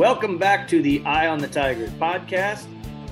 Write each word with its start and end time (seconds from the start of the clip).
Welcome 0.00 0.38
back 0.38 0.66
to 0.68 0.80
the 0.80 1.04
Eye 1.04 1.26
on 1.26 1.40
the 1.40 1.46
Tigers 1.46 1.90
podcast. 1.90 2.64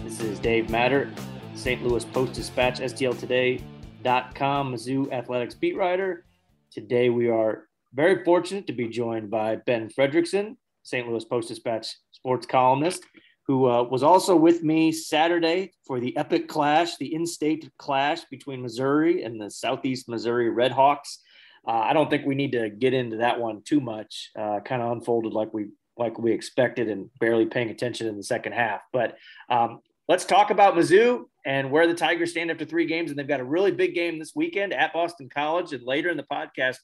This 0.05 0.21
is 0.21 0.39
Dave 0.39 0.71
Matter, 0.71 1.13
St. 1.55 1.85
Louis 1.85 2.03
Post 2.07 2.33
Dispatch, 2.33 2.81
STLtoday.com, 2.81 4.73
Mizzou 4.73 5.13
Athletics 5.13 5.55
beat 5.55 5.77
writer. 5.77 6.25
Today 6.73 7.11
we 7.11 7.29
are 7.29 7.65
very 7.93 8.25
fortunate 8.25 8.67
to 8.69 8.73
be 8.73 8.89
joined 8.89 9.31
by 9.31 9.57
Ben 9.57 9.91
Frederickson, 9.91 10.57
St. 10.83 11.07
Louis 11.07 11.27
Post 11.27 11.49
Dispatch 11.49 11.95
sports 12.13 12.47
columnist, 12.47 13.05
who 13.47 13.69
uh, 13.69 13.83
was 13.83 14.03
also 14.03 14.35
with 14.35 14.63
me 14.63 14.91
Saturday 14.91 15.73
for 15.87 16.01
the 16.01 16.17
epic 16.17 16.49
clash, 16.49 16.97
the 16.97 17.15
in-state 17.15 17.71
clash 17.77 18.25
between 18.31 18.63
Missouri 18.63 19.25
and 19.25 19.39
the 19.39 19.51
Southeast 19.51 20.09
Missouri 20.09 20.49
Redhawks. 20.51 21.19
Uh, 21.67 21.73
I 21.73 21.93
don't 21.93 22.09
think 22.09 22.25
we 22.25 22.35
need 22.35 22.53
to 22.53 22.71
get 22.71 22.95
into 22.95 23.19
that 23.19 23.39
one 23.39 23.61
too 23.63 23.83
much. 23.83 24.31
Uh, 24.35 24.61
kind 24.61 24.81
of 24.81 24.91
unfolded 24.91 25.35
like 25.35 25.53
we 25.53 25.67
like 25.99 26.19
we 26.19 26.33
expected 26.33 26.89
and 26.89 27.11
barely 27.21 27.47
paying 27.47 27.71
attention 27.71 28.07
in 28.07 28.17
the 28.17 28.23
second 28.23 28.53
half. 28.53 28.83
But 28.93 29.17
um, 29.49 29.81
let's 30.09 30.25
talk 30.25 30.51
about 30.51 30.75
Mizzou 30.75 31.25
and 31.45 31.71
where 31.71 31.87
the 31.87 31.95
Tigers 31.95 32.33
stand 32.33 32.51
after 32.51 32.65
three 32.65 32.87
games. 32.87 33.11
And 33.11 33.19
they've 33.19 33.29
got 33.29 33.41
a 33.41 33.45
really 33.45 33.73
big 33.73 33.95
game 33.95 34.19
this 34.19 34.35
weekend 34.35 34.73
at 34.73 34.93
Boston 34.93 35.29
College. 35.29 35.73
And 35.73 35.83
later 35.83 36.11
in 36.11 36.17
the 36.17 36.25
podcast, 36.25 36.77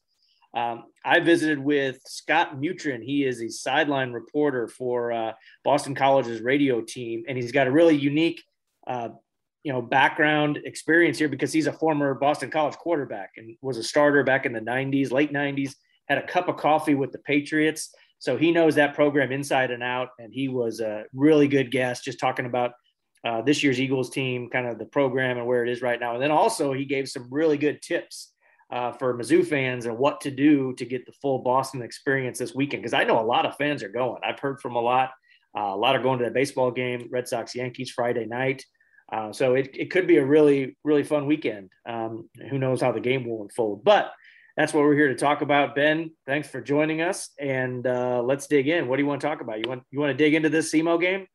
um, 0.55 0.84
I 1.05 1.20
visited 1.20 1.58
with 1.58 1.98
Scott 2.06 2.56
Mutryn. 2.56 3.02
He 3.02 3.24
is 3.24 3.42
a 3.42 3.48
sideline 3.48 4.12
reporter 4.12 4.69
for 4.69 5.12
uh, 5.12 5.33
Boston 5.64 5.94
College's 5.94 6.41
radio 6.41 6.80
team, 6.80 7.24
and 7.27 7.36
he's 7.36 7.50
got 7.50 7.66
a 7.66 7.72
really 7.72 7.96
unique, 7.96 8.41
uh, 8.86 9.08
you 9.64 9.72
know, 9.72 9.83
background 9.83 10.60
experience 10.64 11.19
here 11.19 11.28
because 11.28 11.52
he's 11.52 11.66
a 11.66 11.72
former 11.72 12.14
Boston 12.14 12.50
College 12.50 12.77
quarterback 12.77 13.33
and 13.36 13.56
was 13.62 13.78
a 13.78 13.83
starter 13.83 14.22
back 14.22 14.46
in 14.46 14.52
the 14.52 14.61
'90s, 14.61 15.11
late 15.11 15.33
'90s. 15.33 15.74
Had 16.06 16.19
a 16.19 16.27
cup 16.27 16.48
of 16.48 16.56
coffee 16.56 16.94
with 16.94 17.11
the 17.11 17.19
Patriots, 17.19 17.92
so 18.25 18.39
he 18.39 18.53
knows 18.53 18.75
that 18.77 18.94
program 18.94 19.33
inside 19.33 19.70
and 19.70 19.83
out. 19.83 20.08
And 20.19 20.33
he 20.33 20.48
was 20.48 20.80
a 20.80 21.05
really 21.12 21.47
good 21.47 21.70
guest, 21.70 22.06
just 22.06 22.19
talking 22.19 22.47
about 22.47 22.70
uh, 23.22 23.42
this 23.42 23.62
year's 23.62 23.78
Eagles 23.78 24.08
team, 24.08 24.48
kind 24.48 24.67
of 24.67 24.78
the 24.78 24.86
program 24.86 25.36
and 25.36 25.47
where 25.47 25.62
it 25.62 25.70
is 25.70 25.83
right 25.83 26.00
now. 26.00 26.14
And 26.14 26.22
then 26.22 26.30
also 26.30 26.72
he 26.72 26.86
gave 26.86 27.06
some 27.06 27.28
really 27.30 27.58
good 27.58 27.83
tips 27.83 28.33
uh, 28.72 28.92
for 28.92 29.12
Mizzou 29.12 29.47
fans 29.47 29.84
and 29.84 29.98
what 29.98 30.22
to 30.22 30.30
do 30.30 30.72
to 30.77 30.86
get 30.86 31.05
the 31.05 31.12
full 31.20 31.41
Boston 31.41 31.83
experience 31.83 32.39
this 32.39 32.55
weekend. 32.55 32.83
Because 32.83 32.95
I 32.95 33.05
know 33.05 33.20
a 33.20 33.27
lot 33.27 33.45
of 33.45 33.58
fans 33.58 33.83
are 33.83 33.91
going. 33.91 34.22
I've 34.27 34.41
heard 34.41 34.58
from 34.58 34.75
a 34.77 34.80
lot. 34.80 35.11
Uh, 35.55 35.75
a 35.75 35.77
lot 35.77 35.95
are 35.95 36.02
going 36.02 36.19
to 36.20 36.25
that 36.25 36.33
baseball 36.33 36.70
game, 36.70 37.11
Red 37.12 37.28
Sox 37.28 37.55
Yankees 37.55 37.91
Friday 37.91 38.25
night. 38.25 38.64
Uh, 39.12 39.34
so 39.34 39.52
it, 39.52 39.69
it 39.75 39.91
could 39.91 40.06
be 40.06 40.17
a 40.17 40.25
really, 40.25 40.78
really 40.83 41.02
fun 41.02 41.27
weekend. 41.27 41.69
Um, 41.86 42.30
who 42.48 42.58
knows 42.58 42.80
how 42.80 42.91
the 42.91 43.00
game 43.00 43.28
will 43.28 43.42
unfold. 43.42 43.84
But 43.84 44.12
that's 44.56 44.72
what 44.72 44.84
we're 44.84 44.94
here 44.94 45.08
to 45.08 45.14
talk 45.14 45.41
about. 45.41 45.74
Ben, 45.74 46.12
thanks 46.27 46.48
for 46.48 46.60
joining 46.60 47.00
us. 47.00 47.30
And 47.41 47.86
uh, 47.86 48.22
let's 48.22 48.47
dig 48.47 48.69
in. 48.69 48.86
What 48.86 48.96
do 48.96 49.02
you 49.02 49.08
want 49.08 49.20
to 49.20 49.27
talk 49.27 49.41
about? 49.41 49.58
You 49.58 49.69
want 49.69 49.83
you 49.91 49.98
want 50.00 50.11
to 50.11 50.16
dig 50.16 50.34
into 50.34 50.48
this 50.48 50.72
SEMO 50.72 51.00
game? 51.00 51.27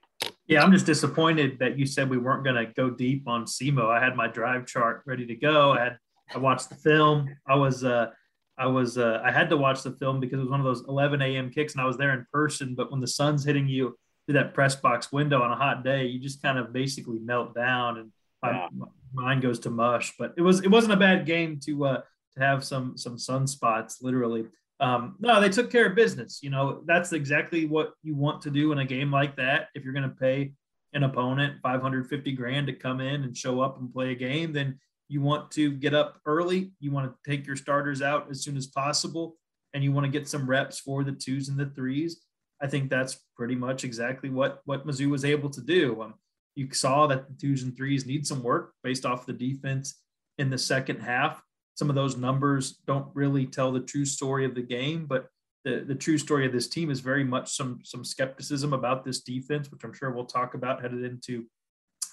Yeah, 0.48 0.64
I'm 0.64 0.72
just 0.72 0.86
disappointed 0.86 1.60
that 1.60 1.78
you 1.78 1.86
said 1.86 2.10
we 2.10 2.18
weren't 2.18 2.44
going 2.44 2.56
to 2.56 2.72
go 2.74 2.90
deep 2.90 3.28
on 3.28 3.46
SEMO. 3.46 3.90
I 3.90 4.04
had 4.04 4.16
my 4.16 4.28
drive 4.28 4.66
chart 4.66 5.04
ready 5.06 5.26
to 5.26 5.36
go. 5.36 5.74
I 5.74 5.84
had 5.84 5.98
I 6.34 6.38
watched 6.38 6.70
the 6.70 6.76
film. 6.76 7.36
I 7.48 7.56
was 7.56 7.84
uh, 7.84 8.08
I 8.58 8.68
was 8.68 8.98
uh, 8.98 9.22
I 9.24 9.32
had 9.32 9.50
to 9.50 9.58
watch 9.58 9.84
the 9.84 9.92
film 9.92 10.20
because 10.20 10.38
it 10.38 10.44
was 10.44 10.50
one 10.50 10.60
of 10.60 10.66
those 10.66 10.84
11 10.88 11.22
a.m. 11.22 11.50
kicks, 11.50 11.74
and 11.74 11.82
I 11.82 11.86
was 11.86 11.98
there 11.98 12.14
in 12.14 12.26
person. 12.32 12.76
But 12.76 12.92
when 12.92 13.00
the 13.00 13.08
sun's 13.08 13.44
hitting 13.44 13.68
you 13.68 13.98
through 14.26 14.36
that 14.36 14.54
press 14.54 14.76
box 14.76 15.12
window 15.12 15.42
on 15.42 15.52
a 15.52 15.56
hot 15.56 15.84
day, 15.84 16.06
you 16.06 16.20
just 16.20 16.42
kind 16.42 16.58
of 16.58 16.74
basically 16.74 17.20
melt 17.20 17.56
down, 17.56 17.98
and 17.98 18.12
my, 18.44 18.52
yeah. 18.52 18.68
my 18.76 18.88
mind 19.14 19.42
goes 19.42 19.60
to 19.60 19.70
mush. 19.70 20.14
But 20.20 20.34
it 20.38 20.42
was 20.42 20.62
it 20.62 20.70
wasn't 20.70 20.94
a 20.94 20.98
bad 20.98 21.26
game 21.26 21.60
to 21.66 21.86
uh, 21.86 21.98
to 21.98 22.04
have 22.40 22.64
some 22.64 22.98
some 22.98 23.18
sunspots, 23.18 23.98
literally. 24.02 24.46
Um, 24.80 25.16
no, 25.20 25.42
they 25.42 25.50
took 25.50 25.72
care 25.72 25.88
of 25.88 25.96
business. 25.96 26.40
You 26.42 26.50
know, 26.50 26.82
that's 26.86 27.12
exactly 27.12 27.66
what 27.66 27.94
you 28.02 28.16
want 28.16 28.42
to 28.44 28.50
do 28.50 28.72
in 28.72 28.80
a 28.80 28.86
game 28.86 29.12
like 29.12 29.36
that. 29.36 29.68
If 29.76 29.84
you're 29.84 29.94
going 29.94 30.10
to 30.10 30.16
pay 30.16 30.54
an 30.94 31.04
opponent 31.04 31.62
550 31.62 32.32
grand 32.32 32.68
to 32.68 32.74
come 32.74 33.02
in 33.02 33.24
and 33.24 33.36
show 33.36 33.62
up 33.62 33.80
and 33.80 33.94
play 33.94 34.12
a 34.12 34.16
game, 34.16 34.54
then 34.54 34.80
you 35.10 35.22
want 35.22 35.52
to 35.52 35.72
get 35.72 35.94
up 35.94 36.20
early. 36.26 36.72
You 36.80 36.92
want 36.92 37.12
to 37.12 37.30
take 37.30 37.46
your 37.46 37.56
starters 37.56 38.02
out 38.02 38.28
as 38.30 38.44
soon 38.44 38.56
as 38.56 38.68
possible, 38.68 39.36
and 39.74 39.84
you 39.84 39.92
want 39.92 40.06
to 40.06 40.12
get 40.12 40.28
some 40.28 40.50
reps 40.50 40.80
for 40.80 41.04
the 41.04 41.12
twos 41.12 41.50
and 41.50 41.60
the 41.60 41.66
threes. 41.66 42.22
I 42.62 42.68
think 42.68 42.90
that's 42.90 43.20
pretty 43.36 43.56
much 43.56 43.84
exactly 43.84 44.30
what 44.30 44.62
what 44.66 44.86
Mizzou 44.86 45.10
was 45.10 45.26
able 45.26 45.50
to 45.50 45.62
do. 45.62 46.02
Um, 46.02 46.14
you 46.56 46.68
saw 46.74 47.08
that 47.08 47.28
the 47.28 47.36
twos 47.36 47.64
and 47.64 47.76
threes 47.76 48.06
need 48.06 48.28
some 48.28 48.44
work 48.44 48.74
based 48.84 49.06
off 49.06 49.26
the 49.26 49.34
defense 49.34 50.02
in 50.38 50.50
the 50.50 50.58
second 50.58 51.00
half. 51.00 51.42
Some 51.80 51.90
of 51.90 51.96
those 51.96 52.18
numbers 52.18 52.74
don't 52.88 53.08
really 53.14 53.46
tell 53.46 53.72
the 53.72 53.80
true 53.80 54.04
story 54.04 54.44
of 54.44 54.54
the 54.54 54.62
game, 54.62 55.06
but 55.06 55.28
the, 55.64 55.86
the 55.88 55.96
true 55.96 56.18
story 56.18 56.46
of 56.46 56.52
this 56.52 56.68
team 56.68 56.92
is 56.92 57.00
very 57.00 57.24
much 57.24 57.56
some 57.56 57.80
some 57.86 58.04
skepticism 58.04 58.74
about 58.74 59.06
this 59.06 59.22
defense, 59.22 59.72
which 59.72 59.86
I'm 59.86 59.94
sure 59.94 60.12
we'll 60.12 60.26
talk 60.26 60.56
about 60.56 60.82
headed 60.82 61.06
into 61.06 61.46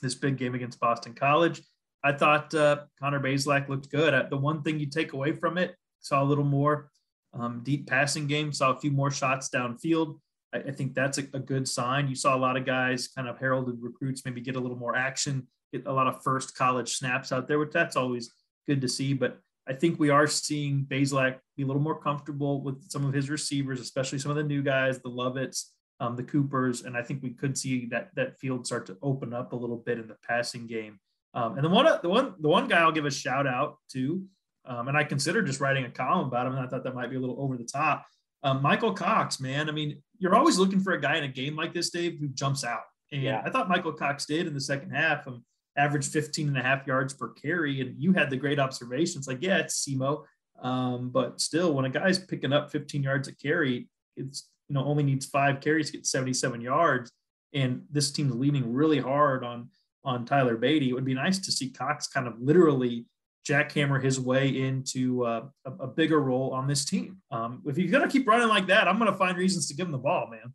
this 0.02 0.14
big 0.14 0.36
game 0.36 0.54
against 0.54 0.78
Boston 0.78 1.14
College. 1.14 1.62
I 2.04 2.12
thought 2.12 2.54
uh, 2.54 2.82
Connor 3.00 3.18
Bazelak 3.18 3.68
looked 3.68 3.90
good. 3.90 4.14
The 4.30 4.36
one 4.36 4.62
thing 4.62 4.78
you 4.78 4.86
take 4.86 5.14
away 5.14 5.32
from 5.32 5.58
it, 5.58 5.74
saw 5.98 6.22
a 6.22 6.30
little 6.30 6.44
more 6.44 6.88
um, 7.34 7.62
deep 7.64 7.88
passing 7.88 8.28
game, 8.28 8.52
saw 8.52 8.70
a 8.70 8.78
few 8.78 8.92
more 8.92 9.10
shots 9.10 9.48
downfield. 9.52 10.20
I, 10.54 10.58
I 10.58 10.70
think 10.70 10.94
that's 10.94 11.18
a, 11.18 11.22
a, 11.34 11.40
good 11.40 11.66
sign. 11.66 12.06
You 12.06 12.14
saw 12.14 12.36
a 12.36 12.38
lot 12.38 12.56
of 12.56 12.64
guys, 12.64 13.08
kind 13.08 13.26
of 13.26 13.36
heralded 13.36 13.78
recruits, 13.80 14.24
maybe 14.24 14.40
get 14.40 14.54
a 14.54 14.60
little 14.60 14.78
more 14.78 14.94
action, 14.94 15.48
get 15.72 15.88
a 15.88 15.92
lot 15.92 16.06
of 16.06 16.22
first 16.22 16.56
college 16.56 16.94
snaps 16.94 17.32
out 17.32 17.48
there, 17.48 17.58
which 17.58 17.72
that's 17.72 17.96
always 17.96 18.30
good 18.68 18.80
to 18.82 18.88
see. 18.88 19.12
But 19.12 19.40
I 19.68 19.72
think 19.72 19.98
we 19.98 20.10
are 20.10 20.26
seeing 20.26 20.86
Bazelak 20.88 21.38
be 21.56 21.64
a 21.64 21.66
little 21.66 21.82
more 21.82 22.00
comfortable 22.00 22.62
with 22.62 22.88
some 22.90 23.04
of 23.04 23.12
his 23.12 23.28
receivers, 23.28 23.80
especially 23.80 24.18
some 24.18 24.30
of 24.30 24.36
the 24.36 24.44
new 24.44 24.62
guys, 24.62 25.00
the 25.00 25.08
Lovetts, 25.08 25.72
um, 25.98 26.14
the 26.14 26.22
Coopers, 26.22 26.82
and 26.82 26.96
I 26.96 27.02
think 27.02 27.22
we 27.22 27.30
could 27.30 27.56
see 27.56 27.86
that 27.86 28.10
that 28.14 28.38
field 28.38 28.66
start 28.66 28.86
to 28.86 28.96
open 29.02 29.32
up 29.32 29.52
a 29.52 29.56
little 29.56 29.78
bit 29.78 29.98
in 29.98 30.06
the 30.06 30.16
passing 30.26 30.66
game. 30.66 31.00
Um, 31.34 31.56
and 31.56 31.64
the 31.64 31.68
one, 31.68 31.86
the 32.02 32.08
one, 32.08 32.34
the 32.40 32.48
one 32.48 32.68
guy 32.68 32.80
I'll 32.80 32.92
give 32.92 33.06
a 33.06 33.10
shout 33.10 33.46
out 33.46 33.76
to, 33.92 34.22
um, 34.66 34.88
and 34.88 34.96
I 34.96 35.04
considered 35.04 35.46
just 35.46 35.60
writing 35.60 35.84
a 35.84 35.90
column 35.90 36.28
about 36.28 36.46
him, 36.46 36.54
and 36.54 36.64
I 36.64 36.68
thought 36.68 36.84
that 36.84 36.94
might 36.94 37.10
be 37.10 37.16
a 37.16 37.20
little 37.20 37.40
over 37.40 37.56
the 37.56 37.64
top. 37.64 38.06
Um, 38.42 38.62
Michael 38.62 38.92
Cox, 38.92 39.40
man, 39.40 39.68
I 39.68 39.72
mean, 39.72 40.02
you're 40.18 40.34
always 40.34 40.58
looking 40.58 40.80
for 40.80 40.92
a 40.92 41.00
guy 41.00 41.16
in 41.16 41.24
a 41.24 41.28
game 41.28 41.56
like 41.56 41.74
this, 41.74 41.90
Dave, 41.90 42.18
who 42.20 42.28
jumps 42.28 42.62
out. 42.64 42.82
And 43.12 43.22
yeah. 43.22 43.42
I 43.44 43.50
thought 43.50 43.68
Michael 43.68 43.92
Cox 43.92 44.26
did 44.26 44.46
in 44.46 44.54
the 44.54 44.60
second 44.60 44.90
half. 44.90 45.26
Um, 45.26 45.44
averaged 45.76 46.12
15 46.12 46.48
and 46.48 46.58
a 46.58 46.62
half 46.62 46.86
yards 46.86 47.14
per 47.14 47.28
carry. 47.28 47.80
And 47.80 48.00
you 48.02 48.12
had 48.12 48.30
the 48.30 48.36
great 48.36 48.58
observations 48.58 49.26
like, 49.26 49.38
yeah, 49.40 49.58
it's 49.58 49.84
SEMO. 49.84 50.24
Um, 50.60 51.10
but 51.10 51.40
still, 51.40 51.74
when 51.74 51.84
a 51.84 51.90
guy's 51.90 52.18
picking 52.18 52.52
up 52.52 52.70
15 52.70 53.02
yards 53.02 53.28
a 53.28 53.34
carry, 53.34 53.88
it's, 54.16 54.48
you 54.68 54.74
know, 54.74 54.84
only 54.84 55.02
needs 55.02 55.26
five 55.26 55.60
carries 55.60 55.90
to 55.90 55.98
get 55.98 56.06
77 56.06 56.60
yards. 56.60 57.12
And 57.52 57.82
this 57.90 58.10
team's 58.10 58.34
leaning 58.34 58.72
really 58.72 58.98
hard 58.98 59.44
on 59.44 59.68
on 60.06 60.24
Tyler 60.24 60.56
Badie. 60.56 60.88
it 60.88 60.92
would 60.94 61.04
be 61.04 61.14
nice 61.14 61.40
to 61.40 61.50
see 61.52 61.68
Cox 61.68 62.06
kind 62.06 62.28
of 62.28 62.40
literally 62.40 63.06
jackhammer 63.46 64.02
his 64.02 64.18
way 64.18 64.48
into 64.48 65.24
uh, 65.24 65.46
a, 65.64 65.70
a, 65.80 65.86
bigger 65.86 66.20
role 66.20 66.52
on 66.52 66.66
this 66.66 66.84
team. 66.84 67.20
Um, 67.30 67.62
if 67.66 67.76
he's 67.76 67.90
going 67.90 68.02
to 68.02 68.08
keep 68.08 68.26
running 68.26 68.48
like 68.48 68.66
that, 68.68 68.88
I'm 68.88 68.98
going 68.98 69.10
to 69.10 69.18
find 69.18 69.36
reasons 69.36 69.68
to 69.68 69.74
give 69.74 69.86
him 69.86 69.92
the 69.92 69.98
ball, 69.98 70.28
man. 70.30 70.54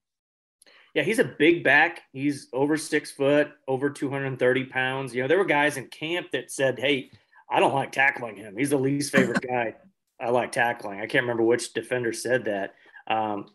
Yeah, 0.93 1.03
he's 1.03 1.19
a 1.19 1.23
big 1.23 1.63
back. 1.63 2.01
He's 2.11 2.47
over 2.51 2.75
six 2.75 3.11
foot, 3.11 3.51
over 3.67 3.89
230 3.89 4.65
pounds. 4.65 5.15
You 5.15 5.21
know, 5.21 5.27
there 5.27 5.37
were 5.37 5.45
guys 5.45 5.77
in 5.77 5.87
camp 5.87 6.31
that 6.31 6.51
said, 6.51 6.79
Hey, 6.79 7.11
I 7.49 7.59
don't 7.59 7.73
like 7.73 7.91
tackling 7.91 8.35
him. 8.35 8.57
He's 8.57 8.71
the 8.71 8.77
least 8.77 9.11
favorite 9.11 9.41
guy 9.47 9.75
I 10.21 10.29
like 10.29 10.51
tackling. 10.51 10.99
I 10.99 11.07
can't 11.07 11.23
remember 11.23 11.43
which 11.43 11.73
defender 11.73 12.13
said 12.13 12.45
that. 12.45 12.75
Um, 13.07 13.47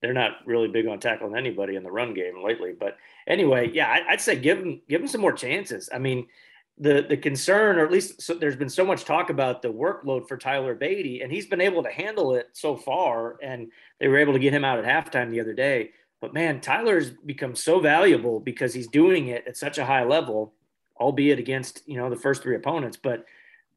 they're 0.00 0.14
not 0.14 0.38
really 0.46 0.68
big 0.68 0.86
on 0.86 0.98
tackling 0.98 1.36
anybody 1.36 1.76
in 1.76 1.82
the 1.82 1.90
run 1.90 2.14
game 2.14 2.42
lately. 2.42 2.72
But 2.78 2.96
anyway, 3.26 3.70
yeah, 3.72 3.88
I, 4.08 4.12
would 4.12 4.20
say 4.20 4.36
give 4.36 4.58
him 4.58 4.80
give 4.88 5.02
him 5.02 5.08
some 5.08 5.20
more 5.20 5.32
chances. 5.32 5.90
I 5.92 5.98
mean, 5.98 6.26
the 6.78 7.06
the 7.08 7.16
concern, 7.16 7.78
or 7.78 7.84
at 7.84 7.92
least 7.92 8.22
so, 8.22 8.34
there's 8.34 8.56
been 8.56 8.70
so 8.70 8.84
much 8.84 9.04
talk 9.04 9.30
about 9.30 9.62
the 9.62 9.68
workload 9.68 10.26
for 10.26 10.36
Tyler 10.36 10.74
Badie, 10.74 11.22
and 11.22 11.30
he's 11.30 11.46
been 11.46 11.60
able 11.60 11.82
to 11.82 11.90
handle 11.90 12.34
it 12.34 12.48
so 12.52 12.76
far. 12.76 13.36
And 13.42 13.70
they 14.00 14.08
were 14.08 14.18
able 14.18 14.32
to 14.32 14.38
get 14.38 14.54
him 14.54 14.64
out 14.64 14.82
at 14.82 14.84
halftime 14.84 15.30
the 15.30 15.40
other 15.40 15.54
day. 15.54 15.90
But 16.24 16.32
man, 16.32 16.62
Tyler's 16.62 17.10
become 17.10 17.54
so 17.54 17.80
valuable 17.80 18.40
because 18.40 18.72
he's 18.72 18.88
doing 18.88 19.28
it 19.28 19.46
at 19.46 19.58
such 19.58 19.76
a 19.76 19.84
high 19.84 20.04
level, 20.04 20.54
albeit 20.98 21.38
against 21.38 21.82
you 21.86 21.98
know 21.98 22.08
the 22.08 22.16
first 22.16 22.42
three 22.42 22.56
opponents. 22.56 22.96
But 22.96 23.26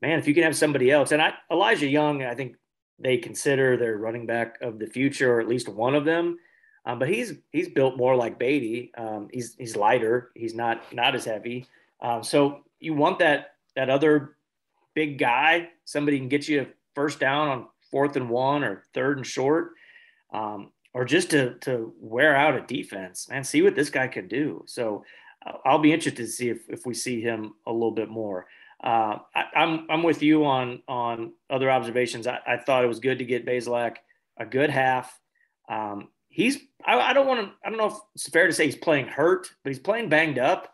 man, 0.01 0.17
if 0.17 0.29
you 0.29 0.33
can 0.33 0.43
have 0.43 0.55
somebody 0.55 0.89
else, 0.89 1.11
and 1.11 1.21
I, 1.21 1.33
Elijah 1.51 1.89
Young, 1.89 2.23
I 2.23 2.35
think 2.35 2.55
they 2.99 3.17
consider 3.17 3.75
their 3.75 3.97
running 3.97 4.25
back 4.25 4.61
of 4.61 4.79
the 4.79 4.87
future, 4.87 5.33
or 5.33 5.41
at 5.41 5.49
least 5.49 5.67
one 5.67 5.93
of 5.93 6.05
them. 6.05 6.39
Um, 6.85 6.99
but 6.99 7.09
he's 7.09 7.33
he's 7.51 7.67
built 7.67 7.97
more 7.97 8.15
like 8.15 8.39
Badie. 8.39 8.97
Um, 8.97 9.27
he's 9.29 9.53
he's 9.57 9.75
lighter. 9.75 10.31
He's 10.33 10.55
not 10.55 10.93
not 10.93 11.15
as 11.15 11.25
heavy. 11.25 11.67
Um, 11.99 12.23
so 12.23 12.61
you 12.79 12.93
want 12.93 13.19
that 13.19 13.55
that 13.75 13.89
other 13.89 14.37
big 14.93 15.17
guy, 15.17 15.67
somebody 15.83 16.17
can 16.17 16.29
get 16.29 16.47
you 16.47 16.61
a 16.61 16.67
first 16.95 17.19
down 17.19 17.49
on 17.49 17.67
fourth 17.91 18.15
and 18.15 18.29
one 18.29 18.63
or 18.63 18.83
third 18.93 19.17
and 19.17 19.27
short, 19.27 19.73
um, 20.31 20.71
or 20.97 21.05
just 21.05 21.29
to 21.31 21.55
to 21.59 21.93
wear 21.99 22.35
out 22.35 22.55
a 22.55 22.61
defense. 22.61 23.27
and 23.31 23.45
see 23.45 23.61
what 23.61 23.75
this 23.75 23.89
guy 23.89 24.07
can 24.07 24.27
do. 24.27 24.63
So 24.65 25.05
uh, 25.45 25.53
I'll 25.65 25.79
be 25.79 25.93
interested 25.93 26.25
to 26.25 26.31
see 26.31 26.49
if 26.49 26.69
if 26.69 26.85
we 26.85 26.93
see 26.93 27.21
him 27.21 27.53
a 27.65 27.71
little 27.71 27.91
bit 27.91 28.09
more 28.09 28.47
uh, 28.83 29.17
I, 29.33 29.41
am 29.55 29.79
I'm, 29.79 29.87
I'm 29.89 30.03
with 30.03 30.21
you 30.21 30.45
on 30.45 30.83
on 30.87 31.33
other 31.49 31.71
observations. 31.71 32.27
I, 32.27 32.39
I, 32.45 32.57
thought 32.57 32.83
it 32.83 32.87
was 32.87 32.99
good 32.99 33.17
to 33.19 33.25
get 33.25 33.45
Bazelak 33.45 33.95
a 34.39 34.45
good 34.45 34.69
half. 34.69 35.19
Um, 35.67 36.09
he's 36.29 36.59
I, 36.85 36.99
I 36.99 37.13
don't 37.13 37.25
want 37.25 37.41
to 37.41 37.53
I 37.65 37.69
don't 37.69 37.79
know 37.79 37.87
if 37.87 37.97
it's 38.13 38.29
fair 38.29 38.45
to 38.45 38.53
say 38.53 38.65
he's 38.65 38.75
playing 38.75 39.07
hurt, 39.07 39.47
but 39.63 39.71
he's 39.71 39.79
playing 39.79 40.09
banged 40.09 40.37
up. 40.37 40.71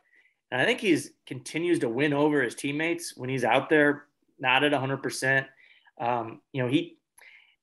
And 0.51 0.61
I 0.61 0.65
think 0.65 0.81
he's 0.81 1.11
continues 1.25 1.79
to 1.79 1.89
win 1.89 2.13
over 2.13 2.41
his 2.41 2.55
teammates 2.55 3.15
when 3.15 3.29
he's 3.29 3.45
out 3.45 3.69
there, 3.69 4.03
not 4.37 4.63
at 4.63 4.73
100%. 4.73 5.45
Um, 5.99 6.41
you 6.51 6.61
know, 6.61 6.69
he 6.69 6.97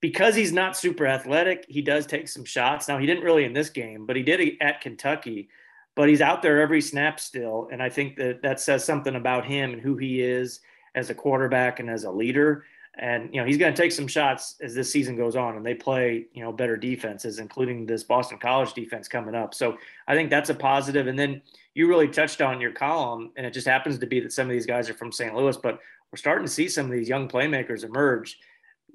because 0.00 0.34
he's 0.34 0.52
not 0.52 0.76
super 0.76 1.06
athletic, 1.06 1.66
he 1.68 1.82
does 1.82 2.06
take 2.06 2.28
some 2.28 2.44
shots. 2.44 2.88
Now 2.88 2.98
he 2.98 3.06
didn't 3.06 3.24
really 3.24 3.44
in 3.44 3.52
this 3.52 3.70
game, 3.70 4.06
but 4.06 4.16
he 4.16 4.22
did 4.22 4.56
at 4.60 4.80
Kentucky. 4.80 5.48
But 5.96 6.08
he's 6.08 6.20
out 6.20 6.40
there 6.40 6.60
every 6.60 6.80
snap 6.80 7.20
still, 7.20 7.68
and 7.72 7.82
I 7.82 7.90
think 7.90 8.16
that 8.16 8.42
that 8.42 8.60
says 8.60 8.84
something 8.84 9.16
about 9.16 9.44
him 9.44 9.72
and 9.72 9.82
who 9.82 9.96
he 9.96 10.22
is 10.22 10.60
as 10.94 11.10
a 11.10 11.14
quarterback 11.14 11.80
and 11.80 11.90
as 11.90 12.04
a 12.04 12.10
leader. 12.10 12.64
And 12.96 13.34
you 13.34 13.40
know 13.40 13.46
he's 13.46 13.58
going 13.58 13.74
to 13.74 13.80
take 13.82 13.92
some 13.92 14.06
shots 14.06 14.56
as 14.62 14.74
this 14.74 14.90
season 14.90 15.16
goes 15.16 15.36
on, 15.36 15.56
and 15.56 15.66
they 15.66 15.74
play 15.74 16.26
you 16.32 16.42
know 16.42 16.52
better 16.52 16.76
defenses, 16.76 17.38
including 17.38 17.86
this 17.86 18.04
Boston 18.04 18.38
College 18.38 18.72
defense 18.72 19.08
coming 19.08 19.34
up. 19.34 19.52
So 19.52 19.76
I 20.06 20.14
think 20.14 20.30
that's 20.30 20.48
a 20.48 20.54
positive. 20.54 21.06
And 21.06 21.18
then 21.18 21.42
you 21.74 21.88
really 21.88 22.08
touched 22.08 22.40
on 22.40 22.60
your 22.60 22.72
column, 22.72 23.32
and 23.36 23.44
it 23.44 23.52
just 23.52 23.66
happens 23.66 23.98
to 23.98 24.06
be 24.06 24.20
that 24.20 24.32
some 24.32 24.46
of 24.46 24.52
these 24.52 24.66
guys 24.66 24.88
are 24.88 24.94
from 24.94 25.12
St. 25.12 25.34
Louis, 25.34 25.56
but 25.56 25.80
we're 26.10 26.18
starting 26.18 26.46
to 26.46 26.52
see 26.52 26.68
some 26.68 26.86
of 26.86 26.92
these 26.92 27.08
young 27.08 27.28
playmakers 27.28 27.84
emerge. 27.84 28.38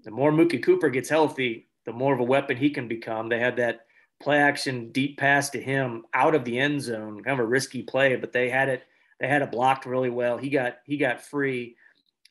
The 0.05 0.11
more 0.11 0.31
Mookie 0.31 0.63
Cooper 0.63 0.89
gets 0.89 1.09
healthy, 1.09 1.67
the 1.85 1.91
more 1.91 2.13
of 2.13 2.19
a 2.19 2.23
weapon 2.23 2.57
he 2.57 2.69
can 2.69 2.87
become. 2.87 3.27
They 3.27 3.39
had 3.39 3.57
that 3.57 3.85
play 4.21 4.37
action 4.37 4.91
deep 4.91 5.17
pass 5.17 5.49
to 5.49 5.61
him 5.61 6.05
out 6.13 6.35
of 6.35 6.45
the 6.45 6.57
end 6.57 6.81
zone, 6.81 7.23
kind 7.23 7.39
of 7.39 7.45
a 7.45 7.47
risky 7.47 7.81
play, 7.83 8.15
but 8.15 8.31
they 8.31 8.49
had 8.49 8.69
it 8.69 8.83
they 9.19 9.27
had 9.27 9.41
it 9.41 9.51
blocked 9.51 9.85
really 9.85 10.09
well. 10.09 10.37
He 10.37 10.49
got 10.49 10.77
he 10.85 10.97
got 10.97 11.21
free 11.21 11.75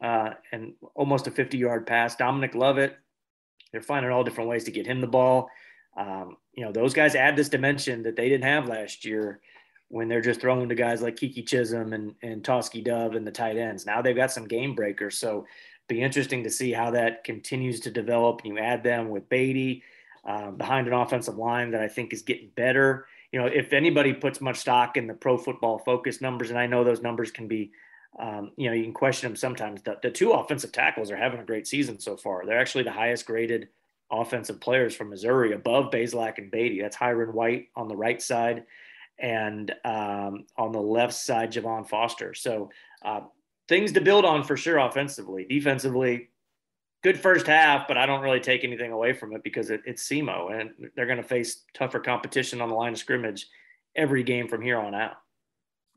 uh, 0.00 0.30
and 0.52 0.74
almost 0.94 1.26
a 1.26 1.30
50 1.30 1.56
yard 1.58 1.86
pass. 1.86 2.16
Dominic 2.16 2.54
Lovett, 2.54 2.96
they're 3.72 3.82
finding 3.82 4.10
all 4.10 4.24
different 4.24 4.50
ways 4.50 4.64
to 4.64 4.70
get 4.70 4.86
him 4.86 5.00
the 5.00 5.06
ball. 5.06 5.48
Um, 5.96 6.36
you 6.52 6.64
know, 6.64 6.72
those 6.72 6.94
guys 6.94 7.14
add 7.14 7.36
this 7.36 7.48
dimension 7.48 8.02
that 8.02 8.16
they 8.16 8.28
didn't 8.28 8.44
have 8.44 8.68
last 8.68 9.04
year 9.04 9.40
when 9.88 10.08
they're 10.08 10.20
just 10.20 10.40
throwing 10.40 10.68
to 10.68 10.74
guys 10.74 11.02
like 11.02 11.16
Keke 11.16 11.46
Chism 11.46 11.94
and, 11.94 12.14
and 12.22 12.42
Tauskie 12.42 12.82
Dove 12.82 13.14
and 13.14 13.26
the 13.26 13.30
tight 13.30 13.56
ends. 13.56 13.86
Now 13.86 14.02
they've 14.02 14.16
got 14.16 14.32
some 14.32 14.48
game 14.48 14.74
breakers. 14.74 15.18
So 15.18 15.46
be 15.88 16.00
interesting 16.02 16.44
to 16.44 16.50
see 16.50 16.72
how 16.72 16.90
that 16.92 17.24
continues 17.24 17.80
to 17.80 17.90
develop. 17.90 18.44
You 18.44 18.58
add 18.58 18.82
them 18.82 19.10
with 19.10 19.28
Badie 19.28 19.82
uh, 20.24 20.50
behind 20.50 20.86
an 20.86 20.94
offensive 20.94 21.36
line 21.36 21.70
that 21.72 21.82
I 21.82 21.88
think 21.88 22.12
is 22.12 22.22
getting 22.22 22.50
better. 22.56 23.06
You 23.32 23.40
know, 23.40 23.46
if 23.46 23.72
anybody 23.72 24.12
puts 24.12 24.40
much 24.40 24.58
stock 24.58 24.96
in 24.96 25.06
the 25.06 25.14
pro 25.14 25.36
football 25.36 25.78
focus 25.78 26.20
numbers, 26.20 26.50
and 26.50 26.58
I 26.58 26.66
know 26.66 26.84
those 26.84 27.02
numbers 27.02 27.30
can 27.30 27.48
be, 27.48 27.72
um, 28.18 28.52
you 28.56 28.68
know, 28.68 28.74
you 28.74 28.84
can 28.84 28.94
question 28.94 29.28
them 29.28 29.36
sometimes. 29.36 29.82
The, 29.82 29.98
the 30.02 30.10
two 30.10 30.32
offensive 30.32 30.72
tackles 30.72 31.10
are 31.10 31.16
having 31.16 31.40
a 31.40 31.44
great 31.44 31.66
season 31.66 31.98
so 31.98 32.16
far. 32.16 32.46
They're 32.46 32.60
actually 32.60 32.84
the 32.84 32.92
highest 32.92 33.26
graded 33.26 33.68
offensive 34.10 34.60
players 34.60 34.94
from 34.94 35.10
Missouri 35.10 35.52
above 35.52 35.90
Bazelak 35.90 36.38
and 36.38 36.50
Badie. 36.50 36.80
That's 36.80 36.96
Hyrin 36.96 37.32
White 37.32 37.68
on 37.74 37.88
the 37.88 37.96
right 37.96 38.22
side 38.22 38.64
and 39.18 39.72
um, 39.84 40.46
on 40.56 40.72
the 40.72 40.80
left 40.80 41.14
side, 41.14 41.52
Javon 41.52 41.88
Foster. 41.88 42.34
So 42.34 42.70
uh, 43.04 43.20
things 43.68 43.92
to 43.92 44.00
build 44.00 44.24
on 44.24 44.44
for 44.44 44.56
sure 44.56 44.78
offensively. 44.78 45.44
Defensively, 45.48 46.30
good 47.02 47.18
first 47.18 47.46
half, 47.46 47.86
but 47.86 47.98
I 47.98 48.06
don't 48.06 48.22
really 48.22 48.40
take 48.40 48.64
anything 48.64 48.92
away 48.92 49.12
from 49.12 49.34
it 49.34 49.42
because 49.42 49.70
it, 49.70 49.82
it's 49.86 50.08
SEMO 50.08 50.58
and 50.58 50.70
they're 50.96 51.06
going 51.06 51.18
to 51.18 51.22
face 51.22 51.64
tougher 51.74 52.00
competition 52.00 52.60
on 52.60 52.68
the 52.68 52.74
line 52.74 52.92
of 52.92 52.98
scrimmage 52.98 53.46
every 53.94 54.22
game 54.22 54.48
from 54.48 54.62
here 54.62 54.78
on 54.78 54.94
out. 54.94 55.16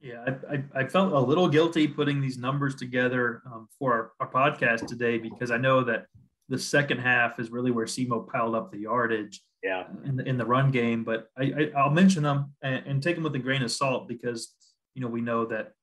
Yeah, 0.01 0.23
I, 0.27 0.53
I, 0.53 0.83
I 0.83 0.87
felt 0.87 1.13
a 1.13 1.19
little 1.19 1.47
guilty 1.47 1.87
putting 1.87 2.21
these 2.21 2.37
numbers 2.37 2.75
together 2.75 3.41
um, 3.47 3.67
for 3.79 4.13
our, 4.19 4.27
our, 4.27 4.51
podcast 4.51 4.85
today 4.85 5.17
because 5.17 5.49
I 5.49 5.57
know 5.57 5.83
that 5.85 6.05
the 6.49 6.59
second 6.59 6.99
half 6.99 7.39
is 7.39 7.49
really 7.49 7.71
where 7.71 7.87
SEMO 7.87 8.27
piled 8.31 8.53
up 8.53 8.71
the 8.71 8.79
yardage 8.79 9.41
yeah. 9.63 9.85
in 10.05 10.17
the, 10.17 10.23
in 10.25 10.37
the 10.37 10.45
run 10.45 10.69
game. 10.69 11.03
But 11.03 11.29
I, 11.35 11.71
I 11.75 11.83
will 11.83 11.95
mention 11.95 12.21
them 12.21 12.53
and, 12.61 12.85
and, 12.85 13.03
take 13.03 13.15
them 13.15 13.23
with 13.23 13.33
a 13.35 13.39
grain 13.39 13.63
of 13.63 13.71
salt 13.71 14.07
because 14.07 14.53
you 14.93 15.01
know 15.01 15.07
we 15.07 15.21
know 15.21 15.45
that 15.47 15.73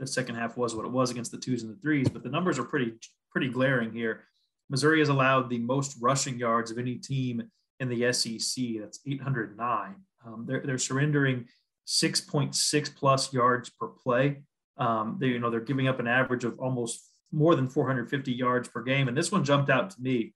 the 0.00 0.06
second 0.06 0.34
half 0.34 0.56
was 0.56 0.74
what 0.74 0.84
it 0.84 0.90
was 0.90 1.10
against 1.10 1.30
the 1.30 1.38
twos 1.38 1.62
and 1.62 1.72
the 1.72 1.80
threes, 1.80 2.08
but 2.08 2.22
the 2.22 2.28
numbers 2.28 2.58
are 2.58 2.64
pretty 2.64 2.94
pretty 3.30 3.48
glaring 3.48 3.92
here. 3.92 4.24
Missouri 4.68 4.98
has 5.00 5.08
allowed 5.08 5.48
the 5.48 5.58
most 5.58 5.96
rushing 6.00 6.38
yards 6.38 6.70
of 6.70 6.78
any 6.78 6.96
team 6.96 7.42
in 7.78 7.88
the 7.88 8.12
SEC. 8.12 8.64
That's 8.80 9.00
809. 9.06 9.94
Um, 10.26 10.44
they're 10.46 10.60
they're 10.60 10.78
surrendering 10.78 11.46
6.6 11.86 12.96
plus 12.96 13.32
yards 13.32 13.70
per 13.70 13.88
play. 13.88 14.42
Um, 14.78 15.18
they 15.20 15.28
you 15.28 15.38
know 15.38 15.50
they're 15.50 15.60
giving 15.60 15.88
up 15.88 16.00
an 16.00 16.08
average 16.08 16.44
of 16.44 16.58
almost 16.58 17.00
more 17.32 17.54
than 17.54 17.68
450 17.68 18.32
yards 18.32 18.68
per 18.68 18.82
game, 18.82 19.06
and 19.06 19.16
this 19.16 19.30
one 19.30 19.44
jumped 19.44 19.70
out 19.70 19.90
to 19.90 20.00
me 20.00 20.34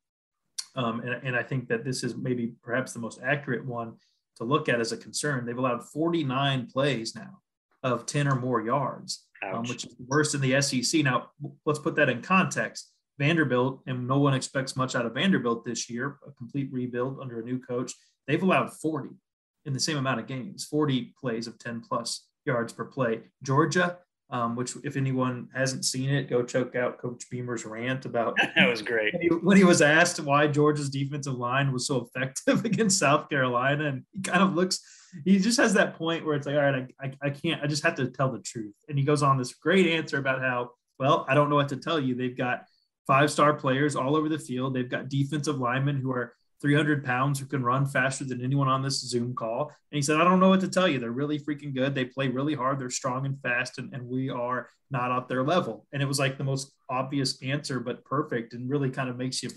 um, 0.77 1.01
and, 1.01 1.15
and 1.23 1.37
I 1.37 1.43
think 1.43 1.69
that 1.69 1.85
this 1.85 2.03
is 2.03 2.17
maybe 2.17 2.55
perhaps 2.63 2.93
the 2.93 2.99
most 2.99 3.21
accurate 3.23 3.65
one 3.65 3.95
to 4.37 4.45
look 4.45 4.69
at 4.69 4.81
as 4.81 4.93
a 4.93 4.97
concern. 4.97 5.47
They've 5.47 5.57
allowed 5.57 5.85
49 5.85 6.67
plays 6.67 7.15
now 7.15 7.39
of 7.83 8.07
10 8.07 8.27
or 8.27 8.35
more 8.35 8.63
yards, 8.63 9.27
um, 9.53 9.65
which 9.65 9.85
is 9.85 9.95
worse 10.07 10.35
in 10.35 10.41
the 10.41 10.61
SEC. 10.61 11.03
Now, 11.03 11.31
let's 11.67 11.79
put 11.79 11.97
that 11.97 12.09
in 12.09 12.23
context. 12.23 12.91
Vanderbilt, 13.19 13.81
and 13.87 14.09
no 14.09 14.19
one 14.19 14.35
expects 14.35 14.77
much 14.77 14.97
out 14.97 15.07
of 15.07 15.15
Vanderbilt 15.15 15.65
this 15.65 15.89
year, 15.89 16.19
a 16.27 16.33
complete 16.33 16.69
rebuild 16.73 17.21
under 17.21 17.41
a 17.41 17.45
new 17.45 17.61
coach. 17.61 17.93
They've 18.27 18.43
allowed 18.43 18.73
40 18.73 19.11
in 19.67 19.73
the 19.73 19.81
same 19.81 19.97
amount 19.97 20.21
of 20.21 20.27
games, 20.27 20.65
40 20.65 21.15
plays 21.21 21.47
of 21.47 21.59
10 21.59 21.83
plus 21.89 22.27
yards 22.45 22.73
per 22.73 22.85
play. 22.85 23.23
Georgia, 23.43 23.99
um, 24.31 24.57
which 24.57 24.75
if 24.85 24.97
anyone 24.97 25.49
hasn't 25.55 25.85
seen 25.85 26.11
it, 26.11 26.29
go 26.29 26.43
check 26.43 26.75
out 26.75 26.99
Coach 26.99 27.25
Beamer's 27.31 27.65
rant 27.65 28.07
about 28.07 28.37
that 28.57 28.69
was 28.69 28.83
great 28.83 29.13
when 29.13 29.23
he, 29.23 29.29
when 29.29 29.57
he, 29.57 29.65
was 29.65 29.83
asked 29.83 30.21
why 30.21 30.47
Georgia's 30.47 30.91
defensive 30.91 31.35
line 31.35 31.73
was 31.73 31.87
so 31.87 32.09
effective 32.09 32.65
against 32.65 32.99
South 32.99 33.29
Carolina, 33.29 33.87
and 33.87 34.03
he 34.13 34.21
kind 34.21 34.43
of 34.43 34.55
looks, 34.55 34.81
he 35.25 35.39
just 35.39 35.61
has 35.61 35.75
that 35.75 35.95
point 35.95 36.25
where 36.25 36.37
it's 36.37 36.47
like, 36.47 36.57
all 36.57 36.63
right, 36.63 36.87
I, 37.01 37.07
I, 37.07 37.13
I 37.23 37.31
can't, 37.31 37.63
I 37.63 37.67
just 37.67 37.85
have 37.85 37.95
to 37.97 38.09
tell 38.09 38.33
the 38.33 38.41
truth, 38.41 38.75
and 38.89 38.99
he 38.99 39.05
goes 39.05 39.23
on 39.23 39.39
this 39.39 39.55
great 39.55 39.87
answer 39.87 40.19
about 40.19 40.41
how, 40.41 40.71
well, 40.99 41.27
I 41.29 41.35
don't 41.35 41.51
know 41.51 41.57
what 41.57 41.69
to 41.71 41.77
tell 41.77 42.01
you. 42.01 42.15
They've 42.15 42.37
got 42.37 42.65
five 43.07 43.31
star 43.31 43.55
players 43.55 43.97
all 43.97 44.17
over 44.17 44.29
the 44.29 44.39
field. 44.39 44.75
They've 44.75 44.89
got 44.89 45.09
defensive 45.09 45.59
linemen 45.59 46.01
who 46.01 46.13
are 46.13 46.35
300 46.61 47.05
pounds 47.05 47.39
who 47.39 47.47
can 47.47 47.63
run 47.63 47.87
faster 47.87 48.25
than 48.25 48.43
anyone 48.43 48.69
on 48.69 48.83
this 48.83 49.01
Zoom 49.01 49.35
call. 49.35 49.69
And 49.91 49.97
he 49.97 50.03
said, 50.03 50.21
I 50.21 50.25
don't 50.25 50.41
know 50.41 50.49
what 50.49 50.61
to 50.61 50.69
tell 50.69 50.89
you. 50.89 50.99
They're 50.99 51.11
really 51.11 51.39
freaking 51.39 51.75
good. 51.75 51.95
They 51.95 52.07
play 52.07 52.29
really 52.29 52.55
hard. 52.55 52.79
They're 52.79 52.91
strong 52.91 53.27
and 53.27 53.41
fast, 53.41 53.79
and, 53.79 53.93
and 53.93 54.07
we 54.07 54.31
are 54.31 54.69
not 54.91 55.13
at 55.13 55.29
their 55.29 55.43
level. 55.43 55.87
And 55.93 56.03
it 56.03 56.07
was 56.07 56.19
like 56.19 56.39
the 56.39 56.45
most 56.45 56.73
obvious 56.89 57.43
answer, 57.43 57.81
but 57.81 58.05
perfect 58.05 58.55
and 58.55 58.71
really 58.71 58.91
kind 58.91 59.11
of 59.11 59.17
makes 59.17 59.43
you, 59.43 59.51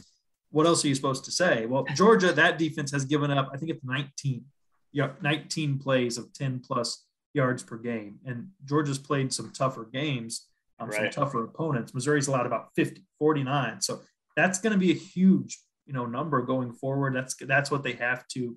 what 0.51 0.65
else 0.65 0.83
are 0.83 0.87
you 0.87 0.95
supposed 0.95 1.25
to 1.25 1.31
say? 1.31 1.65
Well, 1.65 1.85
Georgia, 1.95 2.33
that 2.33 2.57
defense 2.57 2.91
has 2.91 3.05
given 3.05 3.31
up, 3.31 3.49
I 3.53 3.57
think 3.57 3.71
it's 3.71 3.83
19, 3.83 4.43
yeah, 4.91 5.11
19 5.21 5.79
plays 5.79 6.17
of 6.17 6.33
10 6.33 6.61
plus 6.65 7.05
yards 7.33 7.63
per 7.63 7.77
game. 7.77 8.19
And 8.25 8.49
Georgia's 8.65 8.97
played 8.97 9.31
some 9.31 9.51
tougher 9.51 9.87
games, 9.91 10.47
um, 10.79 10.89
right. 10.89 11.13
some 11.13 11.23
tougher 11.23 11.43
opponents. 11.43 11.93
Missouri's 11.93 12.27
allowed 12.27 12.47
about 12.47 12.69
50, 12.75 13.03
49. 13.19 13.81
So 13.81 14.01
that's 14.35 14.59
going 14.59 14.73
to 14.73 14.79
be 14.79 14.91
a 14.91 14.95
huge 14.95 15.59
you 15.87 15.93
know 15.93 16.05
number 16.05 16.41
going 16.41 16.73
forward. 16.73 17.15
That's 17.15 17.35
that's 17.35 17.71
what 17.71 17.83
they 17.83 17.93
have 17.93 18.27
to 18.29 18.55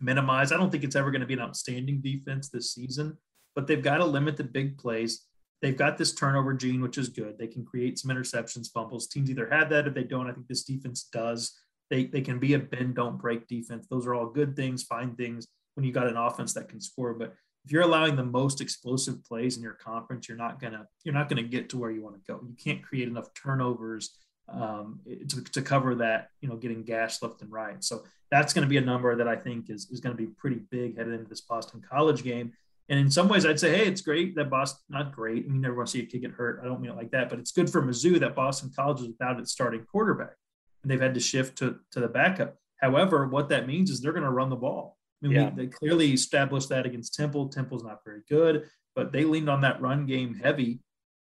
minimize. 0.00 0.52
I 0.52 0.56
don't 0.56 0.70
think 0.70 0.84
it's 0.84 0.96
ever 0.96 1.10
going 1.10 1.20
to 1.20 1.26
be 1.26 1.34
an 1.34 1.40
outstanding 1.40 2.00
defense 2.00 2.48
this 2.48 2.74
season, 2.74 3.16
but 3.54 3.66
they've 3.66 3.82
got 3.82 3.98
to 3.98 4.04
limit 4.04 4.36
the 4.36 4.44
big 4.44 4.76
plays. 4.76 5.24
They've 5.62 5.76
got 5.76 5.96
this 5.96 6.14
turnover 6.14 6.52
gene, 6.52 6.82
which 6.82 6.98
is 6.98 7.08
good. 7.08 7.38
They 7.38 7.46
can 7.46 7.64
create 7.64 7.98
some 7.98 8.10
interceptions, 8.10 8.70
fumbles. 8.72 9.06
Teams 9.06 9.30
either 9.30 9.48
have 9.50 9.70
that 9.70 9.86
or 9.86 9.90
they 9.90 10.04
don't. 10.04 10.28
I 10.28 10.32
think 10.32 10.48
this 10.48 10.64
defense 10.64 11.08
does. 11.12 11.58
They 11.88 12.06
they 12.06 12.20
can 12.20 12.38
be 12.38 12.54
a 12.54 12.58
bend 12.58 12.96
don't 12.96 13.18
break 13.18 13.46
defense. 13.46 13.86
Those 13.88 14.06
are 14.06 14.14
all 14.14 14.26
good 14.26 14.56
things, 14.56 14.82
fine 14.82 15.14
things 15.14 15.46
when 15.74 15.84
you 15.84 15.92
got 15.92 16.08
an 16.08 16.16
offense 16.16 16.52
that 16.54 16.68
can 16.68 16.80
score. 16.80 17.14
But 17.14 17.34
if 17.64 17.72
you're 17.72 17.82
allowing 17.82 18.16
the 18.16 18.24
most 18.24 18.60
explosive 18.60 19.24
plays 19.24 19.56
in 19.56 19.62
your 19.62 19.74
conference, 19.74 20.28
you're 20.28 20.36
not 20.36 20.60
gonna 20.60 20.86
you're 21.04 21.14
not 21.14 21.28
gonna 21.28 21.42
get 21.42 21.68
to 21.70 21.78
where 21.78 21.90
you 21.90 22.02
want 22.02 22.16
to 22.16 22.32
go. 22.32 22.40
You 22.46 22.56
can't 22.62 22.82
create 22.82 23.08
enough 23.08 23.32
turnovers 23.34 24.16
um, 24.48 25.00
to, 25.28 25.42
to 25.44 25.62
cover 25.62 25.94
that, 25.96 26.28
you 26.40 26.48
know, 26.48 26.56
getting 26.56 26.82
gashed 26.82 27.22
left 27.22 27.42
and 27.42 27.50
right. 27.50 27.82
So 27.82 28.04
that's 28.30 28.52
going 28.52 28.64
to 28.64 28.68
be 28.68 28.76
a 28.76 28.82
number 28.82 29.14
that 29.16 29.28
I 29.28 29.36
think 29.36 29.70
is, 29.70 29.90
is 29.90 30.00
going 30.00 30.16
to 30.16 30.22
be 30.22 30.28
pretty 30.28 30.60
big 30.70 30.96
headed 30.96 31.14
into 31.14 31.28
this 31.28 31.40
Boston 31.40 31.82
College 31.88 32.22
game. 32.22 32.52
And 32.88 33.00
in 33.00 33.10
some 33.10 33.28
ways, 33.28 33.44
I'd 33.44 33.58
say, 33.58 33.76
hey, 33.76 33.86
it's 33.86 34.00
great 34.00 34.36
that 34.36 34.48
Boston, 34.48 34.80
not 34.88 35.12
great. 35.12 35.44
I 35.44 35.48
mean, 35.48 35.60
never 35.60 35.74
want 35.74 35.88
to 35.88 35.92
see 35.92 36.02
a 36.02 36.06
kid 36.06 36.20
get 36.20 36.30
hurt. 36.30 36.60
I 36.62 36.66
don't 36.66 36.80
mean 36.80 36.92
it 36.92 36.96
like 36.96 37.10
that, 37.10 37.28
but 37.28 37.40
it's 37.40 37.50
good 37.50 37.68
for 37.68 37.82
Mizzou 37.82 38.20
that 38.20 38.36
Boston 38.36 38.70
College 38.74 39.00
is 39.00 39.08
without 39.08 39.40
its 39.40 39.50
starting 39.50 39.84
quarterback 39.84 40.36
and 40.82 40.90
they've 40.90 41.00
had 41.00 41.14
to 41.14 41.20
shift 41.20 41.58
to, 41.58 41.80
to 41.90 42.00
the 42.00 42.06
backup. 42.06 42.56
However, 42.80 43.26
what 43.26 43.48
that 43.48 43.66
means 43.66 43.90
is 43.90 44.00
they're 44.00 44.12
going 44.12 44.22
to 44.22 44.30
run 44.30 44.50
the 44.50 44.56
ball. 44.56 44.96
I 45.22 45.26
mean, 45.26 45.36
yeah. 45.36 45.50
we, 45.50 45.64
they 45.64 45.66
clearly 45.66 46.12
established 46.12 46.68
that 46.68 46.86
against 46.86 47.14
Temple. 47.14 47.48
Temple's 47.48 47.82
not 47.82 48.04
very 48.04 48.22
good, 48.28 48.68
but 48.94 49.10
they 49.10 49.24
leaned 49.24 49.50
on 49.50 49.62
that 49.62 49.80
run 49.80 50.06
game 50.06 50.34
heavy 50.34 50.78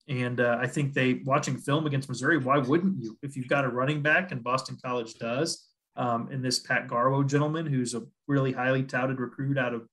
and 0.09 0.41
uh, 0.41 0.59
I 0.61 0.67
think 0.67 0.95
they 0.95 1.23
watching 1.25 1.57
film 1.57 1.87
against 1.87 2.09
Missouri, 2.09 2.39
why 2.39 2.59
wouldn't 2.59 3.03
you? 3.03 3.17
If 3.23 3.37
you've 3.37 3.49
got 3.49 3.65
a 3.65 3.69
running 3.69 4.03
back, 4.03 4.33
and 4.33 4.43
Boston 4.43 4.77
College 4.83 5.15
does, 5.15 5.69
um, 5.97 6.29
and 6.33 6.45
this 6.45 6.59
Pat 6.59 6.89
Garwo 6.89 7.27
gentleman, 7.27 7.67
who's 7.67 7.95
a 7.95 8.03
really 8.27 8.53
highly 8.53 8.83
touted 8.83 9.21
recruit 9.21 9.59
out 9.59 9.75
of, 9.75 9.87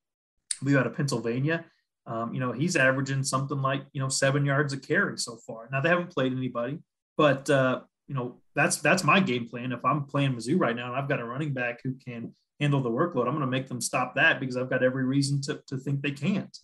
we 0.62 0.76
out 0.76 0.86
of 0.86 0.96
Pennsylvania, 0.96 1.64
um, 2.06 2.34
you 2.34 2.40
know, 2.40 2.52
he's 2.52 2.76
averaging 2.76 3.22
something 3.22 3.60
like 3.62 3.82
you 3.92 4.00
know 4.00 4.08
seven 4.08 4.44
yards 4.44 4.72
a 4.72 4.78
carry 4.78 5.18
so 5.18 5.36
far. 5.46 5.68
Now 5.70 5.80
they 5.80 5.88
haven't 5.88 6.10
played 6.10 6.32
anybody, 6.32 6.78
but 7.16 7.48
uh, 7.48 7.80
you 8.08 8.14
know 8.14 8.40
that's 8.54 8.78
that's 8.78 9.04
my 9.04 9.20
game 9.20 9.48
plan. 9.48 9.72
If 9.72 9.84
I'm 9.84 10.04
playing 10.04 10.34
Mizzou 10.34 10.58
right 10.58 10.74
now 10.74 10.88
and 10.88 10.96
I've 10.96 11.08
got 11.08 11.20
a 11.20 11.24
running 11.24 11.52
back 11.52 11.80
who 11.84 11.94
can 11.94 12.34
handle 12.60 12.82
the 12.82 12.90
workload. 12.90 13.26
I'm 13.26 13.34
going 13.34 13.40
to 13.40 13.46
make 13.46 13.68
them 13.68 13.80
stop 13.80 14.14
that 14.14 14.38
because 14.38 14.56
I've 14.56 14.70
got 14.70 14.84
every 14.84 15.04
reason 15.04 15.40
to, 15.42 15.60
to 15.68 15.78
think 15.78 16.02
they 16.02 16.10
can't. 16.10 16.56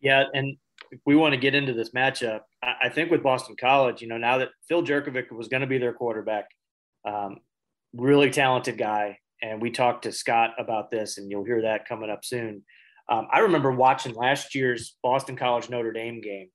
Yeah. 0.00 0.24
And 0.34 0.58
if 0.94 1.00
we 1.04 1.16
want 1.16 1.34
to 1.34 1.40
get 1.40 1.54
into 1.54 1.72
this 1.72 1.90
matchup, 1.90 2.40
I, 2.62 2.74
I 2.84 2.88
think 2.88 3.10
with 3.10 3.22
Boston 3.22 3.56
College, 3.58 4.00
you 4.00 4.08
know, 4.08 4.16
now 4.16 4.38
that 4.38 4.50
Phil 4.68 4.84
Jurkovec 4.84 5.30
was 5.32 5.48
going 5.48 5.62
to 5.62 5.66
be 5.66 5.78
their 5.78 5.92
quarterback, 5.92 6.46
um, 7.04 7.38
really 7.94 8.30
talented 8.30 8.78
guy. 8.78 9.18
And 9.42 9.60
we 9.60 9.70
talked 9.70 10.04
to 10.04 10.12
Scott 10.12 10.50
about 10.56 10.90
this, 10.90 11.18
and 11.18 11.30
you'll 11.30 11.44
hear 11.44 11.62
that 11.62 11.88
coming 11.88 12.10
up 12.10 12.24
soon. 12.24 12.62
Um, 13.10 13.26
I 13.30 13.40
remember 13.40 13.72
watching 13.72 14.14
last 14.14 14.54
year's 14.54 14.96
Boston 15.02 15.36
College 15.36 15.68
Notre 15.68 15.92
Dame 15.92 16.20
game 16.20 16.48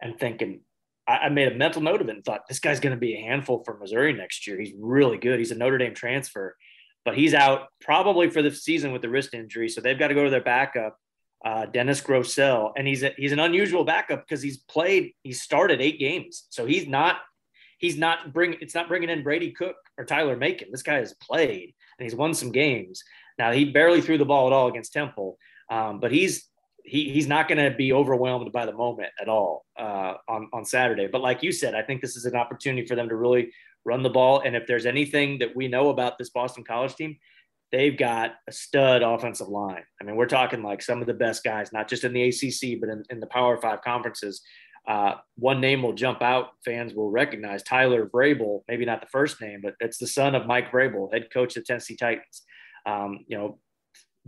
and 0.00 0.18
thinking, 0.18 0.62
I, 1.06 1.18
I 1.18 1.28
made 1.28 1.52
a 1.52 1.54
mental 1.54 1.82
note 1.82 2.00
of 2.00 2.08
it 2.08 2.16
and 2.16 2.24
thought, 2.24 2.48
this 2.48 2.58
guy's 2.58 2.80
going 2.80 2.94
to 2.94 3.00
be 3.00 3.14
a 3.14 3.20
handful 3.20 3.62
for 3.64 3.78
Missouri 3.78 4.14
next 4.14 4.46
year. 4.46 4.58
He's 4.58 4.72
really 4.80 5.18
good. 5.18 5.38
He's 5.38 5.52
a 5.52 5.56
Notre 5.56 5.78
Dame 5.78 5.94
transfer, 5.94 6.56
but 7.04 7.16
he's 7.16 7.34
out 7.34 7.68
probably 7.80 8.30
for 8.30 8.42
the 8.42 8.50
season 8.50 8.92
with 8.92 9.02
the 9.02 9.10
wrist 9.10 9.34
injury. 9.34 9.68
So 9.68 9.80
they've 9.80 9.98
got 9.98 10.08
to 10.08 10.14
go 10.14 10.24
to 10.24 10.30
their 10.30 10.42
backup 10.42 10.96
uh, 11.44 11.66
Dennis 11.66 12.00
Grosel, 12.00 12.72
and 12.76 12.86
he's 12.86 13.02
a, 13.02 13.12
he's 13.16 13.32
an 13.32 13.40
unusual 13.40 13.84
backup 13.84 14.24
because 14.26 14.42
he's 14.42 14.58
played 14.58 15.12
he 15.22 15.32
started 15.32 15.80
eight 15.80 15.98
games, 15.98 16.46
so 16.50 16.66
he's 16.66 16.86
not 16.86 17.16
he's 17.78 17.98
not 17.98 18.32
bring 18.32 18.56
it's 18.60 18.74
not 18.74 18.88
bringing 18.88 19.10
in 19.10 19.22
Brady 19.22 19.50
Cook 19.50 19.76
or 19.98 20.04
Tyler 20.04 20.36
Macon. 20.36 20.68
This 20.70 20.82
guy 20.82 20.96
has 20.96 21.14
played 21.14 21.74
and 21.98 22.04
he's 22.04 22.14
won 22.14 22.34
some 22.34 22.52
games. 22.52 23.02
Now 23.38 23.50
he 23.52 23.64
barely 23.64 24.00
threw 24.00 24.18
the 24.18 24.24
ball 24.24 24.46
at 24.46 24.52
all 24.52 24.68
against 24.68 24.92
Temple, 24.92 25.36
um, 25.70 25.98
but 25.98 26.12
he's 26.12 26.48
he, 26.84 27.10
he's 27.10 27.28
not 27.28 27.48
going 27.48 27.58
to 27.58 27.76
be 27.76 27.92
overwhelmed 27.92 28.50
by 28.50 28.66
the 28.66 28.72
moment 28.72 29.10
at 29.20 29.28
all 29.28 29.64
uh, 29.78 30.14
on 30.28 30.48
on 30.52 30.64
Saturday. 30.64 31.08
But 31.10 31.22
like 31.22 31.42
you 31.42 31.52
said, 31.52 31.74
I 31.74 31.82
think 31.82 32.00
this 32.00 32.16
is 32.16 32.24
an 32.24 32.36
opportunity 32.36 32.86
for 32.86 32.94
them 32.94 33.08
to 33.08 33.16
really 33.16 33.52
run 33.84 34.02
the 34.02 34.10
ball. 34.10 34.40
And 34.40 34.54
if 34.54 34.66
there's 34.66 34.86
anything 34.86 35.38
that 35.40 35.54
we 35.56 35.66
know 35.66 35.90
about 35.90 36.18
this 36.18 36.30
Boston 36.30 36.62
College 36.62 36.94
team, 36.94 37.16
they've 37.72 37.96
got 37.96 38.34
a 38.48 38.52
stud 38.52 39.02
offensive 39.02 39.48
line. 39.48 39.82
I 40.00 40.04
mean, 40.04 40.16
we're 40.16 40.26
talking 40.26 40.62
like 40.62 40.82
some 40.82 41.00
of 41.00 41.06
the 41.06 41.14
best 41.14 41.42
guys, 41.42 41.72
not 41.72 41.88
just 41.88 42.04
in 42.04 42.12
the 42.12 42.28
ACC, 42.28 42.78
but 42.80 42.90
in, 42.90 43.02
in 43.10 43.18
the 43.18 43.26
Power 43.26 43.56
Five 43.56 43.82
conferences. 43.82 44.42
Uh, 44.86 45.14
one 45.36 45.60
name 45.60 45.82
will 45.82 45.92
jump 45.92 46.22
out, 46.22 46.50
fans 46.64 46.92
will 46.92 47.10
recognize 47.10 47.62
Tyler 47.62 48.10
Vrabel, 48.12 48.62
maybe 48.68 48.84
not 48.84 49.00
the 49.00 49.06
first 49.06 49.40
name, 49.40 49.60
but 49.62 49.74
it's 49.78 49.98
the 49.98 50.08
son 50.08 50.34
of 50.34 50.46
Mike 50.46 50.72
Vrabel, 50.72 51.12
head 51.12 51.28
coach 51.32 51.56
of 51.56 51.62
the 51.62 51.66
Tennessee 51.66 51.96
Titans. 51.96 52.42
Um, 52.84 53.20
you 53.28 53.38
know, 53.38 53.58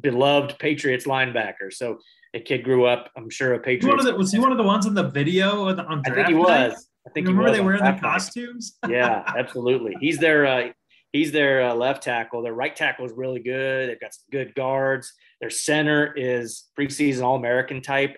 beloved 0.01 0.59
Patriots 0.59 1.07
linebacker. 1.07 1.73
So 1.73 1.99
a 2.35 2.41
kid 2.41 2.63
grew 2.63 2.87
up, 2.87 3.11
I'm 3.17 3.31
sure, 3.31 3.55
a 3.55 3.59
Patriots. 3.59 4.05
The, 4.05 4.15
was 4.15 4.33
he 4.33 4.39
one 4.39 4.53
of 4.53 4.59
the 4.59 4.65
ones 4.65 4.87
in 4.87 4.95
the 4.95 5.11
video 5.11 5.69
on, 5.69 5.81
on 5.81 6.03
I 6.07 6.11
think 6.15 6.29
he 6.29 6.35
was. 6.35 6.89
I 7.07 7.11
think 7.11 7.27
remember 7.27 7.51
they 7.51 7.61
wearing 7.61 7.85
the 7.85 7.99
costumes. 8.01 8.79
yeah, 8.89 9.25
absolutely. 9.37 9.95
He's 10.01 10.19
their 10.19 10.47
uh, 10.47 10.69
He's 11.15 11.31
their 11.31 11.63
uh, 11.63 11.75
left 11.77 12.03
tackle. 12.03 12.43
Their 12.43 12.55
right 12.55 12.75
tackle 12.75 13.07
is 13.07 13.13
really 13.13 13.39
good. 13.39 13.89
They've 13.89 14.01
got 14.01 14.15
some 14.15 14.25
good 14.33 14.53
guards. 14.57 15.13
Their 15.41 15.49
center 15.49 16.13
is 16.13 16.65
preseason 16.77 17.23
All 17.23 17.37
American 17.37 17.83
type. 17.83 18.17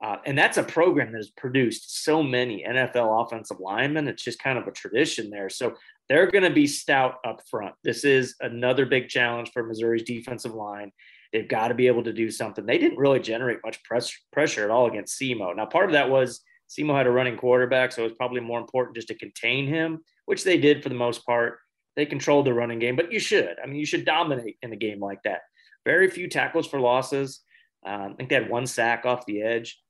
Uh, 0.00 0.18
and 0.24 0.38
that's 0.38 0.56
a 0.56 0.62
program 0.62 1.10
that 1.10 1.18
has 1.18 1.30
produced 1.30 2.04
so 2.04 2.22
many 2.22 2.64
NFL 2.64 3.26
offensive 3.26 3.58
linemen. 3.58 4.06
It's 4.06 4.22
just 4.22 4.38
kind 4.38 4.58
of 4.58 4.68
a 4.68 4.70
tradition 4.70 5.28
there. 5.28 5.48
So 5.48 5.74
they're 6.08 6.30
going 6.30 6.44
to 6.44 6.50
be 6.50 6.68
stout 6.68 7.16
up 7.26 7.40
front. 7.50 7.74
This 7.82 8.04
is 8.04 8.36
another 8.38 8.86
big 8.86 9.08
challenge 9.08 9.50
for 9.52 9.64
Missouri's 9.64 10.04
defensive 10.04 10.54
line. 10.54 10.92
They've 11.32 11.48
got 11.48 11.68
to 11.68 11.74
be 11.74 11.88
able 11.88 12.04
to 12.04 12.12
do 12.12 12.30
something. 12.30 12.64
They 12.64 12.78
didn't 12.78 12.98
really 12.98 13.18
generate 13.18 13.58
much 13.64 13.82
press, 13.82 14.16
pressure 14.32 14.62
at 14.62 14.70
all 14.70 14.86
against 14.86 15.20
SEMO. 15.20 15.56
Now, 15.56 15.66
part 15.66 15.86
of 15.86 15.94
that 15.94 16.10
was 16.10 16.42
SEMO 16.68 16.96
had 16.96 17.08
a 17.08 17.10
running 17.10 17.38
quarterback, 17.38 17.90
so 17.90 18.02
it 18.02 18.10
was 18.10 18.16
probably 18.16 18.40
more 18.40 18.60
important 18.60 18.94
just 18.94 19.08
to 19.08 19.16
contain 19.16 19.66
him, 19.66 20.04
which 20.26 20.44
they 20.44 20.58
did 20.58 20.84
for 20.84 20.90
the 20.90 20.94
most 20.94 21.26
part. 21.26 21.58
They 21.96 22.06
controlled 22.06 22.46
the 22.46 22.54
running 22.54 22.78
game, 22.78 22.94
but 22.94 23.10
you 23.10 23.18
should. 23.18 23.56
I 23.62 23.66
mean, 23.66 23.76
you 23.76 23.86
should 23.86 24.04
dominate 24.04 24.58
in 24.62 24.72
a 24.72 24.76
game 24.76 25.00
like 25.00 25.22
that. 25.24 25.40
Very 25.84 26.08
few 26.10 26.28
tackles 26.28 26.66
for 26.66 26.78
losses. 26.78 27.40
Um, 27.84 28.12
I 28.12 28.14
think 28.14 28.28
they 28.28 28.34
had 28.34 28.50
one 28.50 28.66
sack 28.66 29.06
off 29.06 29.24
the 29.24 29.42
edge. 29.42 29.80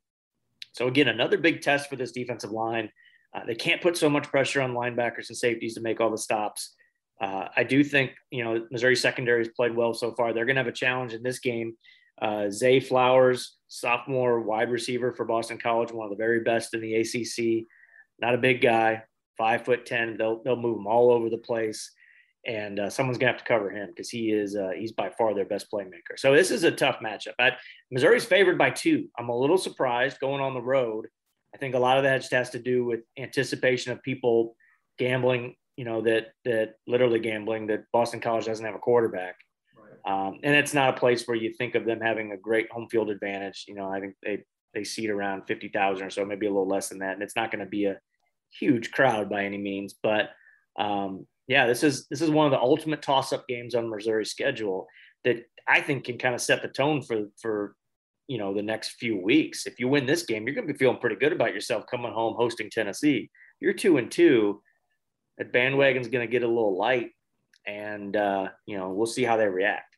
So 0.73 0.87
again, 0.87 1.09
another 1.09 1.39
big 1.39 1.63
test 1.63 1.89
for 1.89 1.97
this 1.97 2.13
defensive 2.13 2.53
line. 2.53 2.91
Uh, 3.35 3.45
they 3.45 3.55
can't 3.55 3.83
put 3.83 3.97
so 3.97 4.09
much 4.09 4.29
pressure 4.29 4.63
on 4.63 4.75
linebackers 4.75 5.29
and 5.29 5.37
safeties 5.37 5.75
to 5.75 5.81
make 5.81 6.01
all 6.01 6.11
the 6.11 6.19
stops. 6.19 6.75
Uh, 7.21 7.49
I 7.57 7.65
do 7.65 7.83
think 7.83 8.13
you 8.31 8.45
know 8.45 8.67
Missouri 8.71 8.95
secondary 8.95 9.41
has 9.41 9.49
played 9.49 9.75
well 9.75 9.95
so 9.95 10.13
far. 10.13 10.33
They're 10.33 10.45
going 10.45 10.57
to 10.57 10.61
have 10.61 10.69
a 10.69 10.73
challenge 10.73 11.13
in 11.13 11.23
this 11.23 11.39
game. 11.39 11.77
Uh, 12.21 12.51
Zay 12.51 12.79
Flowers, 12.79 13.57
sophomore 13.69 14.41
wide 14.41 14.71
receiver 14.71 15.13
for 15.13 15.25
Boston 15.25 15.59
College, 15.59 15.93
one 15.93 16.05
of 16.05 16.11
the 16.11 16.23
very 16.23 16.41
best 16.41 16.75
in 16.75 16.81
the 16.81 16.95
ACC. 16.95 17.67
Not 18.19 18.35
a 18.35 18.39
big 18.39 18.61
guy, 18.61 19.03
five 19.37 19.65
foot 19.65 19.87
ten. 19.87 20.17
They'll 20.19 20.43
they'll 20.43 20.57
move 20.57 20.79
him 20.79 20.87
all 20.87 21.11
over 21.11 21.31
the 21.31 21.39
place 21.39 21.91
and 22.47 22.79
uh, 22.79 22.89
someone's 22.89 23.19
gonna 23.19 23.33
have 23.33 23.41
to 23.41 23.45
cover 23.45 23.71
him 23.71 23.89
because 23.89 24.09
he 24.09 24.31
is 24.31 24.57
uh, 24.57 24.71
he's 24.77 24.93
by 24.93 25.11
far 25.11 25.35
their 25.35 25.45
best 25.45 25.71
playmaker. 25.71 26.17
So 26.17 26.35
this 26.35 26.51
is 26.51 26.65
a 26.65 26.71
tough 26.71 27.01
matchup. 27.05 27.35
I, 27.39 27.53
Missouri's 27.91 28.25
favored 28.25 28.57
by 28.57 28.71
two. 28.71 29.09
I'm 29.19 29.29
a 29.29 29.37
little 29.37 29.59
surprised 29.59 30.21
going 30.21 30.41
on 30.41 30.55
the 30.55 30.63
road. 30.63 31.09
I 31.55 31.59
think 31.59 31.75
a 31.75 31.79
lot 31.79 31.99
of 31.99 32.05
that 32.05 32.19
just 32.21 32.33
has 32.33 32.51
to 32.51 32.59
do 32.59 32.85
with 32.85 33.01
anticipation 33.19 33.93
of 33.93 34.03
people 34.03 34.57
gambling. 34.99 35.57
You 35.77 35.85
know 35.85 36.01
that 36.03 36.29
that 36.45 36.75
literally 36.87 37.19
gambling 37.19 37.67
that 37.67 37.85
Boston 37.93 38.21
College 38.21 38.47
doesn't 38.47 38.65
have 38.65 38.75
a 38.75 38.79
quarterback, 38.79 39.37
right. 39.77 40.29
um, 40.29 40.39
and 40.43 40.55
it's 40.55 40.73
not 40.73 40.91
a 40.91 40.99
place 40.99 41.27
where 41.27 41.37
you 41.37 41.53
think 41.53 41.75
of 41.75 41.85
them 41.85 42.01
having 42.01 42.33
a 42.33 42.37
great 42.37 42.71
home 42.71 42.89
field 42.89 43.11
advantage. 43.11 43.65
You 43.69 43.75
know, 43.75 43.89
I 43.89 44.01
think 44.01 44.15
they 44.23 44.45
they 44.73 44.85
seat 44.85 45.11
around 45.11 45.43
fifty 45.47 45.69
thousand 45.69 46.07
or 46.07 46.11
so, 46.11 46.25
maybe 46.25 46.47
a 46.47 46.51
little 46.51 46.69
less 46.69 46.89
than 46.89 47.01
that, 47.01 47.15
and 47.15 47.23
it's 47.23 47.37
not 47.37 47.51
going 47.51 47.65
to 47.65 47.71
be 47.71 47.87
a 47.87 47.99
huge 48.59 48.91
crowd 48.91 49.29
by 49.29 49.45
any 49.45 49.59
means, 49.59 49.95
but 50.03 50.31
um, 50.79 51.27
yeah, 51.49 51.67
this 51.67 51.83
is 51.83 52.07
this 52.09 52.21
is 52.21 52.31
one 52.31 52.47
of 52.47 52.53
the 52.53 52.59
ultimate 52.59 53.03
toss-up 53.03 53.47
games 53.47 53.75
on 53.75 53.91
Missouri's 53.91 54.31
schedule 54.31 54.87
that 55.25 55.45
I 55.69 55.81
think 55.81 56.05
can 56.05 56.19
kind 56.19 56.35
of 56.35 56.41
set 56.41 56.63
the 56.63 56.69
tone 56.69 57.03
for 57.03 57.27
for 57.41 57.77
you 58.27 58.39
know 58.39 58.53
the 58.53 58.63
next 58.63 58.97
few 58.99 59.21
weeks. 59.21 59.67
If 59.67 59.79
you 59.79 59.89
win 59.89 60.07
this 60.07 60.25
game, 60.25 60.45
you're 60.47 60.55
going 60.55 60.67
to 60.67 60.73
be 60.73 60.79
feeling 60.79 60.99
pretty 60.99 61.17
good 61.17 61.33
about 61.33 61.55
yourself 61.55 61.85
coming 61.89 62.13
home 62.13 62.35
hosting 62.37 62.71
Tennessee. 62.71 63.31
You're 63.61 63.75
two 63.75 63.97
and 63.99 64.11
two. 64.11 64.63
That 65.39 65.53
bandwagon's 65.53 66.09
going 66.09 66.27
to 66.27 66.31
get 66.31 66.43
a 66.43 66.49
little 66.49 66.77
light, 66.77 67.11
and 67.67 68.17
uh, 68.17 68.49
you 68.67 68.77
know 68.77 68.91
we'll 68.91 69.07
see 69.07 69.23
how 69.23 69.37
they 69.37 69.47
react. 69.47 69.97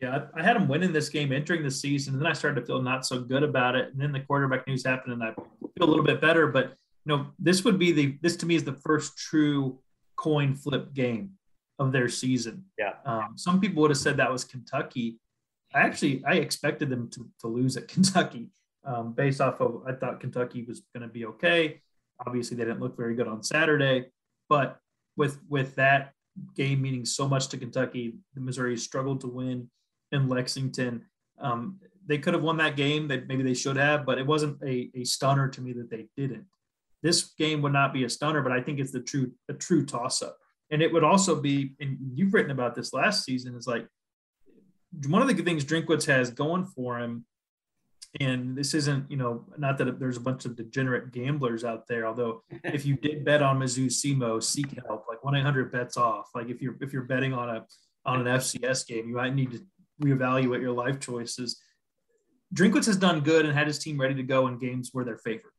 Yeah, 0.00 0.26
I 0.34 0.42
had 0.42 0.56
them 0.56 0.68
winning 0.68 0.92
this 0.92 1.08
game 1.08 1.32
entering 1.32 1.62
the 1.62 1.70
season, 1.70 2.14
and 2.14 2.22
then 2.22 2.30
I 2.30 2.34
started 2.34 2.60
to 2.60 2.66
feel 2.66 2.82
not 2.82 3.06
so 3.06 3.20
good 3.20 3.42
about 3.42 3.76
it. 3.76 3.92
And 3.92 4.00
then 4.00 4.12
the 4.12 4.20
quarterback 4.20 4.66
news 4.66 4.84
happened, 4.84 5.14
and 5.14 5.22
I 5.22 5.32
feel 5.32 5.88
a 5.88 5.90
little 5.90 6.04
bit 6.04 6.20
better. 6.20 6.46
But 6.48 6.74
you 7.04 7.16
know, 7.16 7.26
this 7.38 7.64
would 7.64 7.80
be 7.80 7.90
the 7.90 8.18
this 8.20 8.36
to 8.36 8.46
me 8.46 8.54
is 8.54 8.64
the 8.64 8.74
first 8.74 9.18
true 9.18 9.80
coin 10.22 10.54
flip 10.54 10.94
game 10.94 11.32
of 11.78 11.90
their 11.90 12.08
season. 12.08 12.64
Yeah. 12.78 12.94
Um, 13.04 13.32
some 13.36 13.60
people 13.60 13.82
would 13.82 13.90
have 13.90 13.98
said 13.98 14.16
that 14.18 14.30
was 14.30 14.44
Kentucky. 14.44 15.18
I 15.74 15.80
actually 15.80 16.22
I 16.24 16.34
expected 16.34 16.88
them 16.90 17.10
to, 17.10 17.28
to 17.40 17.48
lose 17.48 17.76
at 17.76 17.88
Kentucky 17.94 18.50
um, 18.84 19.12
based 19.12 19.40
off 19.40 19.60
of 19.60 19.82
I 19.86 19.92
thought 19.92 20.20
Kentucky 20.20 20.64
was 20.64 20.82
going 20.94 21.06
to 21.06 21.12
be 21.12 21.26
okay. 21.26 21.80
Obviously, 22.24 22.56
they 22.56 22.64
didn't 22.64 22.80
look 22.80 22.96
very 22.96 23.14
good 23.14 23.26
on 23.26 23.42
Saturday, 23.42 24.06
but 24.48 24.78
with 25.16 25.40
with 25.48 25.74
that 25.74 26.12
game 26.54 26.80
meaning 26.80 27.04
so 27.04 27.28
much 27.28 27.48
to 27.48 27.58
Kentucky, 27.58 28.14
the 28.34 28.40
Missouri 28.40 28.76
struggled 28.76 29.20
to 29.22 29.26
win 29.26 29.68
in 30.12 30.28
Lexington. 30.28 31.04
Um, 31.40 31.80
they 32.06 32.18
could 32.18 32.34
have 32.34 32.42
won 32.42 32.56
that 32.58 32.76
game 32.76 33.08
that 33.08 33.26
maybe 33.28 33.42
they 33.42 33.54
should 33.54 33.76
have, 33.76 34.06
but 34.06 34.18
it 34.18 34.26
wasn't 34.26 34.62
a, 34.62 34.90
a 34.94 35.04
stunner 35.04 35.48
to 35.48 35.60
me 35.60 35.72
that 35.72 35.90
they 35.90 36.06
didn't. 36.16 36.46
This 37.02 37.32
game 37.36 37.62
would 37.62 37.72
not 37.72 37.92
be 37.92 38.04
a 38.04 38.08
stunner, 38.08 38.42
but 38.42 38.52
I 38.52 38.60
think 38.60 38.78
it's 38.78 38.92
the 38.92 39.00
true 39.00 39.32
a 39.48 39.54
true 39.54 39.84
toss 39.84 40.22
up. 40.22 40.38
And 40.70 40.80
it 40.80 40.92
would 40.92 41.04
also 41.04 41.38
be, 41.38 41.74
and 41.80 41.98
you've 42.14 42.32
written 42.32 42.50
about 42.50 42.74
this 42.74 42.94
last 42.94 43.24
season, 43.24 43.54
is 43.56 43.66
like 43.66 43.86
one 45.06 45.20
of 45.20 45.28
the 45.28 45.34
good 45.34 45.44
things 45.44 45.64
Drinkwitz 45.64 46.06
has 46.06 46.30
going 46.30 46.64
for 46.64 46.98
him. 46.98 47.26
And 48.20 48.56
this 48.56 48.74
isn't, 48.74 49.10
you 49.10 49.16
know, 49.16 49.46
not 49.58 49.78
that 49.78 49.98
there's 49.98 50.18
a 50.18 50.20
bunch 50.20 50.44
of 50.44 50.54
degenerate 50.54 51.12
gamblers 51.12 51.64
out 51.64 51.86
there. 51.88 52.06
Although, 52.06 52.42
if 52.64 52.86
you 52.86 52.96
did 52.96 53.24
bet 53.24 53.42
on 53.42 53.58
Mizzou 53.58 53.86
SEMO, 53.86 54.42
seek 54.42 54.70
help. 54.86 55.06
Like 55.08 55.24
one 55.24 55.34
eight 55.34 55.42
hundred 55.42 55.72
bets 55.72 55.96
off. 55.96 56.28
Like 56.34 56.48
if 56.48 56.62
you're 56.62 56.76
if 56.80 56.92
you're 56.92 57.02
betting 57.02 57.34
on 57.34 57.48
a 57.48 57.66
on 58.04 58.26
an 58.26 58.38
FCS 58.38 58.86
game, 58.86 59.08
you 59.08 59.16
might 59.16 59.34
need 59.34 59.52
to 59.52 59.60
reevaluate 60.02 60.60
your 60.60 60.72
life 60.72 61.00
choices. 61.00 61.60
Drinkwitz 62.54 62.86
has 62.86 62.96
done 62.96 63.20
good 63.20 63.46
and 63.46 63.54
had 63.54 63.66
his 63.66 63.78
team 63.78 63.98
ready 63.98 64.14
to 64.14 64.22
go 64.22 64.46
in 64.46 64.58
games 64.58 64.90
where 64.92 65.04
they're 65.04 65.16
favored 65.18 65.51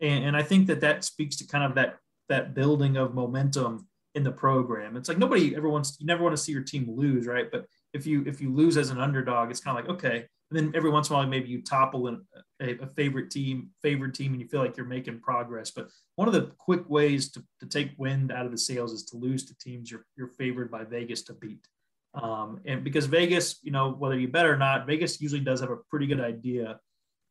and, 0.00 0.24
and 0.24 0.36
I 0.36 0.42
think 0.42 0.66
that 0.68 0.80
that 0.80 1.04
speaks 1.04 1.36
to 1.36 1.46
kind 1.46 1.64
of 1.64 1.74
that 1.74 1.98
that 2.28 2.54
building 2.54 2.96
of 2.96 3.14
momentum 3.14 3.86
in 4.14 4.22
the 4.22 4.32
program. 4.32 4.96
It's 4.96 5.08
like 5.08 5.18
nobody 5.18 5.54
ever 5.54 5.68
wants 5.68 5.96
you 6.00 6.06
never 6.06 6.22
want 6.22 6.36
to 6.36 6.42
see 6.42 6.52
your 6.52 6.62
team 6.62 6.86
lose, 6.88 7.26
right? 7.26 7.50
But 7.50 7.66
if 7.92 8.06
you 8.06 8.24
if 8.26 8.40
you 8.40 8.52
lose 8.52 8.76
as 8.76 8.90
an 8.90 8.98
underdog, 8.98 9.50
it's 9.50 9.60
kind 9.60 9.78
of 9.78 9.84
like 9.84 9.94
okay. 9.96 10.26
And 10.50 10.56
then 10.56 10.72
every 10.76 10.90
once 10.90 11.10
in 11.10 11.14
a 11.14 11.18
while, 11.18 11.26
maybe 11.26 11.48
you 11.48 11.60
topple 11.60 12.06
a, 12.08 12.18
a 12.60 12.86
favorite 12.94 13.30
team, 13.32 13.70
favored 13.82 14.14
team, 14.14 14.32
and 14.32 14.40
you 14.40 14.46
feel 14.46 14.60
like 14.60 14.76
you're 14.76 14.86
making 14.86 15.18
progress. 15.18 15.72
But 15.72 15.88
one 16.14 16.28
of 16.28 16.34
the 16.34 16.52
quick 16.56 16.88
ways 16.88 17.32
to, 17.32 17.42
to 17.58 17.66
take 17.66 17.90
wind 17.98 18.30
out 18.30 18.46
of 18.46 18.52
the 18.52 18.58
sails 18.58 18.92
is 18.92 19.04
to 19.06 19.16
lose 19.16 19.44
to 19.46 19.58
teams 19.58 19.90
you're, 19.90 20.06
you're 20.16 20.28
favored 20.28 20.70
by 20.70 20.84
Vegas 20.84 21.22
to 21.22 21.32
beat. 21.32 21.66
Um, 22.14 22.60
and 22.64 22.84
because 22.84 23.06
Vegas, 23.06 23.58
you 23.62 23.72
know, 23.72 23.90
whether 23.90 24.16
you 24.16 24.28
bet 24.28 24.46
or 24.46 24.56
not, 24.56 24.86
Vegas 24.86 25.20
usually 25.20 25.40
does 25.40 25.60
have 25.60 25.70
a 25.70 25.78
pretty 25.90 26.06
good 26.06 26.20
idea 26.20 26.78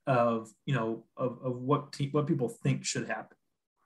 of 0.08 0.50
you 0.66 0.74
know 0.76 1.04
of, 1.18 1.40
of 1.44 1.58
what 1.58 1.92
te- 1.92 2.10
what 2.10 2.28
people 2.28 2.50
think 2.50 2.86
should 2.86 3.08
happen 3.08 3.38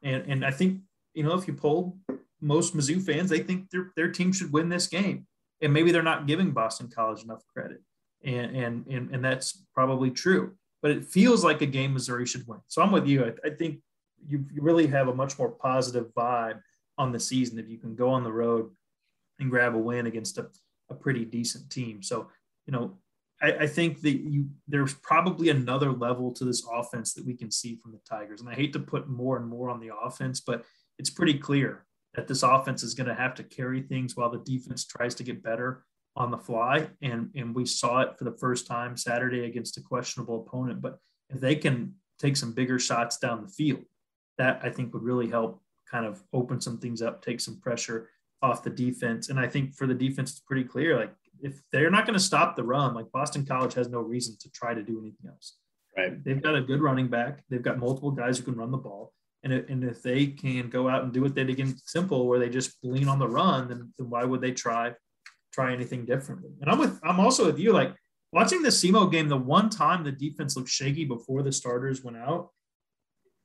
and 0.03 0.23
and 0.27 0.45
i 0.45 0.51
think 0.51 0.81
you 1.13 1.23
know 1.23 1.33
if 1.33 1.47
you 1.47 1.53
poll 1.53 1.97
most 2.41 2.75
mizzou 2.75 3.01
fans 3.01 3.29
they 3.29 3.39
think 3.39 3.69
their, 3.69 3.91
their 3.95 4.11
team 4.11 4.31
should 4.33 4.51
win 4.51 4.69
this 4.69 4.88
game 4.88 5.25
and 5.61 5.73
maybe 5.73 5.91
they're 5.91 6.01
not 6.01 6.27
giving 6.27 6.51
Boston 6.51 6.89
College 6.93 7.23
enough 7.23 7.43
credit, 7.53 7.81
and 8.23 8.55
and 8.55 8.88
and, 8.88 9.13
and 9.13 9.23
that's 9.23 9.65
probably 9.73 10.11
true. 10.11 10.53
But 10.81 10.91
it 10.91 11.05
feels 11.05 11.43
like 11.43 11.61
a 11.61 11.65
game 11.65 11.93
Missouri 11.93 12.25
should 12.25 12.47
win. 12.47 12.59
So 12.67 12.81
I'm 12.81 12.91
with 12.91 13.05
you. 13.05 13.25
I, 13.25 13.47
I 13.47 13.49
think 13.51 13.79
you, 14.25 14.45
you 14.49 14.61
really 14.61 14.88
have 14.88 15.09
a 15.09 15.13
much 15.13 15.38
more 15.38 15.49
positive 15.49 16.13
vibe 16.15 16.61
on 16.97 17.11
the 17.11 17.19
season 17.19 17.59
if 17.59 17.67
you 17.69 17.77
can 17.77 17.95
go 17.95 18.09
on 18.09 18.23
the 18.23 18.31
road 18.31 18.71
and 19.39 19.49
grab 19.49 19.75
a 19.75 19.77
win 19.77 20.05
against 20.05 20.38
a, 20.38 20.47
a 20.89 20.93
pretty 20.93 21.25
decent 21.25 21.69
team. 21.69 22.01
So 22.01 22.29
you 22.65 22.71
know, 22.71 22.97
I, 23.41 23.51
I, 23.51 23.67
think 23.67 24.01
that 24.01 24.17
you 24.19 24.48
there's 24.67 24.93
probably 24.96 25.50
another 25.50 25.91
level 25.91 26.31
to 26.34 26.46
this 26.46 26.65
offense 26.72 27.13
that 27.13 27.25
we 27.25 27.36
can 27.36 27.51
see 27.51 27.75
from 27.75 27.91
the 27.91 28.00
Tigers. 28.10 28.41
And 28.41 28.50
I 28.50 28.53
hate 28.53 28.74
to 28.74 28.79
put 28.79 29.10
more 29.10 29.38
and 29.38 29.48
more 29.48 29.69
on 29.69 29.79
the 29.79 29.91
offense, 30.03 30.41
but 30.41 30.65
it's 30.98 31.10
pretty 31.10 31.36
clear 31.36 31.86
that 32.15 32.27
this 32.27 32.43
offense 32.43 32.84
is 32.84 32.93
going 32.93 33.08
to 33.08 33.15
have 33.15 33.36
to 33.36 33.43
carry 33.43 33.81
things 33.81 34.15
while 34.15 34.29
the 34.29 34.39
defense 34.39 34.86
tries 34.86 35.15
to 35.15 35.24
get 35.24 35.43
better 35.43 35.86
on 36.15 36.31
the 36.31 36.38
fly. 36.38 36.89
And, 37.01 37.29
and 37.36 37.55
we 37.55 37.65
saw 37.65 38.01
it 38.01 38.17
for 38.17 38.25
the 38.25 38.38
first 38.38 38.67
time 38.67 38.98
Saturday 38.98 39.46
against 39.46 39.77
a 39.77 39.81
questionable 39.81 40.46
opponent. 40.46 40.81
But 40.81 40.98
if 41.29 41.39
they 41.39 41.55
can 41.55 41.93
take 42.19 42.36
some 42.36 42.53
bigger 42.53 42.79
shots 42.79 43.17
down 43.17 43.43
the 43.43 43.48
field, 43.48 43.86
that 44.38 44.60
I 44.63 44.69
think 44.69 44.93
would 44.93 45.03
really 45.03 45.29
help 45.29 45.62
kind 45.89 46.05
of 46.05 46.22
open 46.34 46.62
some 46.62 46.77
things 46.77 47.01
up, 47.01 47.24
take 47.24 47.39
some 47.39 47.60
pressure 47.60 48.10
off 48.41 48.63
the 48.63 48.69
defense. 48.69 49.29
And 49.29 49.39
I 49.39 49.48
think 49.48 49.75
for 49.75 49.88
the 49.88 49.93
defense, 49.93 50.31
it's 50.31 50.39
pretty 50.39 50.63
clear. 50.63 50.98
Like 50.98 51.13
if 51.41 51.62
they're 51.72 51.91
not 51.91 52.05
going 52.05 52.17
to 52.17 52.24
stop 52.24 52.55
the 52.55 52.63
run, 52.63 52.93
like 52.93 53.12
Boston 53.12 53.46
College 53.46 53.74
has 53.74 53.89
no 53.89 54.00
reason 54.00 54.36
to 54.41 54.50
try 54.51 54.74
to 54.74 54.84
do 54.84 55.00
anything 55.00 55.29
else. 55.29 55.58
Right. 55.98 56.24
They've 56.24 56.41
got 56.41 56.55
a 56.55 56.62
good 56.62 56.81
running 56.81 57.08
back. 57.08 57.43
They've 57.50 57.62
got 57.62 57.79
multiple 57.79 58.12
guys 58.12 58.38
who 58.38 58.46
can 58.46 58.55
run 58.55 58.72
the 58.72 58.77
ball. 58.77 59.13
And, 59.43 59.53
if, 59.53 59.69
and 59.69 59.84
if 59.84 60.01
they 60.01 60.27
can 60.27 60.69
go 60.69 60.89
out 60.89 61.03
and 61.03 61.13
do 61.13 61.22
what 61.22 61.34
they 61.34 61.43
did 61.43 61.51
against 61.51 61.91
Temple, 61.91 62.27
where 62.27 62.39
they 62.39 62.50
just 62.50 62.77
lean 62.84 63.08
on 63.08 63.19
the 63.19 63.27
run, 63.27 63.69
then, 63.69 63.93
then 63.98 64.10
why 64.10 64.24
would 64.24 64.41
they 64.41 64.51
try 64.51 64.93
try 65.51 65.74
anything 65.74 66.05
differently? 66.05 66.51
And 66.62 66.69
I'm 66.69 66.77
with 66.77 67.00
I'm 67.03 67.19
also 67.19 67.46
with 67.46 67.60
you. 67.60 67.72
Like 67.72 67.96
watching 68.31 68.62
the 68.62 68.69
SEMO 68.69 69.12
game, 69.12 69.27
the 69.27 69.38
one 69.38 69.69
time 69.69 70.03
the 70.03 70.12
defense 70.12 70.55
looked 70.55 70.69
shaky 70.69 71.05
before 71.05 71.41
the 71.41 71.51
starters 71.51 72.03
went 72.03 72.17
out. 72.17 72.50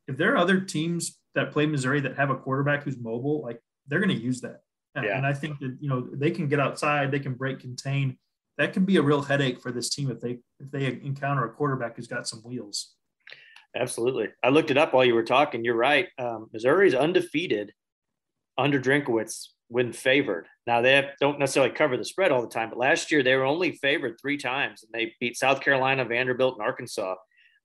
If 0.07 0.17
there 0.17 0.35
are 0.35 0.37
other 0.37 0.61
teams 0.61 1.19
that 1.35 1.53
play 1.53 1.67
Missouri 1.67 2.01
that 2.01 2.17
have 2.17 2.31
a 2.31 2.37
quarterback 2.37 2.83
who's 2.83 2.99
mobile, 2.99 3.43
like 3.43 3.61
they're 3.87 4.01
going 4.01 4.17
to 4.17 4.23
use 4.23 4.41
that. 4.43 4.61
Yeah. 4.97 5.17
And 5.17 5.27
I 5.27 5.33
think 5.33 5.59
that 5.59 5.77
you 5.81 5.89
know 5.89 6.09
they 6.13 6.31
can 6.31 6.49
get 6.49 6.61
outside, 6.61 7.11
they 7.11 7.21
can 7.21 7.35
break 7.35 7.61
contain. 7.61 8.19
That 8.59 8.73
can 8.73 8.85
be 8.85 8.97
a 8.97 9.03
real 9.03 9.23
headache 9.23 9.61
for 9.61 9.73
this 9.73 9.91
team 9.91 10.11
if 10.11 10.21
they 10.21 10.39
if 10.61 10.71
they 10.71 10.87
encounter 10.87 11.45
a 11.45 11.51
quarterback 11.51 11.97
who's 11.97 12.07
got 12.07 12.29
some 12.29 12.41
wheels. 12.41 12.95
Absolutely. 13.77 14.29
I 14.43 14.51
looked 14.51 14.71
it 14.71 14.79
up 14.79 14.95
while 14.95 15.05
you 15.05 15.15
were 15.15 15.25
talking. 15.25 15.65
You're 15.65 15.75
right. 15.75 16.09
Um, 16.19 16.49
Missouri's 16.53 16.95
undefeated 16.95 17.73
under 18.57 18.81
Drinkwitz 18.81 19.49
when 19.69 19.93
favored. 19.93 20.47
Now 20.67 20.81
they 20.81 20.95
have, 20.95 21.07
don't 21.21 21.41
necessarily 21.41 21.73
cover 21.73 21.97
the 21.97 22.05
spread 22.05 22.31
all 22.31 22.43
the 22.43 22.49
time, 22.49 22.69
but 22.69 22.79
last 22.79 23.11
year 23.11 23.23
they 23.23 23.35
were 23.35 23.45
only 23.45 23.73
favored 23.73 24.17
three 24.21 24.37
times, 24.37 24.85
and 24.85 24.93
they 24.93 25.15
beat 25.19 25.37
South 25.37 25.61
Carolina, 25.61 26.05
Vanderbilt, 26.05 26.57
and 26.59 26.65
Arkansas. 26.65 27.17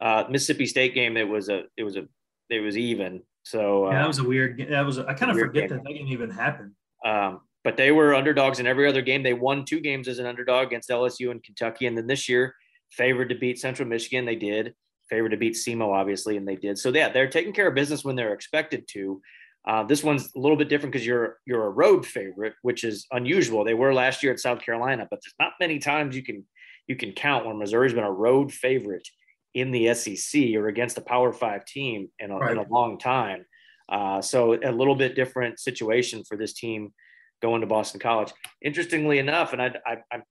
Uh, 0.02 0.24
Mississippi 0.30 0.66
State 0.66 0.96
game 0.96 1.18
it 1.18 1.28
was 1.28 1.50
a 1.50 1.64
it 1.78 1.84
was 1.84 1.98
a 1.98 2.08
it 2.50 2.62
was 2.62 2.78
even. 2.78 3.22
So 3.44 3.88
uh, 3.88 3.92
yeah, 3.92 4.00
that 4.00 4.08
was 4.08 4.20
a 4.20 4.24
weird. 4.24 4.66
That 4.70 4.86
was 4.86 4.98
a, 4.98 5.08
I 5.08 5.14
kind 5.14 5.32
of 5.32 5.38
forget 5.38 5.70
game. 5.70 5.78
that 5.78 5.84
that 5.84 5.94
didn't 5.94 6.08
even 6.08 6.30
happen. 6.30 6.76
Um, 7.06 7.42
but 7.64 7.78
they 7.78 7.92
were 7.92 8.16
underdogs 8.16 8.60
in 8.60 8.68
every 8.68 8.88
other 8.88 9.02
game. 9.02 9.22
They 9.22 9.34
won 9.34 9.66
two 9.66 9.82
games 9.82 10.08
as 10.08 10.20
an 10.20 10.26
underdog 10.26 10.68
against 10.68 10.90
LSU 10.90 11.32
and 11.32 11.44
Kentucky, 11.44 11.88
and 11.88 11.98
then 11.98 12.08
this 12.08 12.30
year 12.30 12.56
favored 12.92 13.30
to 13.30 13.36
beat 13.36 13.60
Central 13.60 13.88
Michigan. 13.88 14.26
They 14.26 14.36
did 14.36 14.74
favored 15.10 15.30
to 15.30 15.38
beat 15.38 15.56
SEMO, 15.56 15.94
obviously, 15.94 16.38
and 16.38 16.48
they 16.48 16.56
did. 16.56 16.78
So 16.78 16.90
yeah, 16.90 17.10
they're 17.10 17.30
taking 17.30 17.54
care 17.54 17.68
of 17.68 17.76
business 17.76 18.04
when 18.04 18.16
they're 18.16 18.34
expected 18.34 18.88
to. 18.90 19.22
Uh, 19.68 19.84
this 19.84 20.04
one's 20.04 20.30
a 20.36 20.40
little 20.40 20.56
bit 20.56 20.70
different 20.70 20.94
because 20.94 21.06
you're 21.06 21.38
you're 21.46 21.66
a 21.66 21.70
road 21.70 22.06
favorite, 22.06 22.54
which 22.62 22.84
is 22.84 23.06
unusual. 23.12 23.64
They 23.64 23.74
were 23.74 23.94
last 23.94 24.24
year 24.24 24.32
at 24.32 24.40
South 24.40 24.62
Carolina, 24.62 25.08
but 25.10 25.20
there's 25.24 25.36
not 25.40 25.54
many 25.60 25.80
times 25.80 26.16
you 26.16 26.24
can 26.24 26.46
you 26.88 26.96
can 26.96 27.12
count 27.12 27.46
when 27.46 27.60
Missouri's 27.60 27.94
been 27.94 28.04
a 28.04 28.12
road 28.12 28.54
favorite 28.54 29.08
in 29.54 29.72
the 29.72 29.94
SEC 29.94 30.56
or 30.56 30.68
against 30.68 30.98
a 30.98 31.02
Power 31.02 31.34
Five 31.34 31.66
team 31.66 32.10
in 32.20 32.32
a, 32.32 32.38
right. 32.38 32.52
in 32.52 32.58
a 32.58 32.68
long 32.70 32.98
time. 32.98 33.46
Uh, 33.90 34.22
so 34.22 34.54
a 34.54 34.72
little 34.72 34.96
bit 34.96 35.16
different 35.16 35.60
situation 35.60 36.24
for 36.24 36.38
this 36.38 36.54
team 36.54 36.94
going 37.42 37.62
to 37.62 37.68
Boston 37.68 38.00
College. 38.00 38.32
Interestingly 38.62 39.18
enough, 39.18 39.54
and 39.54 39.62
I, 39.62 39.74
I, 39.86 39.98
I'm 40.12 40.24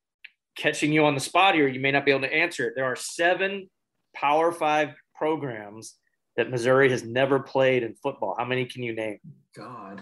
catching 0.56 0.92
you 0.92 1.04
on 1.04 1.14
the 1.14 1.20
spot 1.20 1.54
here, 1.54 1.66
you 1.66 1.80
may 1.80 1.90
not 1.90 2.04
be 2.04 2.10
able 2.10 2.22
to 2.22 2.32
answer 2.32 2.66
it. 2.66 2.74
There 2.76 2.84
are 2.84 2.96
seven 2.96 3.68
Power 4.14 4.52
Five 4.52 4.94
programs 5.14 5.94
that 6.36 6.50
Missouri 6.50 6.90
has 6.90 7.02
never 7.02 7.40
played 7.40 7.82
in 7.82 7.94
football. 7.94 8.36
How 8.38 8.44
many 8.44 8.64
can 8.64 8.82
you 8.82 8.94
name? 8.94 9.18
God. 9.56 10.00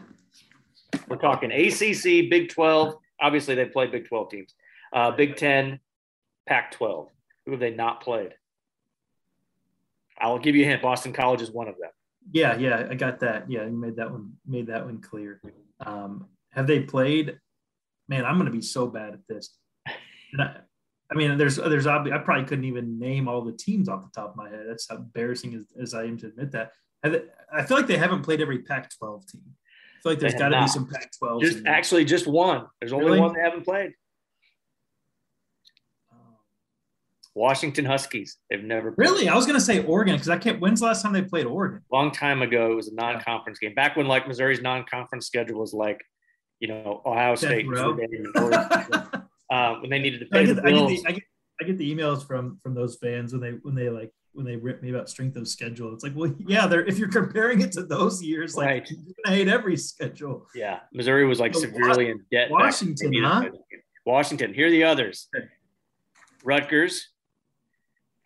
We're 1.09 1.17
talking 1.17 1.51
ACC, 1.51 2.29
Big 2.31 2.51
12. 2.51 2.95
Obviously, 3.21 3.55
they've 3.55 3.73
played 3.73 3.93
Big 3.93 4.07
12 4.07 4.31
teams. 4.31 4.55
Uh, 4.93 5.11
Big 5.13 5.37
10, 5.37 5.81
Pac 6.47 6.73
12. 6.73 7.09
Who 7.45 7.53
have 7.53 7.61
they 7.61 7.71
not 7.71 8.03
played? 8.03 8.35
I'll 10.19 10.39
give 10.39 10.57
you 10.57 10.65
a 10.65 10.69
hint. 10.69 10.83
Boston 10.83 11.13
College 11.13 11.43
is 11.43 11.51
one 11.51 11.69
of 11.69 11.77
them. 11.79 11.91
Yeah, 12.33 12.57
yeah, 12.57 12.87
I 12.91 12.95
got 12.95 13.21
that. 13.21 13.51
Yeah, 13.51 13.65
you 13.65 13.77
made 13.77 13.97
that 13.97 14.11
one 14.11 14.33
made 14.47 14.67
that 14.67 14.85
one 14.85 15.01
clear. 15.01 15.41
Um, 15.85 16.27
have 16.53 16.67
they 16.67 16.81
played? 16.81 17.39
Man, 18.09 18.25
I'm 18.25 18.35
going 18.35 18.47
to 18.47 18.53
be 18.53 18.63
so 18.63 18.87
bad 18.87 19.15
at 19.15 19.21
this. 19.29 19.57
I, 20.39 20.57
I, 21.11 21.15
mean, 21.15 21.37
there's 21.39 21.57
there's 21.57 21.87
I 21.87 22.19
probably 22.19 22.45
couldn't 22.45 22.65
even 22.65 22.99
name 22.99 23.29
all 23.29 23.43
the 23.43 23.53
teams 23.53 23.89
off 23.89 24.05
the 24.05 24.21
top 24.21 24.31
of 24.31 24.37
my 24.37 24.49
head. 24.49 24.65
That's 24.69 24.89
how 24.89 24.97
embarrassing 24.97 25.55
as, 25.55 25.67
as 25.81 25.95
I 25.95 26.05
am 26.05 26.17
to 26.19 26.27
admit 26.27 26.53
that. 26.53 26.73
They, 27.03 27.23
I 27.53 27.65
feel 27.65 27.77
like 27.77 27.87
they 27.87 27.99
haven't 27.99 28.23
played 28.23 28.41
every 28.41 28.61
Pac-12 28.61 29.31
team. 29.31 29.43
I 29.47 30.03
feel 30.03 30.13
like 30.13 30.19
there's 30.19 30.35
got 30.35 30.49
to 30.49 30.61
be 30.61 30.67
some 30.67 30.89
Pac-12. 30.89 31.41
Just 31.41 31.67
actually, 31.67 32.05
just 32.05 32.27
one. 32.27 32.67
There's 32.81 32.93
only 32.93 33.07
really? 33.07 33.21
one 33.21 33.35
they 33.35 33.41
haven't 33.41 33.65
played. 33.65 33.93
Washington 37.37 37.85
Huskies. 37.85 38.39
They've 38.49 38.65
never 38.65 38.91
played. 38.93 39.09
really. 39.09 39.29
I 39.29 39.35
was 39.35 39.45
going 39.45 39.59
to 39.59 39.65
say 39.65 39.85
Oregon 39.85 40.15
because 40.15 40.31
I 40.31 40.39
can't. 40.39 40.59
When's 40.59 40.81
the 40.81 40.87
last 40.87 41.03
time 41.03 41.13
they 41.13 41.23
played 41.23 41.45
Oregon? 41.45 41.83
Long 41.93 42.11
time 42.11 42.41
ago. 42.41 42.73
It 42.73 42.75
was 42.75 42.89
a 42.89 42.95
non-conference 42.95 43.59
game. 43.59 43.75
Back 43.75 43.95
when 43.95 44.09
like 44.09 44.27
Missouri's 44.27 44.63
non-conference 44.63 45.27
schedule 45.27 45.61
was 45.61 45.75
like, 45.75 46.01
you 46.61 46.69
know, 46.69 47.03
Ohio 47.05 47.35
State, 47.35 47.67
uh, 47.69 47.93
when 49.81 49.91
they 49.91 49.99
needed 49.99 50.21
to 50.21 50.27
pay 50.27 50.41
I 50.41 50.45
get, 50.45 50.57
the 50.57 50.63
bills. 50.63 50.91
I 50.91 50.95
get 50.95 51.03
the, 51.03 51.09
I, 51.09 51.13
get, 51.13 51.23
I 51.61 51.65
get 51.65 51.79
the 51.79 51.95
emails 51.95 52.27
from 52.27 52.59
from 52.63 52.75
those 52.75 52.97
fans 52.97 53.33
when 53.33 53.43
they 53.43 53.51
when 53.51 53.75
they 53.75 53.91
like 53.91 54.11
when 54.33 54.47
they 54.47 54.57
rip 54.57 54.83
me 54.83 54.89
about 54.89 55.11
strength 55.11 55.37
of 55.37 55.47
schedule. 55.47 55.93
It's 55.93 56.03
like, 56.03 56.17
well, 56.17 56.35
yeah, 56.39 56.67
they're 56.67 56.87
if 56.87 56.99
you're 56.99 57.11
comparing 57.11 57.61
it 57.61 57.71
to 57.73 57.83
those 57.83 58.23
years, 58.23 58.57
like 58.57 58.67
right. 58.67 58.91
you're 58.91 59.15
gonna 59.23 59.37
hate 59.37 59.49
every 59.49 59.77
schedule. 59.77 60.47
Yeah, 60.55 60.81
Missouri 60.91 61.27
was 61.27 61.39
like 61.39 61.53
so 61.53 61.61
severely 61.61 62.09
in 62.09 62.25
debt. 62.33 62.51
Washington, 62.51 63.13
huh? 63.23 63.51
Washington. 64.07 64.55
Here 64.55 64.69
are 64.69 64.71
the 64.71 64.85
others: 64.85 65.29
Rutgers, 66.43 67.11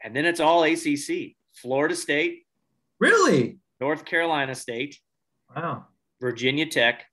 and 0.04 0.14
then 0.14 0.24
it's 0.24 0.40
all 0.40 0.64
ACC. 0.64 1.36
Florida 1.54 1.96
State. 1.96 2.44
Really? 2.98 3.58
North 3.80 4.04
Carolina 4.04 4.54
State. 4.54 4.98
Wow. 5.54 5.86
Virginia 6.20 6.66
Tech, 6.66 7.04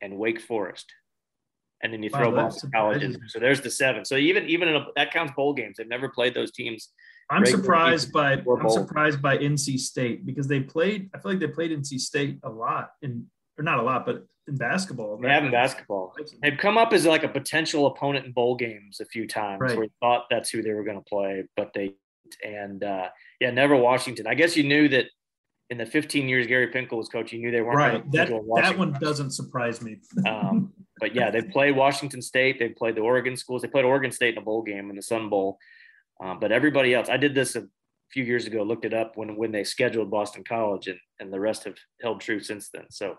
and 0.00 0.16
Wake 0.16 0.40
Forest. 0.40 0.92
And 1.82 1.92
then 1.92 2.02
you 2.02 2.08
throw 2.08 2.30
wow, 2.30 2.44
Boston 2.44 2.70
College 2.74 3.02
in. 3.02 3.18
So 3.28 3.38
there's 3.38 3.60
the 3.60 3.70
seven. 3.70 4.04
So 4.04 4.16
even 4.16 4.46
even 4.48 4.68
in 4.68 4.76
a, 4.76 4.86
that 4.96 5.12
counts 5.12 5.34
bowl 5.36 5.52
games. 5.52 5.76
They've 5.76 5.88
never 5.88 6.08
played 6.08 6.34
those 6.34 6.50
teams. 6.50 6.88
I'm 7.30 7.44
surprised 7.44 8.12
by 8.12 8.34
I'm 8.34 8.70
surprised 8.70 9.20
by 9.20 9.36
NC 9.36 9.78
State 9.78 10.24
because 10.24 10.46
they 10.46 10.60
played. 10.60 11.10
I 11.14 11.18
feel 11.18 11.32
like 11.32 11.40
they 11.40 11.48
played 11.48 11.72
NC 11.72 12.00
State 12.00 12.38
a 12.44 12.48
lot 12.48 12.92
in 13.02 13.26
or 13.58 13.64
not 13.64 13.78
a 13.78 13.82
lot, 13.82 14.06
but 14.06 14.26
in 14.48 14.56
basketball. 14.56 15.16
They 15.16 15.28
have 15.28 15.44
in 15.44 15.50
basketball. 15.50 16.14
They've 16.42 16.56
come 16.56 16.78
up 16.78 16.92
as 16.92 17.04
like 17.04 17.24
a 17.24 17.28
potential 17.28 17.86
opponent 17.86 18.26
in 18.26 18.32
bowl 18.32 18.56
games 18.56 19.00
a 19.00 19.04
few 19.04 19.26
times 19.26 19.60
right. 19.60 19.70
where 19.72 19.80
we 19.80 19.90
thought 20.00 20.26
that's 20.30 20.50
who 20.50 20.62
they 20.62 20.72
were 20.72 20.84
going 20.84 20.98
to 20.98 21.04
play, 21.04 21.44
but 21.56 21.72
they 21.74 21.94
and 22.44 22.82
uh, 22.82 23.08
yeah, 23.40 23.50
never 23.50 23.76
Washington. 23.76 24.26
I 24.26 24.34
guess 24.34 24.56
you 24.56 24.64
knew 24.64 24.88
that 24.88 25.06
in 25.70 25.78
the 25.78 25.86
15 25.86 26.28
years 26.28 26.46
Gary 26.46 26.68
Pinkel 26.68 26.92
was 26.92 27.08
coach, 27.08 27.32
you 27.32 27.40
knew 27.40 27.50
they 27.50 27.60
weren't 27.60 27.76
right. 27.76 28.12
That, 28.12 28.28
that 28.56 28.78
one 28.78 28.92
doesn't 29.00 29.32
surprise 29.32 29.82
me. 29.82 29.98
um, 30.26 30.72
but 31.00 31.14
yeah, 31.14 31.30
they 31.30 31.42
played 31.42 31.76
Washington 31.76 32.22
State. 32.22 32.58
They 32.58 32.68
played 32.68 32.94
the 32.94 33.00
Oregon 33.00 33.36
schools. 33.36 33.62
They 33.62 33.68
played 33.68 33.84
Oregon 33.84 34.12
State 34.12 34.34
in 34.34 34.38
a 34.38 34.44
bowl 34.44 34.62
game 34.62 34.90
in 34.90 34.96
the 34.96 35.02
Sun 35.02 35.28
Bowl. 35.28 35.58
Um, 36.22 36.38
but 36.40 36.52
everybody 36.52 36.94
else, 36.94 37.08
I 37.08 37.16
did 37.16 37.34
this 37.34 37.56
a 37.56 37.66
few 38.10 38.24
years 38.24 38.46
ago, 38.46 38.62
looked 38.62 38.84
it 38.84 38.94
up 38.94 39.16
when 39.16 39.36
when 39.36 39.52
they 39.52 39.64
scheduled 39.64 40.10
Boston 40.10 40.44
College, 40.44 40.86
and 40.86 40.98
and 41.20 41.32
the 41.32 41.40
rest 41.40 41.64
have 41.64 41.76
held 42.00 42.20
true 42.20 42.40
since 42.40 42.70
then. 42.70 42.86
So 42.90 43.16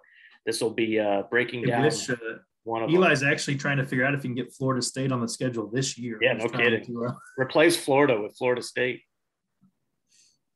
this 0.48 0.62
will 0.62 0.72
be 0.72 1.00
uh, 1.00 1.24
breaking 1.30 1.64
down. 1.64 1.84
Wish, 1.84 2.10
uh, 2.10 2.16
one 2.64 2.82
of 2.82 2.90
Eli's 2.90 3.20
them. 3.20 3.30
actually 3.30 3.58
trying 3.58 3.78
to 3.78 3.86
figure 3.86 4.06
out 4.06 4.16
if 4.16 4.24
he 4.24 4.30
can 4.30 4.36
get 4.36 4.52
Florida 4.54 4.82
State 4.82 5.12
on 5.12 5.22
the 5.22 5.28
schedule 5.28 5.68
this 5.68 5.98
year. 5.98 6.18
Yeah, 6.22 6.34
no 6.34 6.48
kidding. 6.48 6.86
To, 6.86 7.06
uh, 7.06 7.14
Replace 7.38 7.78
Florida 7.78 8.20
with 8.20 8.36
Florida 8.36 8.64
State. 8.64 9.02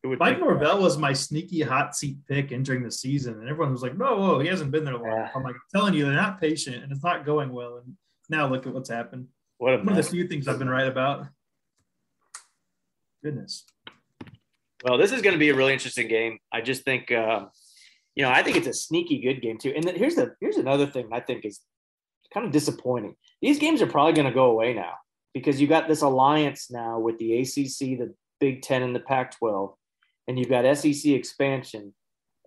Mike 0.04 0.40
Norvell 0.40 0.82
was 0.82 0.98
my 0.98 1.14
sneaky 1.14 1.62
hot 1.62 1.96
seat 1.96 2.18
pick 2.28 2.52
entering 2.52 2.82
the 2.82 2.92
season, 2.92 3.36
and 3.36 3.48
everyone 3.48 3.72
was 3.72 3.84
like, 3.84 3.96
"No, 3.96 4.18
whoa, 4.18 4.40
he 4.40 4.48
hasn't 4.48 4.72
been 4.72 4.84
there 4.84 4.98
long." 4.98 5.06
Yeah. 5.06 5.30
I'm 5.36 5.44
like, 5.44 5.54
I'm 5.54 5.80
telling 5.80 5.94
you, 5.94 6.06
they're 6.06 6.14
not 6.14 6.42
patient, 6.42 6.84
and 6.84 6.92
it's 6.92 7.04
not 7.04 7.24
going 7.24 7.52
well. 7.52 7.84
And 7.86 7.96
now 8.30 8.48
look 8.48 8.66
at 8.66 8.74
what's 8.74 8.90
happened. 8.90 9.28
What 9.58 9.86
One 9.86 9.90
of 9.90 9.96
the 9.96 10.10
few 10.10 10.28
things 10.28 10.48
I've 10.48 10.58
been 10.58 10.70
right 10.70 10.88
about. 10.88 11.28
Goodness. 13.24 13.66
Well, 14.84 14.98
this 14.98 15.12
is 15.12 15.22
going 15.22 15.34
to 15.34 15.40
be 15.40 15.50
a 15.50 15.54
really 15.54 15.74
interesting 15.74 16.08
game. 16.08 16.40
I 16.52 16.62
just 16.62 16.84
think, 16.84 17.12
uh, 17.12 17.46
you 18.16 18.24
know, 18.24 18.32
I 18.32 18.44
think 18.44 18.58
it's 18.58 18.68
a 18.68 18.74
sneaky 18.74 19.20
good 19.20 19.42
game 19.42 19.58
too. 19.58 19.74
And 19.76 19.84
then 19.84 19.96
here's 19.96 20.16
the 20.16 20.36
here's 20.40 20.58
another 20.58 20.86
thing 20.86 21.10
I 21.12 21.20
think 21.20 21.46
is 21.46 21.62
kind 22.34 22.46
of 22.46 22.52
disappointing. 22.52 23.16
these 23.42 23.60
games 23.60 23.82
are 23.82 23.88
probably 23.88 24.14
going 24.14 24.28
to 24.28 24.34
go 24.34 24.46
away 24.46 24.74
now 24.74 24.94
because 25.34 25.60
you 25.60 25.68
got 25.68 25.88
this 25.88 26.02
alliance 26.02 26.72
now 26.72 27.00
with 27.00 27.18
the 27.20 27.40
ACC, 27.40 27.98
the 28.00 28.14
Big 28.40 28.62
Ten, 28.62 28.84
and 28.84 28.96
the 28.96 29.00
Pac-12, 29.00 29.74
and 30.28 30.38
you've 30.38 30.50
got 30.50 30.78
SEC 30.78 31.12
expansion, 31.12 31.94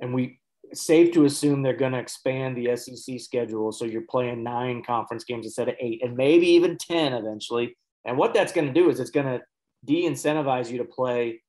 and 0.01 0.13
we 0.13 0.41
safe 0.73 1.13
to 1.13 1.25
assume 1.25 1.63
they're 1.63 1.77
going 1.77 1.93
to 1.93 1.99
expand 1.99 2.57
the 2.57 2.77
SEC 2.77 3.21
schedule. 3.21 3.73
So 3.73 3.85
you're 3.85 4.03
playing 4.03 4.43
nine 4.43 4.83
conference 4.83 5.25
games 5.25 5.47
instead 5.47 5.69
of 5.69 5.77
eight, 5.81 6.03
and 6.03 6.17
maybe 6.17 6.49
even 6.49 6.79
10 6.79 7.13
eventually. 7.13 7.77
And 8.05 8.19
what 8.19 8.35
that's 8.35 8.53
going 8.53 8.67
to 8.67 8.73
do 8.73 8.91
is 8.91 9.01
it's 9.01 9.11
going 9.11 9.27
to 9.27 9.43
de 9.85 10.05
incentivize 10.05 10.71
you 10.71 10.79
to 10.79 10.85
play 10.85 11.43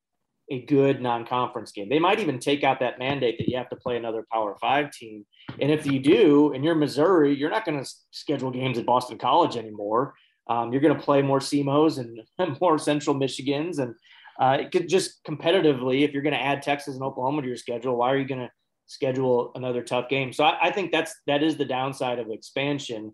a 0.49 0.65
good 0.65 1.01
non 1.01 1.25
conference 1.25 1.71
game. 1.71 1.89
They 1.89 1.99
might 1.99 2.19
even 2.19 2.39
take 2.39 2.63
out 2.63 2.79
that 2.79 2.99
mandate 2.99 3.37
that 3.37 3.49
you 3.49 3.57
have 3.57 3.69
to 3.69 3.75
play 3.75 3.97
another 3.97 4.25
Power 4.31 4.55
Five 4.61 4.91
team. 4.91 5.25
And 5.59 5.71
if 5.71 5.85
you 5.85 5.99
do, 5.99 6.53
and 6.53 6.63
you're 6.63 6.75
Missouri, 6.75 7.35
you're 7.35 7.49
not 7.49 7.65
going 7.65 7.83
to 7.83 7.89
schedule 8.11 8.51
games 8.51 8.77
at 8.77 8.85
Boston 8.85 9.17
College 9.17 9.57
anymore. 9.57 10.13
Um, 10.47 10.71
you're 10.71 10.81
going 10.81 10.95
to 10.95 11.01
play 11.01 11.21
more 11.21 11.39
SEMOs 11.39 11.97
and 11.97 12.57
more 12.61 12.77
Central 12.77 13.15
Michigans. 13.15 13.79
And 13.79 13.95
uh, 14.39 14.57
it 14.61 14.71
could 14.71 14.87
just 14.87 15.23
competitively, 15.23 16.03
if 16.03 16.11
you're 16.11 16.21
going 16.21 16.33
to 16.33 16.41
add 16.41 16.61
Texas 16.61 16.95
and 16.95 17.03
Oklahoma 17.03 17.41
to 17.41 17.47
your 17.47 17.57
schedule, 17.57 17.95
why 17.95 18.11
are 18.11 18.17
you 18.17 18.27
going 18.27 18.41
to 18.41 18.51
schedule 18.87 19.51
another 19.55 19.81
tough 19.81 20.09
game. 20.09 20.31
So 20.31 20.43
I, 20.43 20.67
I, 20.67 20.71
think 20.71 20.91
that's 20.91 21.15
that 21.27 21.43
is 21.43 21.57
the 21.57 21.65
downside 21.65 22.19
of 22.19 22.29
expansion. 22.29 23.13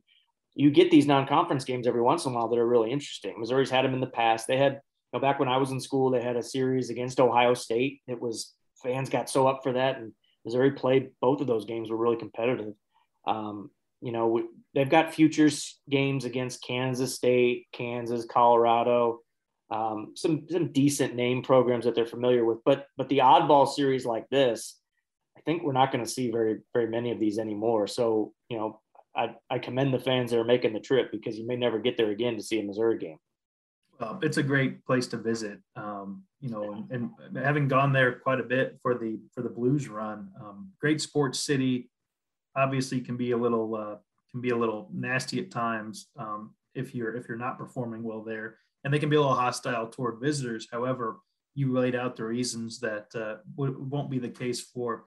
You 0.53 0.69
get 0.69 0.91
these 0.91 1.05
non-conference 1.05 1.63
games 1.63 1.87
every 1.87 2.01
once 2.01 2.25
in 2.25 2.31
a 2.31 2.35
while 2.35 2.49
that 2.49 2.59
are 2.59 2.67
really 2.67 2.91
interesting. 2.91 3.35
Missouri's 3.37 3.69
had 3.69 3.85
them 3.85 3.93
in 3.93 4.01
the 4.01 4.07
past. 4.07 4.47
They 4.47 4.57
had, 4.57 4.81
know, 5.13 5.19
back 5.19 5.39
when 5.39 5.49
I 5.49 5.57
was 5.57 5.71
in 5.71 5.79
school, 5.79 6.09
they 6.09 6.21
had 6.21 6.37
a 6.37 6.43
series 6.43 6.89
against 6.89 7.19
Ohio 7.19 7.53
State. 7.53 8.01
It 8.07 8.19
was 8.19 8.53
fans 8.81 9.09
got 9.09 9.29
so 9.29 9.47
up 9.47 9.61
for 9.63 9.73
that, 9.73 9.97
and 9.97 10.13
Missouri 10.45 10.71
played 10.71 11.11
both 11.21 11.41
of 11.41 11.47
those 11.47 11.65
games 11.65 11.89
were 11.89 11.97
really 11.97 12.17
competitive. 12.17 12.73
Um, 13.27 13.69
you 14.01 14.11
know, 14.11 14.43
they've 14.73 14.89
got 14.89 15.13
futures 15.13 15.79
games 15.89 16.25
against 16.25 16.65
Kansas 16.65 17.15
State, 17.15 17.67
Kansas, 17.71 18.25
Colorado. 18.25 19.19
Um, 19.69 20.13
some 20.15 20.47
some 20.49 20.71
decent 20.71 21.15
name 21.15 21.43
programs 21.43 21.85
that 21.85 21.95
they're 21.95 22.05
familiar 22.05 22.43
with, 22.43 22.59
but 22.65 22.87
but 22.97 23.07
the 23.09 23.19
oddball 23.19 23.67
series 23.67 24.05
like 24.05 24.27
this, 24.29 24.77
I 25.37 25.41
think 25.41 25.63
we're 25.63 25.71
not 25.71 25.91
going 25.91 26.03
to 26.03 26.09
see 26.09 26.29
very 26.29 26.59
very 26.73 26.87
many 26.87 27.11
of 27.11 27.19
these 27.19 27.39
anymore. 27.39 27.87
So 27.87 28.33
you 28.49 28.57
know, 28.57 28.81
I, 29.15 29.35
I 29.49 29.59
commend 29.59 29.93
the 29.93 29.99
fans 29.99 30.31
that 30.31 30.39
are 30.39 30.45
making 30.45 30.73
the 30.73 30.79
trip 30.79 31.11
because 31.11 31.37
you 31.37 31.47
may 31.47 31.55
never 31.55 31.79
get 31.79 31.95
there 31.97 32.11
again 32.11 32.35
to 32.35 32.43
see 32.43 32.59
a 32.59 32.63
Missouri 32.63 32.97
game. 32.97 33.17
Well, 34.01 34.17
it's 34.23 34.37
a 34.37 34.43
great 34.43 34.83
place 34.83 35.05
to 35.07 35.17
visit. 35.17 35.59
Um, 35.75 36.23
you 36.39 36.49
know, 36.49 36.87
and, 36.89 37.11
and, 37.19 37.37
having 37.37 37.67
gone 37.67 37.93
there 37.93 38.13
quite 38.13 38.39
a 38.39 38.43
bit 38.43 38.79
for 38.81 38.95
the 38.95 39.19
for 39.31 39.43
the 39.43 39.49
Blues 39.49 39.87
run, 39.87 40.29
um, 40.41 40.71
great 40.79 40.99
sports 41.01 41.39
city. 41.39 41.91
Obviously, 42.55 42.99
can 42.99 43.15
be 43.15 43.31
a 43.31 43.37
little 43.37 43.75
uh, 43.75 43.97
can 44.31 44.41
be 44.41 44.49
a 44.49 44.57
little 44.57 44.89
nasty 44.91 45.39
at 45.39 45.51
times 45.51 46.07
um, 46.17 46.55
if 46.73 46.95
you're 46.95 47.15
if 47.15 47.27
you're 47.27 47.37
not 47.37 47.59
performing 47.59 48.01
well 48.01 48.23
there, 48.23 48.57
and 48.83 48.91
they 48.91 48.97
can 48.97 49.09
be 49.09 49.17
a 49.17 49.21
little 49.21 49.35
hostile 49.35 49.87
toward 49.87 50.19
visitors. 50.19 50.67
However, 50.71 51.19
you 51.53 51.71
laid 51.71 51.93
out 51.93 52.15
the 52.15 52.25
reasons 52.25 52.79
that 52.79 53.05
uh, 53.13 53.37
w- 53.55 53.85
won't 53.87 54.09
be 54.09 54.17
the 54.17 54.29
case 54.29 54.61
for 54.61 55.05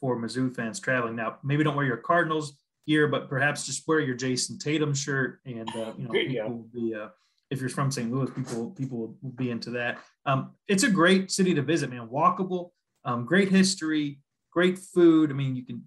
for 0.00 0.16
Mizzou 0.16 0.56
fans 0.56 0.80
traveling. 0.80 1.14
Now, 1.14 1.36
maybe 1.44 1.62
don't 1.62 1.76
wear 1.76 1.84
your 1.84 1.98
Cardinals 1.98 2.56
gear, 2.86 3.06
but 3.06 3.28
perhaps 3.28 3.66
just 3.66 3.86
wear 3.86 4.00
your 4.00 4.16
Jayson 4.16 4.58
Tatum 4.58 4.94
shirt, 4.94 5.40
and 5.44 5.68
uh, 5.76 5.92
you 5.98 6.04
know 6.04 6.12
people 6.12 6.48
will 6.48 6.68
be. 6.72 6.94
If 7.50 7.60
you're 7.60 7.68
from 7.68 7.90
St. 7.90 8.12
Louis, 8.12 8.30
people 8.30 8.70
people 8.70 9.16
will 9.22 9.32
be 9.32 9.50
into 9.50 9.70
that. 9.70 9.98
Um, 10.26 10.52
it's 10.68 10.84
a 10.84 10.90
great 10.90 11.30
city 11.30 11.54
to 11.54 11.62
visit, 11.62 11.90
man. 11.90 12.08
Walkable, 12.08 12.70
um, 13.04 13.24
great 13.24 13.48
history, 13.48 14.20
great 14.52 14.78
food. 14.78 15.30
I 15.30 15.34
mean, 15.34 15.56
you 15.56 15.64
can, 15.64 15.84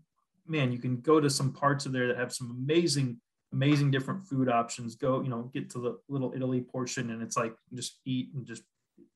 man, 0.48 0.72
you 0.72 0.80
can 0.80 1.00
go 1.02 1.20
to 1.20 1.30
some 1.30 1.54
parts 1.54 1.86
of 1.86 1.94
there 1.94 2.08
that 2.08 2.18
have 2.18 2.34
some 2.34 2.52
amazing, 2.52 3.18
amazing 3.54 3.92
different 3.92 4.28
food 4.28 4.50
options. 4.50 4.96
Go, 4.96 5.22
you 5.22 5.30
know, 5.30 5.50
get 5.54 5.70
to 5.72 5.80
the 5.80 5.98
little 6.10 6.34
Italy 6.36 6.62
portion, 6.62 7.12
and 7.12 7.22
it's 7.22 7.38
like 7.38 7.56
just 7.74 8.00
eat 8.06 8.30
and 8.36 8.46
just 8.46 8.64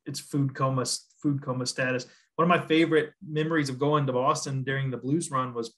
it's 0.06 0.20
food 0.22 0.56
coma 0.56 0.86
food 1.22 1.42
coma 1.42 1.66
status 1.66 2.08
one 2.38 2.50
of 2.50 2.62
my 2.62 2.66
favorite 2.68 3.14
memories 3.28 3.68
of 3.68 3.80
going 3.80 4.06
to 4.06 4.14
Boston 4.14 4.64
during 4.64 4.92
the 4.92 4.98
Blues 4.98 5.32
run 5.32 5.54
was 5.56 5.76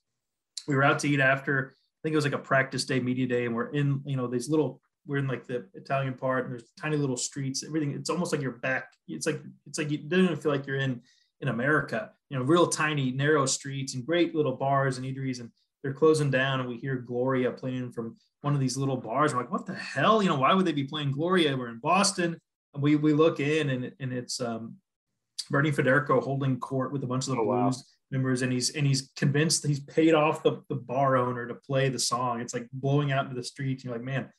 we 0.68 0.76
were 0.76 0.84
out 0.84 1.00
to 1.00 1.10
eat 1.10 1.22
after 1.22 1.74
I 1.74 2.00
think 2.04 2.14
it 2.14 2.18
was 2.18 2.26
like 2.26 2.34
a 2.34 2.38
practice 2.38 2.86
day, 2.86 3.00
media 3.00 3.28
day, 3.28 3.46
and 3.46 3.56
we're 3.56 3.70
in 3.70 4.02
you 4.06 4.18
know 4.18 4.28
these 4.28 4.50
little 4.50 4.82
we're 5.06 5.18
in 5.18 5.28
like 5.28 5.48
the 5.48 5.66
Italian 5.74 6.14
part 6.14 6.46
and 6.46 6.54
there's 6.54 6.70
tiny 6.80 6.98
little 6.98 7.18
streets. 7.18 7.64
Everything 7.64 7.92
it's 7.92 8.10
almost 8.10 8.32
like 8.32 8.42
you're 8.42 8.52
back. 8.52 8.94
It's 9.08 9.26
like 9.26 9.42
it's 9.66 9.78
like 9.78 9.90
you 9.92 9.98
don't 9.98 10.26
even 10.26 10.36
feel 10.38 10.52
like 10.52 10.68
you're 10.68 10.78
in 10.78 11.02
in 11.42 11.48
America. 11.48 12.12
You 12.30 12.38
know, 12.38 12.44
real 12.44 12.68
tiny 12.68 13.12
narrow 13.12 13.46
streets 13.46 13.96
and 13.96 14.06
great 14.06 14.36
little 14.36 14.56
bars 14.56 14.98
and 14.98 15.06
eateries 15.06 15.40
and 15.40 15.50
they're 15.82 15.94
closing 15.94 16.30
down 16.30 16.60
and 16.60 16.68
we 16.68 16.78
hear 16.78 16.98
Gloria 16.98 17.52
playing 17.52 17.92
from 17.92 18.18
one 18.42 18.54
of 18.54 18.60
these 18.60 18.78
little 18.78 18.98
bars. 18.98 19.34
We're 19.34 19.42
like, 19.42 19.52
what 19.52 19.66
the 19.66 19.76
hell? 19.76 20.22
You 20.22 20.30
know, 20.30 20.38
why 20.38 20.54
would 20.54 20.66
they 20.66 20.74
be 20.74 20.84
playing 20.84 21.12
Gloria? 21.12 21.56
We're 21.56 21.70
in 21.70 21.80
Boston. 21.80 22.40
And 22.74 22.84
we 22.84 22.96
we 22.96 23.14
look 23.14 23.40
in 23.40 23.70
and 23.70 23.92
and 24.00 24.14
it's 24.14 24.40
um 24.40 24.76
Bernie 25.50 25.72
Federko 25.72 26.22
holding 26.22 26.60
court 26.60 26.92
with 26.92 27.04
a 27.04 27.08
bunch 27.08 27.28
of 27.28 27.36
the 27.36 27.42
oh, 27.42 27.46
Blues 27.46 27.78
wow. 27.78 27.84
members, 28.12 28.42
and 28.42 28.52
he's 28.52 28.70
and 28.72 28.86
he's 28.86 29.12
convinced 29.16 29.66
he's 29.66 29.80
paid 29.80 30.14
off 30.14 30.44
the, 30.44 30.62
the 30.70 30.76
bar 30.76 31.18
owner 31.18 31.48
to 31.48 31.56
play 31.56 31.90
the 31.90 32.00
song. 32.00 32.40
It's 32.40 32.54
like 32.54 32.68
blowing 32.72 33.12
out 33.12 33.26
into 33.26 33.36
the 33.36 33.44
streets. 33.44 33.84
You're 33.84 33.94
like, 33.94 34.04
man, 34.04 34.30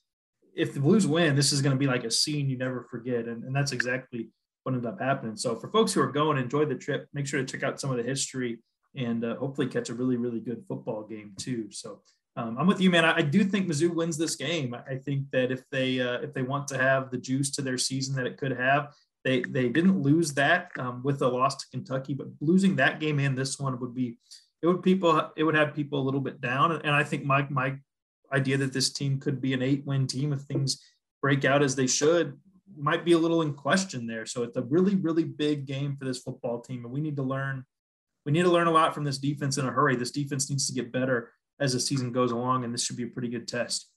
if 0.54 0.74
the 0.74 0.80
Blues 0.80 1.06
win, 1.06 1.36
this 1.36 1.52
is 1.52 1.62
going 1.62 1.74
to 1.74 1.78
be 1.78 1.86
like 1.86 2.04
a 2.04 2.10
scene 2.10 2.48
you 2.48 2.58
never 2.58 2.84
forget, 2.84 3.26
and, 3.26 3.44
and 3.44 3.54
that's 3.54 3.72
exactly 3.72 4.28
what 4.62 4.74
ended 4.74 4.90
up 4.90 5.00
happening. 5.00 5.36
So 5.36 5.56
for 5.56 5.68
folks 5.68 5.92
who 5.92 6.00
are 6.02 6.12
going, 6.12 6.38
enjoy 6.38 6.64
the 6.66 6.74
trip. 6.74 7.08
Make 7.14 7.26
sure 7.26 7.40
to 7.40 7.46
check 7.46 7.62
out 7.62 7.80
some 7.80 7.90
of 7.90 7.96
the 7.96 8.02
history 8.02 8.58
and 8.94 9.24
uh, 9.24 9.36
hopefully 9.36 9.68
catch 9.68 9.88
a 9.88 9.94
really 9.94 10.16
really 10.16 10.40
good 10.40 10.64
football 10.68 11.04
game 11.04 11.34
too. 11.38 11.68
So. 11.70 12.02
Um, 12.36 12.56
I'm 12.58 12.68
with 12.68 12.80
you, 12.80 12.90
man. 12.90 13.04
I, 13.04 13.16
I, 13.16 13.22
do 13.22 13.42
think 13.42 13.66
Mizzou 13.66 13.92
wins 13.92 14.16
this 14.16 14.36
game. 14.36 14.72
I, 14.72 14.92
I 14.92 14.98
think 14.98 15.24
that 15.32 15.50
if 15.50 15.64
they 15.72 16.00
uh, 16.00 16.20
if 16.20 16.32
they 16.32 16.42
want 16.42 16.68
to 16.68 16.78
have 16.78 17.10
the 17.10 17.18
juice 17.18 17.50
to 17.50 17.60
their 17.60 17.76
season 17.76 18.14
that 18.14 18.24
it 18.24 18.38
could 18.38 18.56
have, 18.56 18.94
they 19.24 19.42
they 19.42 19.68
didn't 19.68 20.00
lose 20.00 20.32
that 20.34 20.70
um, 20.78 21.02
with 21.02 21.18
the 21.18 21.28
loss 21.28 21.56
to 21.56 21.66
Kentucky, 21.70 22.14
but 22.14 22.28
losing 22.40 22.76
that 22.76 23.00
game 23.00 23.18
and 23.18 23.36
this 23.36 23.58
one 23.58 23.78
would 23.80 23.94
be 23.94 24.16
it 24.62 24.66
would 24.66 24.82
people 24.82 25.30
it 25.36 25.44
would 25.44 25.54
have 25.54 25.74
people 25.74 26.00
a 26.00 26.04
little 26.04 26.20
bit 26.20 26.40
down. 26.40 26.72
And 26.72 26.94
I 26.94 27.02
think 27.02 27.24
my 27.24 27.46
my 27.50 27.76
idea 28.32 28.56
that 28.58 28.72
this 28.72 28.92
team 28.92 29.18
could 29.18 29.40
be 29.40 29.54
an 29.54 29.62
eight 29.62 29.84
win 29.86 30.06
team 30.06 30.32
if 30.32 30.40
things 30.42 30.82
break 31.22 31.44
out 31.44 31.62
as 31.62 31.76
they 31.76 31.86
should 31.86 32.38
might 32.76 33.04
be 33.04 33.12
a 33.12 33.18
little 33.18 33.42
in 33.42 33.52
question 33.52 34.06
there. 34.06 34.26
So 34.26 34.42
it's 34.42 34.56
a 34.56 34.62
really 34.62 34.94
really 34.96 35.24
big 35.24 35.66
game 35.66 35.96
for 35.96 36.04
this 36.04 36.18
football 36.18 36.60
team, 36.60 36.84
and 36.84 36.92
we 36.92 37.00
need 37.00 37.16
to 37.16 37.22
learn 37.22 37.64
we 38.24 38.32
need 38.32 38.42
to 38.42 38.50
learn 38.50 38.66
a 38.66 38.72
lot 38.72 38.94
from 38.94 39.04
this 39.04 39.18
defense 39.18 39.58
in 39.58 39.66
a 39.66 39.70
hurry. 39.70 39.96
This 39.96 40.10
defense 40.10 40.50
needs 40.50 40.66
to 40.66 40.74
get 40.74 40.92
better 40.92 41.32
as 41.58 41.72
the 41.72 41.80
season 41.80 42.12
goes 42.12 42.32
along, 42.32 42.64
and 42.64 42.72
this 42.72 42.84
should 42.84 42.96
be 42.96 43.04
a 43.04 43.08
pretty 43.08 43.28
good 43.28 43.48
test. 43.48 43.88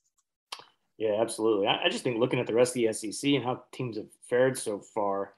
Yeah, 0.97 1.17
absolutely. 1.19 1.67
I, 1.67 1.89
just 1.89 2.03
think 2.03 2.19
looking 2.19 2.39
at 2.39 2.47
the 2.47 2.53
rest 2.53 2.75
of 2.75 2.81
the 2.81 2.93
SEC 2.93 3.31
and 3.31 3.43
how 3.43 3.63
teams 3.73 3.97
have 3.97 4.07
fared 4.29 4.57
so 4.57 4.79
far, 4.79 5.33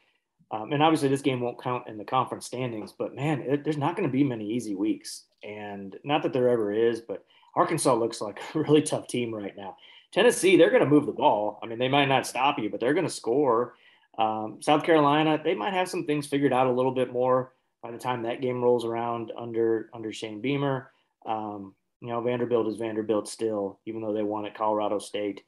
um, 0.52 0.74
and 0.74 0.84
obviously 0.84 1.08
this 1.08 1.22
game 1.22 1.40
won't 1.40 1.62
count 1.62 1.88
in 1.88 1.98
the 1.98 2.04
conference 2.04 2.46
standings, 2.46 2.94
but 2.98 3.16
man, 3.16 3.42
it, 3.42 3.64
there's 3.64 3.78
not 3.78 3.96
going 3.96 4.08
to 4.08 4.12
be 4.12 4.24
many 4.24 4.48
easy 4.52 4.76
weeks. 4.76 5.26
And 5.44 5.96
not 6.04 6.24
that 6.24 6.34
there 6.34 6.50
ever 6.50 6.72
is, 6.72 7.02
but 7.02 7.24
Arkansas 7.56 7.94
looks 7.94 8.22
like 8.22 8.40
a 8.54 8.60
really 8.60 8.82
tough 8.82 9.08
team 9.08 9.34
right 9.34 9.56
now. 9.56 9.78
Tennessee, 10.12 10.56
they're 10.56 10.70
going 10.70 10.84
to 10.84 10.90
move 10.90 11.06
the 11.06 11.12
ball. 11.12 11.60
I 11.62 11.66
mean, 11.66 11.80
they 11.80 11.90
might 11.90 12.08
not 12.08 12.28
stop 12.28 12.58
you, 12.60 12.70
but 12.70 12.80
they're 12.80 12.94
going 12.94 13.08
to 13.08 13.12
score. 13.12 13.76
Um, 14.18 14.60
South 14.62 14.84
Carolina, 14.84 15.40
they 15.44 15.56
might 15.56 15.74
have 15.74 15.90
some 15.90 16.06
things 16.06 16.28
figured 16.28 16.54
out 16.54 16.68
a 16.68 16.72
little 16.72 16.94
bit 16.94 17.12
more 17.12 17.54
by 17.84 17.92
the 17.92 17.98
time 17.98 18.24
that 18.24 18.42
game 18.42 18.64
rolls 18.64 18.86
around 18.86 19.32
under 19.38 19.90
under 19.94 20.14
Shane 20.14 20.42
Beamer. 20.42 20.92
Um, 21.26 21.76
you 22.02 22.10
know, 22.10 22.22
Vanderbilt 22.22 22.68
is 22.68 22.78
Vanderbilt 22.78 23.28
still, 23.28 23.80
even 23.86 24.02
though 24.02 24.14
they 24.14 24.24
won 24.24 24.46
at 24.46 24.56
Colorado 24.56 25.00
State. 25.00 25.42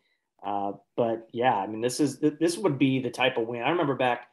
Uh, 0.46 0.74
but 0.96 1.28
yeah, 1.32 1.56
I 1.56 1.68
mean, 1.68 1.82
this 1.82 2.00
is 2.00 2.20
this 2.20 2.58
would 2.58 2.78
be 2.78 3.00
the 3.00 3.10
type 3.10 3.38
of 3.38 3.48
win. 3.48 3.64
I 3.64 3.70
remember 3.70 3.96
back 3.96 4.28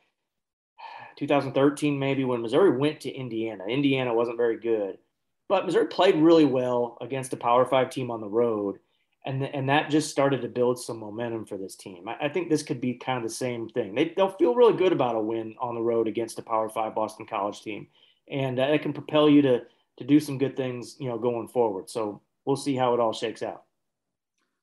2013, 1.17 1.99
maybe 1.99 2.25
when 2.25 2.43
Missouri 2.43 2.77
went 2.77 3.01
to 3.01 3.11
Indiana. 3.11 3.65
Indiana 3.67 4.13
wasn't 4.13 4.37
very 4.37 4.59
good, 4.59 4.99
but 5.49 5.67
Missouri 5.67 5.87
played 5.87 6.17
really 6.17 6.45
well 6.45 6.97
against 7.01 7.33
a 7.33 7.37
Power 7.37 7.65
Five 7.65 7.91
team 7.91 8.11
on 8.11 8.21
the 8.21 8.29
road, 8.29 8.79
and 9.27 9.43
and 9.43 9.69
that 9.69 9.91
just 9.91 10.11
started 10.11 10.43
to 10.43 10.49
build 10.49 10.79
some 10.79 10.99
momentum 10.99 11.45
for 11.45 11.59
this 11.59 11.77
team. 11.77 12.09
I, 12.09 12.27
I 12.27 12.29
think 12.29 12.49
this 12.49 12.63
could 12.63 12.81
be 12.81 12.95
kind 12.95 13.19
of 13.19 13.25
the 13.25 13.35
same 13.35 13.69
thing. 13.69 13.95
They 13.95 14.15
they'll 14.17 14.31
feel 14.31 14.55
really 14.55 14.77
good 14.77 14.93
about 14.93 15.17
a 15.17 15.21
win 15.21 15.55
on 15.61 15.75
the 15.75 15.83
road 15.83 16.09
against 16.09 16.39
a 16.39 16.43
Power 16.43 16.69
Five 16.69 16.95
Boston 16.95 17.27
College 17.27 17.63
team, 17.63 17.89
and 18.31 18.59
uh, 18.59 18.65
it 18.65 18.83
can 18.83 18.93
propel 18.93 19.29
you 19.29 19.43
to 19.43 19.63
to 19.99 20.05
do 20.05 20.19
some 20.19 20.39
good 20.39 20.57
things, 20.57 20.97
you 20.99 21.09
know, 21.09 21.19
going 21.19 21.49
forward. 21.49 21.89
So 21.89 22.21
we'll 22.45 22.57
see 22.57 22.75
how 22.75 22.95
it 22.95 23.01
all 23.01 23.13
shakes 23.13 23.43
out. 23.43 23.63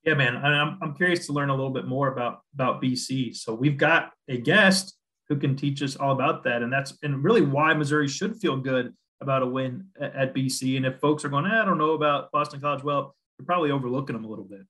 Yeah, 0.03 0.15
man, 0.15 0.35
I'm 0.37 0.79
I'm 0.81 0.95
curious 0.95 1.27
to 1.27 1.33
learn 1.33 1.49
a 1.49 1.55
little 1.55 1.69
bit 1.69 1.85
more 1.85 2.07
about 2.07 2.41
about 2.53 2.81
BC. 2.81 3.35
So 3.35 3.53
we've 3.53 3.77
got 3.77 4.13
a 4.27 4.37
guest 4.37 4.95
who 5.29 5.37
can 5.37 5.55
teach 5.55 5.81
us 5.83 5.95
all 5.95 6.11
about 6.11 6.43
that, 6.45 6.63
and 6.63 6.73
that's 6.73 6.97
and 7.03 7.23
really 7.23 7.41
why 7.41 7.73
Missouri 7.73 8.07
should 8.07 8.35
feel 8.37 8.57
good 8.57 8.93
about 9.21 9.43
a 9.43 9.45
win 9.45 9.85
at, 9.99 10.33
BC. 10.33 10.77
And 10.77 10.85
if 10.85 10.99
folks 10.99 11.23
are 11.23 11.29
going, 11.29 11.45
eh, 11.45 11.61
I 11.61 11.65
don't 11.65 11.77
know 11.77 11.91
about 11.91 12.31
Boston 12.31 12.59
College, 12.59 12.83
well, 12.83 13.15
you're 13.37 13.45
probably 13.45 13.71
overlooking 13.71 14.15
them 14.15 14.25
a 14.25 14.27
little 14.27 14.45
bit. 14.45 14.61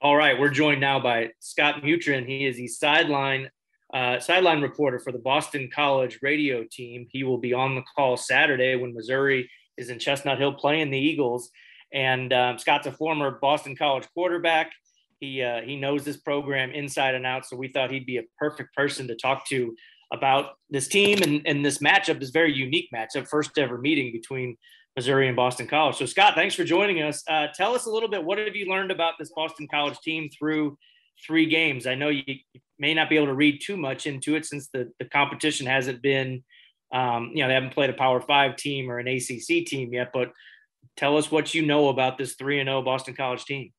All 0.00 0.16
right, 0.16 0.38
we're 0.38 0.50
joined 0.50 0.80
now 0.80 1.00
by 1.00 1.30
Scott 1.40 1.82
Mutryn. 1.82 2.26
He 2.26 2.46
is 2.46 2.56
the 2.56 2.68
sideline 2.68 3.50
uh, 3.94 4.18
sideline 4.18 4.60
reporter 4.60 4.98
for 4.98 5.12
the 5.12 5.18
Boston 5.18 5.70
College 5.72 6.18
radio 6.20 6.64
team. 6.70 7.06
He 7.10 7.22
will 7.22 7.38
be 7.38 7.52
on 7.52 7.76
the 7.76 7.84
call 7.94 8.16
Saturday 8.16 8.74
when 8.74 8.92
Missouri 8.92 9.48
is 9.76 9.90
in 9.90 9.98
Chestnut 9.98 10.38
Hill 10.38 10.54
playing 10.54 10.90
the 10.90 10.98
Eagles. 10.98 11.50
And 11.92 12.32
um, 12.32 12.58
Scott's 12.58 12.88
a 12.88 12.92
former 12.92 13.38
Boston 13.40 13.76
College 13.76 14.06
quarterback. 14.12 14.72
He 15.20 15.42
uh, 15.42 15.62
he 15.62 15.76
knows 15.76 16.04
this 16.04 16.18
program 16.18 16.72
inside 16.72 17.14
and 17.14 17.24
out, 17.24 17.46
so 17.46 17.56
we 17.56 17.68
thought 17.68 17.90
he'd 17.90 18.04
be 18.04 18.18
a 18.18 18.24
perfect 18.38 18.74
person 18.74 19.08
to 19.08 19.14
talk 19.14 19.46
to 19.48 19.74
about 20.12 20.54
this 20.70 20.88
team 20.88 21.22
and, 21.22 21.42
and 21.46 21.64
this 21.64 21.78
matchup, 21.78 22.20
this 22.20 22.30
very 22.30 22.52
unique 22.52 22.88
matchup, 22.94 23.28
first 23.28 23.56
ever 23.58 23.78
meeting 23.78 24.12
between 24.12 24.56
Missouri 24.96 25.28
and 25.28 25.36
Boston 25.36 25.66
College. 25.66 25.96
So, 25.96 26.06
Scott, 26.06 26.34
thanks 26.34 26.54
for 26.54 26.64
joining 26.64 27.02
us. 27.02 27.22
Uh, 27.28 27.48
tell 27.54 27.74
us 27.74 27.86
a 27.86 27.90
little 27.90 28.08
bit. 28.08 28.24
What 28.24 28.38
have 28.38 28.56
you 28.56 28.66
learned 28.66 28.90
about 28.90 29.14
this 29.18 29.30
Boston 29.34 29.68
College 29.70 29.98
team 30.00 30.30
through 30.30 30.78
three 31.26 31.46
games? 31.46 31.86
I 31.86 31.94
know 31.94 32.08
you 32.08 32.22
may 32.78 32.94
not 32.94 33.10
be 33.10 33.16
able 33.16 33.26
to 33.26 33.34
read 33.34 33.60
too 33.62 33.76
much 33.76 34.06
into 34.06 34.36
it 34.36 34.46
since 34.46 34.68
the, 34.68 34.90
the 34.98 35.04
competition 35.04 35.66
hasn't 35.66 36.00
been, 36.00 36.42
um, 36.92 37.30
you 37.34 37.42
know, 37.42 37.48
they 37.48 37.54
haven't 37.54 37.74
played 37.74 37.90
a 37.90 37.94
Power 37.94 38.20
Five 38.20 38.56
team 38.56 38.90
or 38.90 38.98
an 38.98 39.08
ACC 39.08 39.66
team 39.66 39.92
yet. 39.92 40.10
But 40.14 40.32
tell 40.96 41.18
us 41.18 41.30
what 41.30 41.52
you 41.52 41.66
know 41.66 41.88
about 41.88 42.16
this 42.16 42.34
three 42.34 42.60
and 42.60 42.68
zero 42.68 42.78
oh 42.78 42.82
Boston 42.82 43.14
College 43.14 43.44
team. 43.44 43.72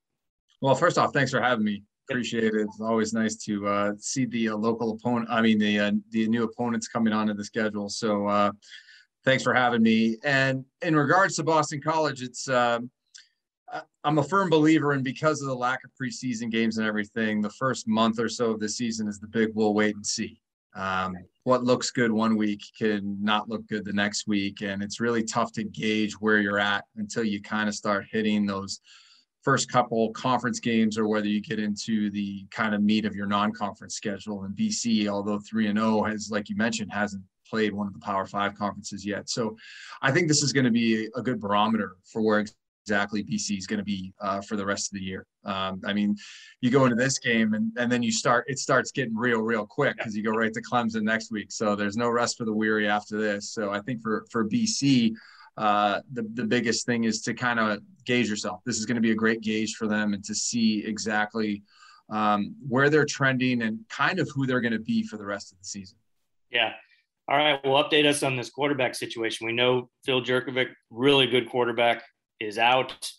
Well, 0.61 0.75
first 0.75 0.97
off, 0.97 1.13
thanks 1.13 1.31
for 1.31 1.41
having 1.41 1.65
me. 1.65 1.83
Appreciate 2.09 2.45
it. 2.45 2.55
It's 2.55 2.79
always 2.79 3.13
nice 3.13 3.35
to 3.35 3.67
uh, 3.67 3.91
see 3.99 4.25
the 4.25 4.49
uh, 4.49 4.55
local 4.55 4.91
opponent. 4.91 5.27
I 5.29 5.41
mean, 5.41 5.59
the 5.59 5.79
uh, 5.79 5.91
the 6.11 6.27
new 6.27 6.43
opponents 6.43 6.87
coming 6.87 7.11
onto 7.11 7.33
the 7.33 7.43
schedule. 7.43 7.89
So, 7.89 8.27
uh, 8.27 8.51
thanks 9.25 9.43
for 9.43 9.53
having 9.53 9.83
me. 9.83 10.17
And 10.23 10.63
in 10.81 10.95
regards 10.95 11.35
to 11.35 11.43
Boston 11.43 11.81
College, 11.81 12.21
it's 12.21 12.47
um, 12.47 12.89
I'm 14.03 14.19
a 14.19 14.23
firm 14.23 14.49
believer 14.49 14.93
in 14.93 15.03
because 15.03 15.41
of 15.41 15.47
the 15.47 15.55
lack 15.55 15.83
of 15.83 15.91
preseason 16.01 16.49
games 16.49 16.77
and 16.77 16.87
everything. 16.87 17.41
The 17.41 17.49
first 17.49 17.87
month 17.87 18.19
or 18.19 18.29
so 18.29 18.51
of 18.51 18.59
the 18.59 18.69
season 18.69 19.07
is 19.07 19.19
the 19.19 19.27
big. 19.27 19.49
We'll 19.53 19.73
wait 19.73 19.95
and 19.95 20.05
see. 20.05 20.39
Um, 20.75 21.17
what 21.43 21.63
looks 21.63 21.91
good 21.91 22.11
one 22.11 22.37
week 22.37 22.61
can 22.77 23.17
not 23.21 23.49
look 23.49 23.67
good 23.67 23.83
the 23.83 23.93
next 23.93 24.27
week, 24.27 24.61
and 24.61 24.81
it's 24.81 24.99
really 24.99 25.23
tough 25.23 25.51
to 25.53 25.63
gauge 25.63 26.13
where 26.13 26.39
you're 26.39 26.59
at 26.59 26.85
until 26.95 27.23
you 27.23 27.41
kind 27.41 27.67
of 27.67 27.75
start 27.75 28.05
hitting 28.11 28.45
those 28.45 28.79
first 29.47 29.71
couple 29.71 30.11
conference 30.11 30.59
games 30.59 30.97
or 30.97 31.07
whether 31.07 31.25
you 31.25 31.39
get 31.39 31.57
into 31.57 32.09
the 32.09 32.45
kind 32.51 32.75
of 32.75 32.81
meat 32.81 33.05
of 33.05 33.15
your 33.15 33.25
non-conference 33.25 33.95
schedule. 33.95 34.43
And 34.43 34.53
BC, 34.53 35.07
although 35.07 35.39
three 35.39 35.67
and 35.67 35.79
zero, 35.79 35.99
oh, 35.99 36.03
has 36.03 36.29
like 36.29 36.49
you 36.49 36.57
mentioned 36.57 36.91
hasn't 36.91 37.23
played 37.49 37.73
one 37.73 37.87
of 37.87 37.93
the 37.93 37.99
Power 37.99 38.25
Five 38.25 38.55
conferences 38.55 39.05
yet. 39.05 39.29
So 39.29 39.55
I 40.01 40.11
think 40.11 40.27
this 40.27 40.43
is 40.43 40.51
going 40.51 40.65
to 40.65 40.71
be 40.71 41.07
a 41.15 41.21
good 41.21 41.39
barometer 41.39 41.95
for 42.03 42.21
where 42.21 42.43
exactly 42.83 43.23
BC 43.23 43.57
is 43.57 43.67
going 43.67 43.77
to 43.77 43.85
be 43.85 44.13
uh, 44.19 44.41
for 44.41 44.57
the 44.57 44.65
rest 44.65 44.91
of 44.91 44.99
the 44.99 45.05
year. 45.05 45.25
Um, 45.45 45.79
I 45.85 45.93
mean, 45.93 46.17
you 46.59 46.69
go 46.69 46.83
into 46.83 46.97
this 46.97 47.17
game 47.17 47.53
and, 47.53 47.71
and 47.77 47.89
then 47.89 48.03
you 48.03 48.11
start, 48.11 48.43
it 48.49 48.59
starts 48.59 48.91
getting 48.91 49.15
real, 49.15 49.39
real 49.39 49.65
quick 49.65 49.95
because 49.95 50.13
you 50.13 50.23
go 50.23 50.31
right 50.31 50.51
to 50.51 50.61
Clemson 50.61 51.03
next 51.03 51.31
week. 51.31 51.53
So 51.53 51.73
there's 51.73 51.95
no 51.95 52.09
rest 52.09 52.37
for 52.37 52.43
the 52.43 52.53
weary 52.53 52.89
after 52.89 53.17
this. 53.17 53.53
So 53.53 53.71
I 53.71 53.79
think 53.79 54.01
for, 54.01 54.25
for 54.29 54.43
BC, 54.43 55.13
uh, 55.57 56.01
the, 56.13 56.23
the 56.33 56.43
biggest 56.43 56.85
thing 56.85 57.05
is 57.05 57.21
to 57.23 57.33
kind 57.33 57.59
of 57.59 57.79
gauge 58.05 58.29
yourself. 58.29 58.61
This 58.65 58.77
is 58.77 58.85
going 58.85 58.95
to 58.95 59.01
be 59.01 59.11
a 59.11 59.15
great 59.15 59.41
gauge 59.41 59.75
for 59.75 59.87
them 59.87 60.13
and 60.13 60.23
to 60.25 60.35
see 60.35 60.85
exactly 60.85 61.63
um, 62.09 62.55
where 62.67 62.89
they're 62.89 63.05
trending 63.05 63.63
and 63.63 63.79
kind 63.89 64.19
of 64.19 64.29
who 64.33 64.45
they're 64.45 64.61
going 64.61 64.73
to 64.73 64.79
be 64.79 65.03
for 65.03 65.17
the 65.17 65.25
rest 65.25 65.51
of 65.51 65.57
the 65.57 65.65
season. 65.65 65.97
Yeah. 66.51 66.73
All 67.27 67.37
right. 67.37 67.59
Well, 67.65 67.83
update 67.83 68.05
us 68.05 68.23
on 68.23 68.37
this 68.37 68.49
quarterback 68.49 68.95
situation. 68.95 69.45
We 69.45 69.53
know 69.53 69.89
Phil 70.05 70.21
Jurkovec, 70.21 70.67
really 70.89 71.27
good 71.27 71.49
quarterback, 71.49 72.03
is 72.39 72.57
out 72.57 73.11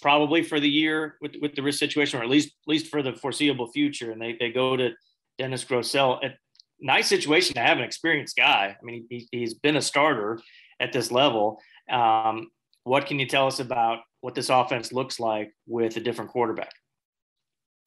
probably 0.00 0.42
for 0.42 0.60
the 0.60 0.68
year 0.68 1.16
with, 1.20 1.34
with 1.40 1.54
the 1.54 1.62
risk 1.62 1.78
situation, 1.78 2.20
or 2.20 2.22
at 2.22 2.28
least 2.28 2.48
at 2.48 2.68
least 2.68 2.88
for 2.88 3.02
the 3.02 3.14
foreseeable 3.14 3.66
future. 3.72 4.12
And 4.12 4.20
they, 4.20 4.36
they 4.38 4.50
go 4.50 4.76
to 4.76 4.90
Dennis 5.38 5.64
Grosel. 5.64 6.24
A 6.24 6.34
nice 6.80 7.08
situation 7.08 7.54
to 7.54 7.60
have 7.60 7.78
an 7.78 7.84
experienced 7.84 8.36
guy. 8.36 8.76
I 8.80 8.84
mean, 8.84 9.06
he, 9.10 9.26
he's 9.32 9.54
been 9.54 9.76
a 9.76 9.82
starter 9.82 10.38
at 10.78 10.92
this 10.92 11.10
level. 11.10 11.60
Um, 11.90 12.50
what 12.84 13.06
can 13.06 13.18
you 13.18 13.26
tell 13.26 13.46
us 13.46 13.60
about 13.60 14.00
what 14.20 14.34
this 14.34 14.48
offense 14.48 14.92
looks 14.92 15.20
like 15.20 15.52
with 15.66 15.96
a 15.96 16.00
different 16.00 16.30
quarterback? 16.30 16.72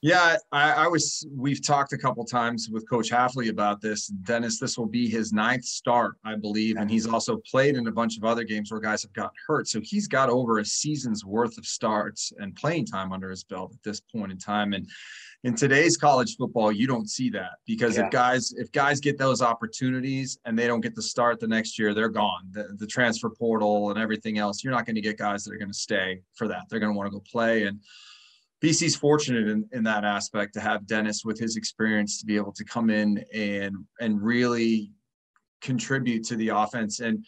Yeah, 0.03 0.35
I, 0.51 0.73
I, 0.73 0.87
was. 0.87 1.25
We've 1.33 1.65
talked 1.65 1.93
a 1.93 1.97
couple 1.97 2.25
times 2.25 2.67
with 2.69 2.87
Coach 2.89 3.09
Hafley 3.09 3.49
about 3.49 3.79
this. 3.79 4.07
Dennis, 4.07 4.59
this 4.59 4.77
will 4.77 4.85
be 4.85 5.07
his 5.07 5.31
ninth 5.31 5.63
start, 5.63 6.15
I 6.25 6.35
believe, 6.35 6.75
and 6.75 6.91
he's 6.91 7.07
also 7.07 7.37
played 7.49 7.77
in 7.77 7.87
a 7.87 7.91
bunch 7.91 8.17
of 8.17 8.25
other 8.25 8.43
games 8.43 8.69
where 8.69 8.81
guys 8.81 9.01
have 9.03 9.13
gotten 9.13 9.31
hurt. 9.47 9.69
So 9.69 9.79
he's 9.81 10.09
got 10.09 10.29
over 10.29 10.59
a 10.59 10.65
season's 10.65 11.23
worth 11.23 11.57
of 11.57 11.65
starts 11.65 12.33
and 12.37 12.53
playing 12.53 12.87
time 12.87 13.13
under 13.13 13.29
his 13.29 13.45
belt 13.45 13.71
at 13.73 13.81
this 13.81 14.01
point 14.01 14.33
in 14.33 14.37
time. 14.37 14.73
And 14.73 14.89
in 15.45 15.55
today's 15.55 15.95
college 15.97 16.35
football 16.37 16.71
you 16.71 16.87
don't 16.87 17.09
see 17.09 17.29
that 17.29 17.51
because 17.65 17.97
yeah. 17.97 18.05
if 18.05 18.11
guys 18.11 18.53
if 18.57 18.71
guys 18.71 18.99
get 18.99 19.17
those 19.17 19.41
opportunities 19.41 20.37
and 20.45 20.57
they 20.57 20.67
don't 20.67 20.79
get 20.79 20.95
to 20.95 21.01
start 21.01 21.37
the 21.39 21.47
next 21.47 21.77
year 21.77 21.93
they're 21.93 22.07
gone 22.07 22.43
the, 22.51 22.69
the 22.77 22.87
transfer 22.87 23.29
portal 23.29 23.89
and 23.89 23.99
everything 23.99 24.37
else 24.37 24.63
you're 24.63 24.71
not 24.71 24.85
going 24.85 24.95
to 24.95 25.01
get 25.01 25.17
guys 25.17 25.43
that 25.43 25.53
are 25.53 25.57
going 25.57 25.69
to 25.69 25.77
stay 25.77 26.21
for 26.33 26.47
that 26.47 26.61
they're 26.69 26.79
going 26.79 26.93
to 26.93 26.97
want 26.97 27.07
to 27.07 27.11
go 27.11 27.21
play 27.29 27.63
and 27.63 27.77
bc's 28.63 28.95
fortunate 28.95 29.47
in, 29.47 29.67
in 29.73 29.83
that 29.83 30.05
aspect 30.05 30.53
to 30.53 30.59
have 30.59 30.87
dennis 30.87 31.23
with 31.25 31.39
his 31.39 31.57
experience 31.57 32.19
to 32.19 32.25
be 32.25 32.35
able 32.35 32.53
to 32.53 32.63
come 32.63 32.89
in 32.89 33.23
and 33.33 33.75
and 33.99 34.21
really 34.21 34.91
contribute 35.61 36.23
to 36.23 36.35
the 36.35 36.49
offense 36.49 36.99
and 36.99 37.25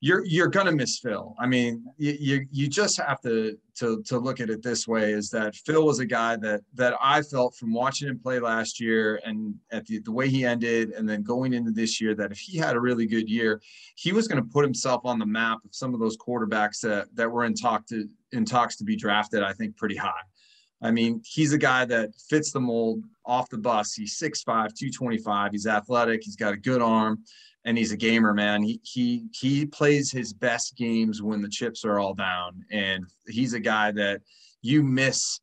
you're 0.00 0.24
you're 0.24 0.48
gonna 0.48 0.70
miss 0.70 1.00
Phil. 1.00 1.34
I 1.40 1.46
mean, 1.46 1.84
you, 1.96 2.16
you 2.20 2.46
you 2.52 2.68
just 2.68 2.98
have 2.98 3.20
to 3.22 3.58
to 3.78 4.00
to 4.04 4.18
look 4.18 4.38
at 4.38 4.48
it 4.48 4.62
this 4.62 4.86
way: 4.86 5.12
is 5.12 5.28
that 5.30 5.56
Phil 5.56 5.84
was 5.84 5.98
a 5.98 6.06
guy 6.06 6.36
that 6.36 6.60
that 6.74 6.94
I 7.02 7.22
felt 7.22 7.56
from 7.56 7.72
watching 7.72 8.08
him 8.08 8.20
play 8.20 8.38
last 8.38 8.78
year 8.78 9.20
and 9.24 9.54
at 9.72 9.86
the 9.86 9.98
the 9.98 10.12
way 10.12 10.28
he 10.28 10.44
ended, 10.44 10.90
and 10.90 11.08
then 11.08 11.22
going 11.24 11.52
into 11.52 11.72
this 11.72 12.00
year, 12.00 12.14
that 12.14 12.30
if 12.30 12.38
he 12.38 12.56
had 12.56 12.76
a 12.76 12.80
really 12.80 13.06
good 13.06 13.28
year, 13.28 13.60
he 13.96 14.12
was 14.12 14.28
going 14.28 14.42
to 14.42 14.48
put 14.48 14.64
himself 14.64 15.04
on 15.04 15.18
the 15.18 15.26
map 15.26 15.58
of 15.64 15.74
some 15.74 15.94
of 15.94 16.00
those 16.00 16.16
quarterbacks 16.16 16.80
that 16.80 17.08
that 17.14 17.30
were 17.30 17.44
in 17.44 17.54
talk 17.54 17.84
to 17.88 18.08
in 18.30 18.44
talks 18.44 18.76
to 18.76 18.84
be 18.84 18.94
drafted. 18.94 19.42
I 19.42 19.52
think 19.52 19.76
pretty 19.76 19.96
high. 19.96 20.12
I 20.80 20.90
mean, 20.90 21.22
he's 21.24 21.52
a 21.52 21.58
guy 21.58 21.84
that 21.86 22.10
fits 22.28 22.52
the 22.52 22.60
mold 22.60 23.02
off 23.26 23.48
the 23.50 23.58
bus. 23.58 23.94
He's 23.94 24.16
6'5, 24.18 24.44
225. 24.44 25.52
He's 25.52 25.66
athletic. 25.66 26.22
He's 26.22 26.36
got 26.36 26.54
a 26.54 26.56
good 26.56 26.82
arm 26.82 27.24
and 27.64 27.76
he's 27.76 27.92
a 27.92 27.96
gamer, 27.96 28.32
man. 28.32 28.62
He 28.62 28.80
he 28.82 29.26
he 29.32 29.66
plays 29.66 30.10
his 30.10 30.32
best 30.32 30.74
games 30.76 31.20
when 31.20 31.42
the 31.42 31.48
chips 31.48 31.84
are 31.84 31.98
all 31.98 32.14
down, 32.14 32.64
and 32.70 33.04
he's 33.26 33.52
a 33.52 33.60
guy 33.60 33.92
that 33.92 34.22
you 34.62 34.82
miss 34.82 35.40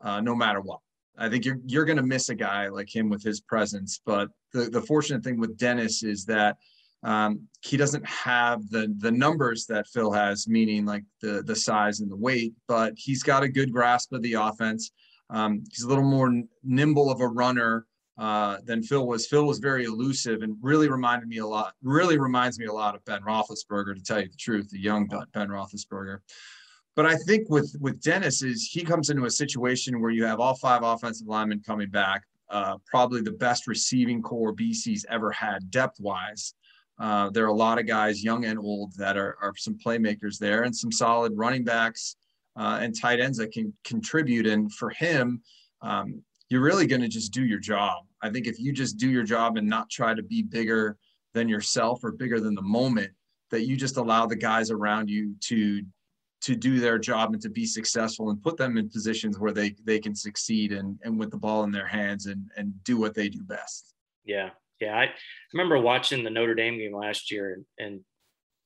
uh, 0.00 0.20
no 0.20 0.36
matter 0.36 0.60
what. 0.60 0.78
I 1.18 1.28
think 1.28 1.44
you're 1.44 1.58
you're 1.66 1.84
going 1.84 1.96
to 1.96 2.04
miss 2.04 2.28
a 2.28 2.34
guy 2.34 2.68
like 2.68 2.94
him 2.94 3.08
with 3.08 3.24
his 3.24 3.40
presence. 3.40 4.00
But 4.06 4.28
the 4.52 4.70
the 4.70 4.82
fortunate 4.82 5.24
thing 5.24 5.38
with 5.38 5.56
Dennis 5.56 6.02
is 6.02 6.24
that 6.26 6.58
um, 7.04 7.46
he 7.60 7.76
doesn't 7.76 8.06
have 8.06 8.68
the 8.70 8.94
the 8.98 9.12
numbers 9.12 9.66
that 9.66 9.86
Phil 9.86 10.10
has, 10.10 10.48
meaning 10.48 10.86
like 10.86 11.04
the 11.20 11.42
the 11.42 11.54
size 11.54 12.00
and 12.00 12.10
the 12.10 12.16
weight, 12.16 12.54
but 12.66 12.94
he's 12.96 13.22
got 13.22 13.42
a 13.42 13.48
good 13.48 13.72
grasp 13.72 14.12
of 14.12 14.22
the 14.22 14.32
offense. 14.34 14.90
Um, 15.30 15.62
he's 15.70 15.84
a 15.84 15.88
little 15.88 16.04
more 16.04 16.32
nimble 16.62 17.10
of 17.10 17.20
a 17.20 17.28
runner 17.28 17.86
uh, 18.18 18.58
than 18.64 18.82
Phil 18.82 19.06
was. 19.06 19.26
Phil 19.26 19.44
was 19.44 19.58
very 19.58 19.84
elusive 19.84 20.42
and 20.42 20.56
really 20.62 20.88
reminded 20.88 21.28
me 21.28 21.38
a 21.38 21.46
lot, 21.46 21.74
really 21.82 22.18
reminds 22.18 22.58
me 22.58 22.66
a 22.66 22.72
lot 22.72 22.94
of 22.94 23.04
Ben 23.04 23.20
Roethlisberger, 23.22 23.94
to 23.94 24.02
tell 24.02 24.20
you 24.20 24.28
the 24.28 24.36
truth, 24.36 24.70
the 24.70 24.80
young 24.80 25.06
Ben 25.32 25.48
Roethlisberger. 25.48 26.18
But 26.96 27.06
I 27.06 27.16
think 27.16 27.50
with 27.50 27.74
with 27.80 28.00
Dennis 28.00 28.42
is 28.42 28.64
he 28.70 28.82
comes 28.82 29.10
into 29.10 29.26
a 29.26 29.30
situation 29.30 30.00
where 30.00 30.10
you 30.10 30.24
have 30.24 30.40
all 30.40 30.54
five 30.54 30.82
offensive 30.82 31.26
linemen 31.26 31.60
coming 31.66 31.90
back, 31.90 32.22
uh, 32.50 32.76
probably 32.86 33.20
the 33.20 33.32
best 33.32 33.66
receiving 33.66 34.22
corps 34.22 34.54
BC's 34.54 35.04
ever 35.10 35.30
had 35.32 35.70
depth 35.70 36.00
wise. 36.00 36.54
Uh, 36.98 37.30
there 37.30 37.44
are 37.44 37.48
a 37.48 37.54
lot 37.54 37.78
of 37.78 37.86
guys, 37.86 38.22
young 38.22 38.44
and 38.44 38.58
old, 38.58 38.92
that 38.96 39.16
are, 39.16 39.36
are 39.42 39.54
some 39.56 39.76
playmakers 39.76 40.38
there, 40.38 40.62
and 40.62 40.74
some 40.74 40.92
solid 40.92 41.32
running 41.34 41.64
backs 41.64 42.16
uh, 42.56 42.78
and 42.80 42.98
tight 42.98 43.20
ends 43.20 43.38
that 43.38 43.52
can 43.52 43.72
contribute. 43.84 44.46
And 44.46 44.72
for 44.72 44.90
him, 44.90 45.42
um, 45.82 46.22
you're 46.48 46.62
really 46.62 46.86
going 46.86 47.02
to 47.02 47.08
just 47.08 47.32
do 47.32 47.44
your 47.44 47.58
job. 47.58 48.04
I 48.22 48.30
think 48.30 48.46
if 48.46 48.58
you 48.58 48.72
just 48.72 48.96
do 48.96 49.10
your 49.10 49.24
job 49.24 49.56
and 49.56 49.68
not 49.68 49.90
try 49.90 50.14
to 50.14 50.22
be 50.22 50.42
bigger 50.42 50.96
than 51.32 51.48
yourself 51.48 52.04
or 52.04 52.12
bigger 52.12 52.38
than 52.38 52.54
the 52.54 52.62
moment, 52.62 53.10
that 53.50 53.66
you 53.66 53.76
just 53.76 53.96
allow 53.96 54.26
the 54.26 54.36
guys 54.36 54.70
around 54.70 55.08
you 55.08 55.34
to 55.40 55.82
to 56.42 56.54
do 56.54 56.78
their 56.78 56.98
job 56.98 57.32
and 57.32 57.40
to 57.40 57.48
be 57.48 57.64
successful 57.64 58.28
and 58.28 58.42
put 58.42 58.58
them 58.58 58.76
in 58.76 58.88
positions 58.90 59.38
where 59.38 59.52
they 59.52 59.74
they 59.84 59.98
can 59.98 60.14
succeed 60.14 60.72
and 60.72 60.98
and 61.02 61.18
with 61.18 61.30
the 61.30 61.36
ball 61.36 61.64
in 61.64 61.70
their 61.70 61.86
hands 61.86 62.26
and 62.26 62.50
and 62.56 62.72
do 62.84 62.98
what 62.98 63.14
they 63.14 63.28
do 63.28 63.42
best. 63.42 63.94
Yeah. 64.24 64.50
Yeah. 64.80 64.96
I 64.96 65.10
remember 65.52 65.78
watching 65.78 66.24
the 66.24 66.30
Notre 66.30 66.54
Dame 66.54 66.78
game 66.78 66.94
last 66.94 67.30
year 67.30 67.54
and, 67.54 67.64
and 67.78 68.00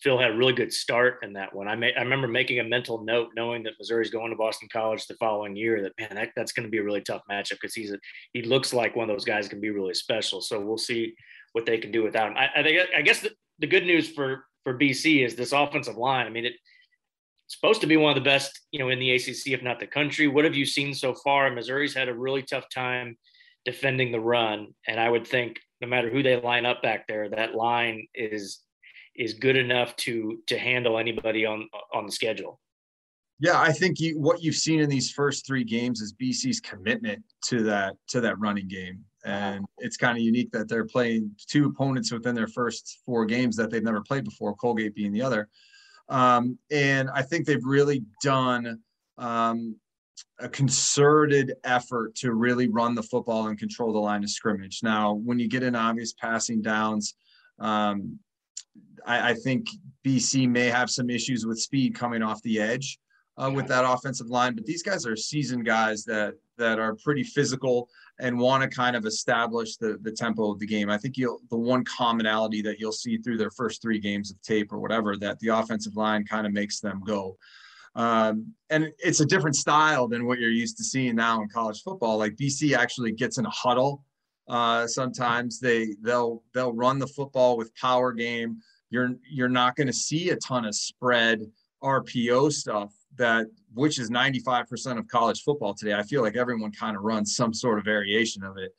Phil 0.00 0.18
had 0.18 0.30
a 0.30 0.36
really 0.36 0.52
good 0.52 0.72
start 0.72 1.18
in 1.22 1.32
that 1.32 1.54
one. 1.54 1.66
I, 1.66 1.74
may, 1.74 1.92
I 1.94 2.02
remember 2.02 2.28
making 2.28 2.60
a 2.60 2.64
mental 2.64 3.04
note, 3.04 3.30
knowing 3.34 3.64
that 3.64 3.74
Missouri's 3.78 4.10
going 4.10 4.30
to 4.30 4.36
Boston 4.36 4.68
College 4.72 5.06
the 5.06 5.14
following 5.14 5.56
year. 5.56 5.82
That 5.82 5.92
man, 5.98 6.14
that, 6.14 6.30
that's 6.36 6.52
going 6.52 6.66
to 6.66 6.70
be 6.70 6.78
a 6.78 6.84
really 6.84 7.00
tough 7.00 7.22
matchup 7.28 7.56
because 7.60 7.74
he's 7.74 7.92
a, 7.92 7.98
he 8.32 8.42
looks 8.42 8.72
like 8.72 8.94
one 8.94 9.10
of 9.10 9.14
those 9.14 9.24
guys 9.24 9.48
can 9.48 9.60
be 9.60 9.70
really 9.70 9.94
special. 9.94 10.40
So 10.40 10.60
we'll 10.60 10.78
see 10.78 11.14
what 11.52 11.66
they 11.66 11.78
can 11.78 11.90
do 11.90 12.04
without 12.04 12.30
him. 12.30 12.36
I, 12.36 12.60
I 12.60 12.62
think 12.62 12.88
I 12.96 13.02
guess 13.02 13.20
the, 13.20 13.32
the 13.58 13.66
good 13.66 13.84
news 13.84 14.08
for 14.08 14.44
for 14.62 14.78
BC 14.78 15.24
is 15.26 15.34
this 15.34 15.52
offensive 15.52 15.96
line. 15.96 16.26
I 16.26 16.30
mean, 16.30 16.44
it, 16.44 16.54
it's 17.46 17.56
supposed 17.56 17.80
to 17.80 17.86
be 17.88 17.96
one 17.96 18.16
of 18.16 18.22
the 18.22 18.28
best, 18.28 18.60
you 18.70 18.78
know, 18.78 18.90
in 18.90 19.00
the 19.00 19.12
ACC, 19.12 19.48
if 19.48 19.62
not 19.62 19.80
the 19.80 19.86
country. 19.86 20.28
What 20.28 20.44
have 20.44 20.54
you 20.54 20.66
seen 20.66 20.94
so 20.94 21.14
far? 21.14 21.50
Missouri's 21.50 21.94
had 21.94 22.08
a 22.08 22.14
really 22.14 22.42
tough 22.42 22.66
time 22.72 23.16
defending 23.64 24.12
the 24.12 24.20
run, 24.20 24.68
and 24.86 25.00
I 25.00 25.08
would 25.08 25.26
think 25.26 25.58
no 25.80 25.88
matter 25.88 26.10
who 26.10 26.22
they 26.22 26.40
line 26.40 26.66
up 26.66 26.82
back 26.82 27.06
there, 27.06 27.28
that 27.30 27.54
line 27.54 28.06
is 28.14 28.60
is 29.14 29.34
good 29.34 29.56
enough 29.56 29.96
to 29.96 30.38
to 30.46 30.58
handle 30.58 30.98
anybody 30.98 31.44
on 31.44 31.68
on 31.92 32.06
the 32.06 32.12
schedule. 32.12 32.60
Yeah, 33.40 33.60
I 33.60 33.72
think 33.72 34.00
you, 34.00 34.18
what 34.18 34.42
you've 34.42 34.56
seen 34.56 34.80
in 34.80 34.88
these 34.88 35.12
first 35.12 35.46
three 35.46 35.62
games 35.62 36.00
is 36.00 36.12
BC's 36.12 36.60
commitment 36.60 37.22
to 37.46 37.62
that 37.64 37.94
to 38.08 38.20
that 38.20 38.38
running 38.38 38.66
game, 38.66 39.04
and 39.24 39.64
it's 39.78 39.96
kind 39.96 40.18
of 40.18 40.22
unique 40.22 40.50
that 40.52 40.68
they're 40.68 40.86
playing 40.86 41.30
two 41.46 41.66
opponents 41.66 42.10
within 42.10 42.34
their 42.34 42.48
first 42.48 43.00
four 43.06 43.24
games 43.26 43.56
that 43.56 43.70
they've 43.70 43.82
never 43.82 44.02
played 44.02 44.24
before, 44.24 44.54
Colgate 44.56 44.94
being 44.94 45.12
the 45.12 45.22
other. 45.22 45.48
Um, 46.08 46.58
and 46.70 47.10
I 47.10 47.22
think 47.22 47.46
they've 47.46 47.64
really 47.64 48.02
done 48.22 48.80
um, 49.18 49.76
a 50.40 50.48
concerted 50.48 51.54
effort 51.64 52.14
to 52.16 52.33
really 52.33 52.68
run 52.68 52.94
the 52.94 53.02
football 53.02 53.48
and 53.48 53.59
control 53.59 53.92
the 53.92 53.98
line 53.98 54.22
of 54.22 54.31
scrimmage. 54.31 54.81
Now, 54.83 55.14
when 55.14 55.38
you 55.38 55.48
get 55.48 55.62
in 55.62 55.74
obvious 55.74 56.12
passing 56.12 56.62
downs, 56.62 57.14
um, 57.59 58.18
I, 59.07 59.31
I, 59.31 59.35
think 59.35 59.66
BC 60.07 60.48
may 60.48 60.66
have 60.66 60.90
some 60.90 61.11
issues 61.11 61.44
with 61.44 61.59
speed 61.59 61.94
coming 61.94 62.22
off 62.22 62.40
the 62.42 62.61
edge 62.61 62.98
uh, 63.37 63.50
with 63.52 63.66
that 63.68 63.85
offensive 63.85 64.28
line. 64.28 64.54
But 64.54 64.64
these 64.64 64.83
guys 64.83 65.07
are 65.07 65.16
seasoned 65.16 65.64
guys 65.64 66.04
that 66.04 66.35
that 66.57 66.78
are 66.78 66.96
pretty 66.96 67.22
physical 67.22 67.88
and 68.20 68.38
want 68.38 68.62
to 68.62 68.68
kind 68.68 68.96
of 68.96 69.07
establish 69.07 69.76
the 69.76 69.98
the 70.02 70.12
tempo 70.12 70.50
of 70.50 70.59
the 70.59 70.66
game. 70.66 70.90
I 70.90 70.98
think 70.98 71.16
you'll 71.16 71.40
the 71.50 71.57
one 71.57 71.85
commonality 71.85 72.62
that 72.62 72.78
you'll 72.78 72.92
see 72.92 73.18
through 73.18 73.38
their 73.38 73.50
first 73.50 73.81
three 73.81 73.98
games 73.98 74.31
of 74.31 74.40
tape 74.42 74.72
or 74.72 74.78
whatever 74.78 75.16
that 75.16 75.38
the 75.40 75.48
offensive 75.48 75.96
line 75.96 76.24
kind 76.24 76.46
of 76.46 76.52
makes 76.52 76.81
them 76.81 77.02
go. 77.04 77.37
Um, 77.98 78.54
and 78.70 78.92
it's 79.00 79.20
a 79.20 79.26
different 79.26 79.56
style 79.56 80.06
than 80.06 80.24
what 80.24 80.38
you're 80.38 80.50
used 80.50 80.76
to 80.76 80.84
seeing 80.84 81.16
now 81.16 81.42
in 81.42 81.48
college 81.48 81.82
football. 81.82 82.16
Like 82.16 82.37
BC 82.37 82.76
actually 82.76 83.11
gets 83.11 83.38
in 83.38 83.44
a 83.44 83.50
huddle. 83.50 84.04
Uh, 84.48 84.87
sometimes 84.87 85.58
they 85.58 85.96
they'll 86.00 86.42
they'll 86.54 86.72
run 86.72 87.00
the 87.00 87.08
football 87.08 87.56
with 87.56 87.74
power 87.74 88.12
game. 88.12 88.58
You're 88.90 89.16
you're 89.28 89.48
not 89.48 89.74
going 89.74 89.88
to 89.88 89.92
see 89.92 90.30
a 90.30 90.37
ton 90.37 90.64
of 90.64 90.76
spread 90.76 91.42
RPO 91.82 92.52
stuff 92.52 92.94
that 93.16 93.46
which 93.74 93.98
is 93.98 94.11
95% 94.11 94.96
of 94.96 95.08
college 95.08 95.42
football 95.42 95.74
today. 95.74 95.94
I 95.94 96.04
feel 96.04 96.22
like 96.22 96.37
everyone 96.37 96.70
kind 96.70 96.96
of 96.96 97.02
runs 97.02 97.34
some 97.34 97.52
sort 97.52 97.80
of 97.80 97.84
variation 97.84 98.44
of 98.44 98.58
it. 98.58 98.72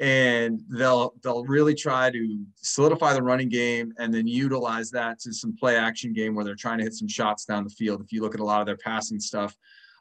And 0.00 0.60
they'll 0.68 1.14
they'll 1.22 1.44
really 1.44 1.74
try 1.74 2.10
to 2.10 2.44
solidify 2.56 3.14
the 3.14 3.22
running 3.22 3.48
game 3.48 3.92
and 3.98 4.12
then 4.12 4.26
utilize 4.26 4.90
that 4.90 5.20
to 5.20 5.32
some 5.32 5.56
play 5.56 5.76
action 5.76 6.12
game 6.12 6.34
where 6.34 6.44
they're 6.44 6.56
trying 6.56 6.78
to 6.78 6.84
hit 6.84 6.94
some 6.94 7.08
shots 7.08 7.44
down 7.44 7.64
the 7.64 7.70
field. 7.70 8.00
If 8.00 8.12
you 8.12 8.20
look 8.20 8.34
at 8.34 8.40
a 8.40 8.44
lot 8.44 8.60
of 8.60 8.66
their 8.66 8.76
passing 8.76 9.20
stuff, 9.20 9.56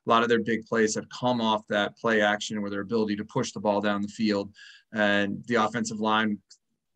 a 0.05 0.09
lot 0.09 0.23
of 0.23 0.29
their 0.29 0.41
big 0.41 0.65
plays 0.65 0.95
have 0.95 1.07
come 1.09 1.41
off 1.41 1.61
that 1.69 1.95
play 1.97 2.21
action 2.21 2.61
where 2.61 2.71
their 2.71 2.81
ability 2.81 3.15
to 3.17 3.25
push 3.25 3.51
the 3.51 3.59
ball 3.59 3.81
down 3.81 4.01
the 4.01 4.07
field 4.07 4.51
and 4.93 5.43
the 5.47 5.55
offensive 5.55 5.99
line 5.99 6.37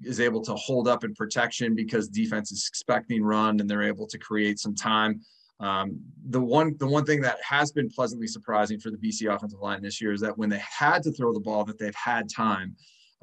is 0.03 0.19
able 0.19 0.41
to 0.41 0.53
hold 0.55 0.88
up 0.88 1.03
in 1.03 1.13
protection 1.15 1.73
because 1.73 2.07
defense 2.07 2.51
is 2.51 2.67
expecting 2.67 3.23
run 3.23 3.60
and 3.60 3.69
they're 3.69 3.83
able 3.83 4.07
to 4.07 4.17
create 4.17 4.60
some 4.60 4.75
time 4.75 5.21
um, 5.60 6.00
the 6.30 6.39
one 6.39 6.76
the 6.78 6.88
one 6.88 7.06
thing 7.06 7.22
that 7.22 7.38
has 7.41 7.72
been 7.72 7.89
pleasantly 7.89 8.28
surprising 8.28 8.80
for 8.80 8.91
the 8.91 8.98
BC 8.98 9.34
offensive 9.34 9.60
line 9.60 9.82
this 9.82 10.00
year 10.00 10.12
is 10.12 10.22
that 10.22 10.38
when 10.38 10.50
they 10.50 10.62
had 10.62 11.02
to 11.04 11.12
throw 11.12 11.34
the 11.34 11.39
ball, 11.39 11.65
that 11.65 11.80
they've 11.80 11.96
had 11.96 12.30
time 12.30 12.76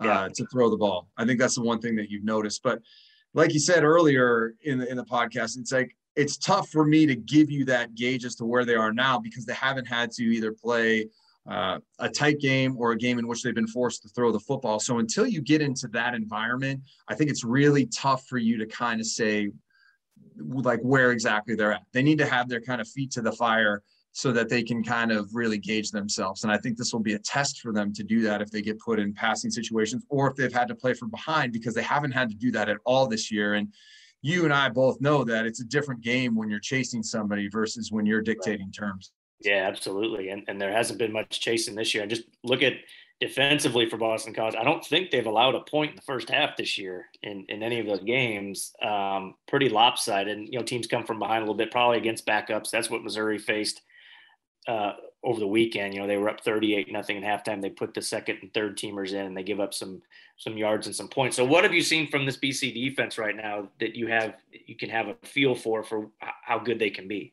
uh, 0.03 0.07
yeah. 0.07 0.29
to 0.35 0.47
throw 0.47 0.69
the 0.69 0.77
ball. 0.77 1.09
I 1.17 1.25
think 1.25 1.39
that's 1.39 1.55
the 1.55 1.63
one 1.63 1.81
thing 1.81 1.95
that 1.97 2.11
you've 2.11 2.25
noticed. 2.25 2.63
But 2.63 2.81
like 3.35 3.53
you 3.53 3.61
said 3.61 3.85
earlier 3.85 4.55
in 4.63 4.79
the 4.79 4.91
in 4.91 4.97
the 4.97 5.05
podcast, 5.05 5.59
it's 5.59 5.73
like 5.73 5.95
it's 6.17 6.37
tough 6.37 6.69
for 6.71 6.85
me 6.85 7.07
to 7.07 7.15
give 7.15 7.51
you 7.51 7.65
that 7.67 7.95
gauge 7.95 8.25
as 8.25 8.35
to 8.37 8.45
where 8.45 8.65
they 8.65 8.75
are 8.75 8.93
now 8.93 9.19
because 9.19 9.45
they 9.45 9.55
haven't 9.55 9.87
had 9.87 10.11
to 10.13 10.25
either 10.25 10.53
play 10.53 11.09
uh, 11.49 11.79
a 11.99 12.09
tight 12.09 12.41
game 12.41 12.77
or 12.79 12.93
a 12.93 12.97
game 12.97 13.19
in 13.19 13.27
which 13.27 13.43
they've 13.43 13.55
been 13.55 13.67
forced 13.67 14.03
to 14.03 14.09
throw 14.09 14.33
the 14.33 14.41
football. 14.41 14.81
So 14.81 14.99
until 14.99 15.27
you 15.27 15.41
get 15.43 15.61
into 15.61 15.89
that 15.89 16.15
environment, 16.15 16.81
I 17.09 17.15
think 17.15 17.31
it's 17.31 17.45
really 17.45 17.87
tough 17.87 18.25
for 18.27 18.39
you 18.39 18.57
to 18.59 18.67
kind 18.67 19.01
of 19.01 19.07
say 19.07 19.51
like 20.39 20.81
where 20.81 21.13
exactly 21.13 21.55
they're 21.55 21.73
at. 21.73 21.83
They 21.93 22.03
need 22.03 22.19
to 22.19 22.27
have 22.27 22.49
their 22.49 22.61
kind 22.61 22.81
of 22.81 22.89
feet 22.89 23.11
to 23.13 23.23
the 23.23 23.33
fire 23.33 23.83
so 24.13 24.31
that 24.31 24.49
they 24.49 24.63
can 24.63 24.83
kind 24.83 25.11
of 25.11 25.35
really 25.35 25.59
gauge 25.59 25.91
themselves. 25.91 26.45
And 26.45 26.53
I 26.53 26.57
think 26.57 26.77
this 26.77 26.93
will 26.93 27.01
be 27.01 27.15
a 27.15 27.19
test 27.19 27.61
for 27.61 27.73
them 27.73 27.93
to 27.95 28.05
do 28.05 28.23
that 28.23 28.41
if 28.41 28.51
they 28.51 28.63
get 28.63 28.79
put 28.79 29.01
in 29.01 29.13
passing 29.13 29.51
situations 29.51 30.05
or 30.09 30.31
if 30.31 30.37
they've 30.37 30.53
had 30.53 30.69
to 30.69 30.75
play 30.75 30.95
from 30.95 31.11
behind 31.11 31.53
because 31.53 31.75
they 31.75 31.83
haven't 31.83 32.13
had 32.13 32.29
to 32.31 32.37
do 32.37 32.53
that 32.53 32.69
at 32.69 32.77
all 32.85 33.09
this 33.09 33.33
year. 33.33 33.55
And 33.55 33.75
you 34.23 34.45
and 34.45 34.55
I 34.55 34.69
both 34.69 35.01
know 35.01 35.25
that 35.25 35.47
it's 35.47 35.61
a 35.61 35.65
different 35.65 36.01
game 36.01 36.37
when 36.37 36.49
you're 36.49 36.61
chasing 36.61 37.03
somebody 37.03 37.49
versus 37.49 37.91
when 37.91 38.07
you're 38.07 38.23
dictating 38.23 38.71
terms. 38.71 39.11
Yeah, 39.41 39.67
absolutely. 39.67 40.31
And 40.31 40.45
and 40.47 40.61
there 40.61 40.73
hasn't 40.73 40.99
been 40.99 41.13
much 41.13 41.41
chasing 41.41 41.75
this 41.75 41.93
year. 41.93 42.05
And 42.05 42.11
just 42.11 42.23
look 42.45 42.63
at 42.63 42.75
defensively 43.21 43.89
for 43.89 43.97
Boston 43.97 44.35
College, 44.35 44.55
I 44.55 44.65
don't 44.65 44.85
think 44.85 45.11
they've 45.11 45.27
allowed 45.27 45.55
a 45.55 45.61
point 45.61 45.91
in 45.91 45.97
the 45.97 46.03
first 46.03 46.29
half 46.29 46.57
this 46.57 46.77
year 46.79 47.07
in, 47.23 47.45
in 47.49 47.63
any 47.63 47.81
of 47.81 47.87
those 47.87 48.01
games. 48.01 48.73
Um, 48.83 49.35
pretty 49.49 49.69
lopsided. 49.69 50.39
You 50.51 50.59
know, 50.59 50.65
teams 50.65 50.87
come 50.87 51.05
from 51.05 51.19
behind 51.19 51.39
a 51.39 51.43
little 51.43 51.55
bit, 51.55 51.71
probably 51.71 51.99
against 51.99 52.27
backups. 52.27 52.71
That's 52.71 52.91
what 52.91 53.03
Missouri 53.03 53.39
faced 53.39 53.83
uh, 54.67 54.93
over 55.23 55.41
the 55.41 55.47
weekend. 55.47 55.95
You 55.95 56.01
know, 56.01 56.07
they 56.07 56.17
were 56.17 56.29
up 56.29 56.43
38 56.43 56.91
nothing 56.93 57.17
in 57.17 57.23
halftime. 57.23 57.63
They 57.63 57.71
put 57.71 57.95
the 57.95 58.03
second 58.03 58.39
and 58.43 58.53
third 58.53 58.77
teamers 58.77 59.13
in, 59.13 59.27
and 59.27 59.37
they 59.37 59.43
give 59.43 59.61
up 59.61 59.75
some 59.75 60.03
some 60.37 60.57
yards 60.57 60.87
and 60.87 60.97
some 60.97 61.09
points. 61.09 61.37
So, 61.37 61.45
what 61.45 61.65
have 61.65 61.73
you 61.73 61.83
seen 61.83 62.09
from 62.09 62.27
this 62.27 62.37
BC 62.37 62.75
defense 62.75 63.19
right 63.19 63.37
now 63.37 63.69
that 63.81 63.95
you 63.95 64.09
have 64.09 64.35
you 64.67 64.77
can 64.77 64.91
have 64.91 65.09
a 65.09 65.15
feel 65.23 65.55
for 65.55 65.83
for 65.83 66.11
how 66.19 66.59
good 66.59 66.79
they 66.79 66.91
can 66.91 67.09
be? 67.09 67.33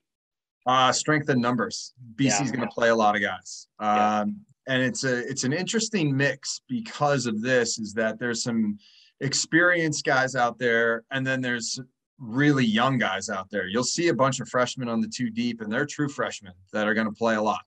Uh, 0.65 0.91
strength 0.91 1.28
in 1.30 1.41
numbers. 1.41 1.94
BC's 2.15 2.41
yeah. 2.41 2.48
going 2.56 2.62
to 2.62 2.67
play 2.67 2.89
a 2.89 2.96
lot 2.96 3.15
of 3.15 3.22
guys. 3.22 3.67
Um, 3.80 4.41
and 4.67 4.82
it's 4.82 5.04
a 5.04 5.28
it's 5.28 5.43
an 5.43 5.54
interesting 5.54 6.15
mix 6.15 6.62
because 6.67 7.26
of 7.26 7.41
this 7.41 7.80
is 7.80 7.93
that 7.93 8.19
there's 8.19 8.43
some 8.43 8.78
experienced 9.19 10.06
guys 10.06 10.36
out 10.36 10.58
there 10.60 11.04
and 11.12 11.26
then 11.26 11.41
there's 11.41 11.80
really 12.19 12.65
young 12.65 12.97
guys 12.97 13.30
out 13.30 13.50
there. 13.50 13.67
You'll 13.67 13.84
see 13.84 14.10
a 14.10 14.13
bunch 14.13 14.39
of 14.39 14.47
freshmen 14.47 14.88
on 14.88 15.02
the 15.02 15.08
two 15.08 15.30
deep 15.30 15.62
and 15.62 15.71
they're 15.71 15.86
true 15.86 16.10
freshmen 16.10 16.54
that 16.74 16.88
are 16.88 16.93
going 16.93 17.08
to 17.08 17.13
play 17.13 17.36
a 17.36 17.41
lot 17.41 17.62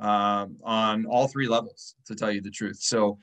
um, 0.00 0.56
on 0.64 1.06
all 1.06 1.28
three 1.28 1.46
levels 1.46 1.94
to 2.06 2.14
tell 2.14 2.32
you 2.32 2.40
the 2.40 2.50
truth. 2.50 2.78
So 2.80 3.18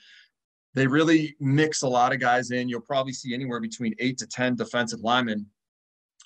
they 0.74 0.88
really 0.88 1.36
mix 1.40 1.82
a 1.82 1.88
lot 1.88 2.14
of 2.14 2.20
guys 2.20 2.52
in. 2.52 2.70
You'll 2.70 2.82
probably 2.82 3.14
see 3.14 3.34
anywhere 3.34 3.60
between 3.60 3.94
eight 4.00 4.18
to 4.20 4.28
ten 4.28 4.56
defensive 4.56 5.02
linemen 5.02 5.46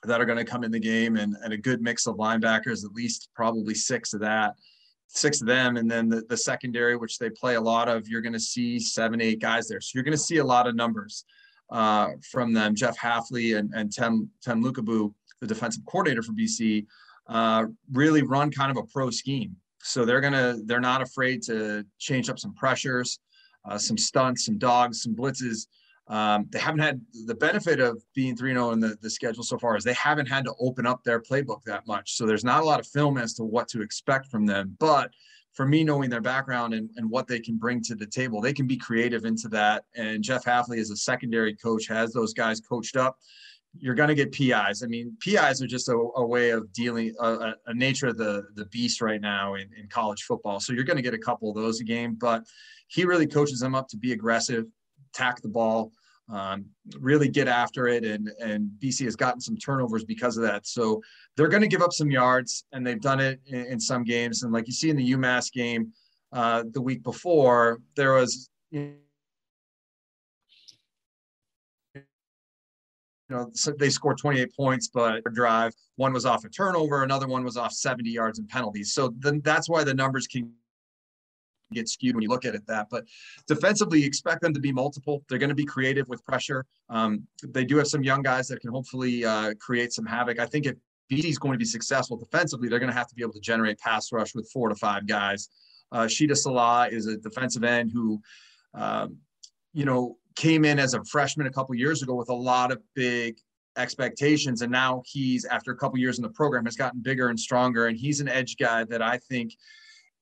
that 0.04 0.20
are 0.20 0.26
going 0.26 0.38
to 0.38 0.46
come 0.46 0.64
in 0.64 0.72
the 0.72 0.80
game 0.80 1.16
and, 1.16 1.36
and 1.44 1.54
a 1.54 1.58
good 1.58 1.82
mix 1.82 2.08
of 2.08 2.16
linebackers 2.16 2.84
at 2.84 2.92
least 2.92 3.30
probably 3.36 3.76
six 3.76 4.14
of 4.14 4.20
that 4.20 4.56
six 5.14 5.42
of 5.42 5.48
them. 5.48 5.78
And 5.78 5.90
then 5.90 6.10
the, 6.10 6.24
the 6.30 6.38
secondary, 6.38 6.96
which 6.96 7.18
they 7.18 7.30
play 7.30 7.56
a 7.56 7.62
lot 7.62 7.90
of, 7.90 8.08
you're 8.08 8.22
going 8.22 8.34
to 8.34 8.40
see 8.40 8.80
seven, 8.80 9.22
eight 9.22 9.40
guys 9.40 9.68
there. 9.68 9.82
So 9.82 9.92
you're 9.96 10.04
going 10.04 10.14
to 10.14 10.18
see 10.18 10.38
a 10.38 10.44
lot 10.44 10.68
of 10.68 10.76
numbers 10.76 11.26
uh, 11.70 12.10
from 12.30 12.54
them. 12.54 12.76
Jeff 12.76 12.98
Hafley 12.98 13.58
and, 13.58 13.74
and 13.74 13.92
Tem, 13.92 14.30
Tem 14.44 14.64
Lukabu, 14.64 15.14
the 15.42 15.48
defensive 15.48 15.84
coordinator 15.86 16.22
for 16.22 16.32
BC, 16.32 16.86
uh, 17.28 17.66
really 17.92 18.24
run 18.24 18.52
kind 18.52 18.72
of 18.72 18.78
a 18.78 18.84
pro 18.88 19.10
scheme. 19.10 19.56
So 19.84 20.06
they're 20.06 20.22
going 20.22 20.34
to, 20.34 20.62
they're 20.66 20.80
not 20.80 21.02
afraid 21.02 21.42
to 21.44 21.86
change 21.98 22.30
up 22.30 22.40
some 22.40 22.54
pressures, 22.54 23.20
uh, 23.66 23.78
some 23.78 23.98
stunts, 23.98 24.46
some 24.46 24.58
dogs, 24.58 25.04
some 25.04 25.16
blitzes. 25.16 25.68
Um, 26.08 26.48
they 26.50 26.60
haven't 26.60 26.82
had 26.82 27.02
the 27.26 27.36
benefit 27.36 27.80
of 27.80 28.04
being 28.14 28.36
3 28.36 28.52
0 28.52 28.72
in 28.72 28.80
the, 28.80 28.98
the 29.02 29.10
schedule 29.10 29.44
so 29.44 29.58
far, 29.58 29.78
is 29.78 29.84
they 29.84 29.94
haven't 29.94 30.26
had 30.26 30.44
to 30.46 30.54
open 30.60 30.86
up 30.86 31.04
their 31.04 31.22
playbook 31.22 31.64
that 31.66 31.88
much. 31.88 32.18
So 32.18 32.26
there's 32.26 32.44
not 32.44 32.62
a 32.62 32.66
lot 32.66 32.80
of 32.80 32.88
film 32.88 33.18
as 33.18 33.34
to 33.36 33.44
what 33.44 33.68
to 33.70 33.82
expect 33.82 34.28
from 34.28 34.46
them. 34.46 34.76
But 34.80 35.12
for 35.54 35.66
me, 35.66 35.84
knowing 35.84 36.10
their 36.10 36.22
background 36.22 36.74
and, 36.74 36.90
and 36.96 37.10
what 37.10 37.28
they 37.28 37.40
can 37.40 37.58
bring 37.58 37.82
to 37.84 37.96
the 37.96 38.06
table, 38.06 38.42
they 38.42 38.54
can 38.54 38.68
be 38.68 38.78
creative 38.78 39.26
into 39.26 39.50
that. 39.50 39.84
And 39.96 40.24
Jeff 40.24 40.46
Hafley, 40.46 40.80
as 40.80 40.92
a 40.92 40.96
secondary 40.96 41.56
coach, 41.56 41.88
has 41.88 42.14
those 42.14 42.34
guys 42.34 42.62
coached 42.62 42.96
up. 42.96 43.18
You're 43.78 43.96
going 43.96 44.10
to 44.10 44.16
get 44.16 44.32
PIs. 44.34 44.84
I 44.84 44.88
mean, 44.88 45.16
PIs 45.22 45.62
are 45.62 45.68
just 45.68 45.88
a, 45.88 45.94
a 45.94 46.26
way 46.26 46.50
of 46.50 46.72
dealing, 46.74 47.14
a, 47.20 47.54
a, 47.68 47.74
nature 47.74 48.08
of 48.08 48.18
the, 48.18 48.44
the 48.56 48.66
beast 48.66 49.02
right 49.02 49.22
now 49.22 49.56
in, 49.56 49.70
in 49.78 49.88
college 49.88 50.24
football. 50.24 50.60
So 50.60 50.74
you're 50.74 50.84
going 50.84 50.98
to 50.98 51.04
get 51.04 51.14
a 51.14 51.18
couple 51.18 51.50
of 51.50 51.56
those 51.56 51.80
a 51.80 51.86
game, 51.86 52.16
but 52.20 52.44
he 52.88 53.06
really 53.06 53.28
coaches 53.28 53.60
them 53.60 53.76
up 53.76 53.88
to 53.90 53.98
be 53.98 54.12
aggressive, 54.12 54.66
tack 55.14 55.42
the 55.42 55.48
ball, 55.48 55.92
um, 56.30 56.66
really 57.00 57.28
get 57.28 57.48
after 57.48 57.88
it. 57.88 58.04
And, 58.04 58.30
and 58.40 58.70
BC 58.80 59.06
has 59.06 59.16
gotten 59.16 59.42
some 59.42 59.58
turnovers 59.58 60.04
because 60.04 60.38
of 60.38 60.44
that. 60.44 60.66
So 60.66 61.02
they're 61.36 61.48
going 61.48 61.62
to 61.62 61.68
give 61.68 61.82
up 61.82 61.94
some 61.94 62.12
yards, 62.12 62.66
and 62.72 62.86
they've 62.86 63.02
done 63.02 63.20
it 63.20 63.40
in, 63.46 63.66
in, 63.66 63.80
some 63.80 64.04
games. 64.04 64.44
And 64.44 64.54
like 64.54 64.68
you 64.68 64.74
see 64.74 64.90
in 64.90 64.96
the 64.96 65.12
UMass 65.14 65.52
game 65.52 65.92
uh, 66.32 66.64
the 66.72 66.82
week 66.82 67.04
before, 67.04 67.80
there 67.96 68.14
was. 68.14 68.50
You 68.72 68.96
know, 73.30 73.50
so 73.54 73.72
they 73.72 73.90
scored 73.90 74.18
28 74.18 74.54
points, 74.54 74.90
but 74.94 75.24
drive 75.34 75.74
one 75.96 76.12
was 76.12 76.26
off 76.26 76.44
a 76.44 76.50
turnover, 76.50 77.04
another 77.04 77.28
one 77.28 77.46
was 77.46 77.56
off 77.56 77.72
70 77.72 78.10
yards 78.10 78.40
and 78.40 78.50
penalties. 78.50 78.94
So 78.94 79.14
then 79.20 79.40
that's 79.46 79.70
why 79.70 79.86
the 79.86 79.94
numbers 79.94 80.28
can 80.28 80.52
get 81.74 81.90
skewed 81.90 82.16
when 82.16 82.22
you 82.22 82.30
look 82.30 82.46
at 82.46 82.56
it 82.56 82.66
that. 82.68 82.88
But 82.90 83.06
defensively, 83.48 84.04
expect 84.04 84.42
them 84.42 84.54
to 84.54 84.60
be 84.60 84.72
multiple. 84.72 85.24
They're 85.28 85.40
going 85.40 85.50
to 85.50 85.56
be 85.56 85.66
creative 85.66 86.08
with 86.08 86.24
pressure. 86.26 86.66
Um, 86.90 87.28
they 87.48 87.66
do 87.66 87.78
have 87.78 87.88
some 87.88 88.04
young 88.04 88.22
guys 88.22 88.48
that 88.50 88.62
can 88.62 88.72
hopefully 88.72 89.26
uh, 89.26 89.54
create 89.60 89.94
some 89.94 90.06
havoc. 90.06 90.40
I 90.40 90.46
think 90.46 90.66
if 90.66 90.76
BC 91.12 91.26
is 91.26 91.38
going 91.38 91.54
to 91.54 91.60
be 91.60 91.66
successful 91.66 92.18
defensively, 92.18 92.70
they're 92.70 92.80
going 92.80 92.92
to 92.92 92.98
have 92.98 93.08
to 93.08 93.16
be 93.16 93.22
able 93.22 93.34
to 93.34 93.42
generate 93.42 93.78
pass 93.80 94.12
rush 94.12 94.34
with 94.34 94.50
four 94.52 94.70
to 94.70 94.76
five 94.76 95.08
guys. 95.08 95.50
Uh, 95.92 96.04
Shitta 96.04 96.32
Sillah 96.32 96.92
is 96.92 97.08
a 97.08 97.18
defensive 97.18 97.64
end 97.64 97.92
who, 97.92 98.22
um, 98.74 99.18
you 99.74 99.84
know, 99.84 100.18
came 100.36 100.64
in 100.64 100.80
as 100.80 100.94
a 100.94 101.04
freshman 101.04 101.48
a 101.48 101.52
couple 101.52 101.76
years 101.76 102.02
ago 102.02 102.16
with 102.16 102.30
a 102.30 102.34
lot 102.34 102.72
of 102.72 102.82
big 102.96 103.38
expectations. 103.78 104.62
And 104.62 104.72
now 104.72 105.02
he's, 105.06 105.46
after 105.46 105.72
a 105.72 105.76
couple 105.76 105.98
years 105.98 106.18
in 106.18 106.24
the 106.24 106.30
program, 106.30 106.66
has 106.66 106.76
gotten 106.76 107.02
bigger 107.02 107.30
and 107.30 107.40
stronger. 107.40 107.88
And 107.88 107.98
he's 107.98 108.22
an 108.22 108.30
edge 108.30 108.56
guy 108.58 108.86
that 108.86 109.02
I 109.02 109.18
think 109.18 109.54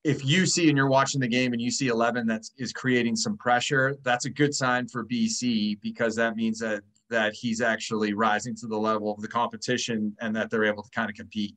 if 0.04 0.24
you 0.24 0.46
see 0.46 0.68
and 0.68 0.76
you're 0.76 0.88
watching 0.88 1.20
the 1.20 1.28
game 1.28 1.52
and 1.52 1.60
you 1.60 1.70
see 1.70 1.88
11 1.88 2.26
that 2.26 2.40
is 2.40 2.52
is 2.56 2.72
creating 2.72 3.16
some 3.16 3.36
pressure, 3.36 3.96
that's 4.02 4.24
a 4.24 4.30
good 4.30 4.54
sign 4.54 4.88
for 4.88 5.04
BC 5.04 5.80
because 5.80 6.16
that 6.16 6.36
means 6.36 6.58
that 6.60 6.82
that 7.10 7.34
he's 7.34 7.60
actually 7.60 8.14
rising 8.14 8.54
to 8.54 8.66
the 8.66 8.76
level 8.76 9.12
of 9.12 9.20
the 9.20 9.28
competition 9.28 10.16
and 10.20 10.34
that 10.34 10.48
they're 10.48 10.64
able 10.64 10.82
to 10.82 10.90
kind 10.90 11.10
of 11.10 11.16
compete. 11.16 11.54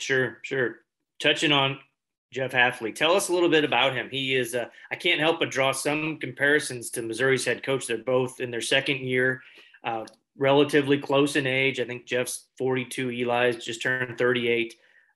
Sure, 0.00 0.38
sure. 0.42 0.76
Touching 1.20 1.52
on 1.52 1.78
Jeff 2.32 2.52
Hafley, 2.52 2.94
tell 2.94 3.12
us 3.12 3.28
a 3.28 3.32
little 3.32 3.48
bit 3.50 3.64
about 3.64 3.94
him. 3.94 4.08
He 4.10 4.34
is, 4.34 4.54
uh, 4.54 4.66
I 4.90 4.96
can't 4.96 5.20
help 5.20 5.40
but 5.40 5.50
draw 5.50 5.72
some 5.72 6.18
comparisons 6.18 6.90
to 6.90 7.02
Missouri's 7.02 7.44
head 7.44 7.62
coach. 7.62 7.86
They're 7.86 7.98
both 7.98 8.40
in 8.40 8.50
their 8.50 8.62
second 8.62 9.00
year, 9.00 9.42
uh, 9.84 10.06
relatively 10.36 10.98
close 10.98 11.36
in 11.36 11.46
age. 11.46 11.80
I 11.80 11.84
think 11.84 12.06
Jeff's 12.06 12.46
42, 12.56 13.10
Eli's 13.10 13.62
just 13.62 13.82
turned 13.82 14.16
38. 14.16 14.74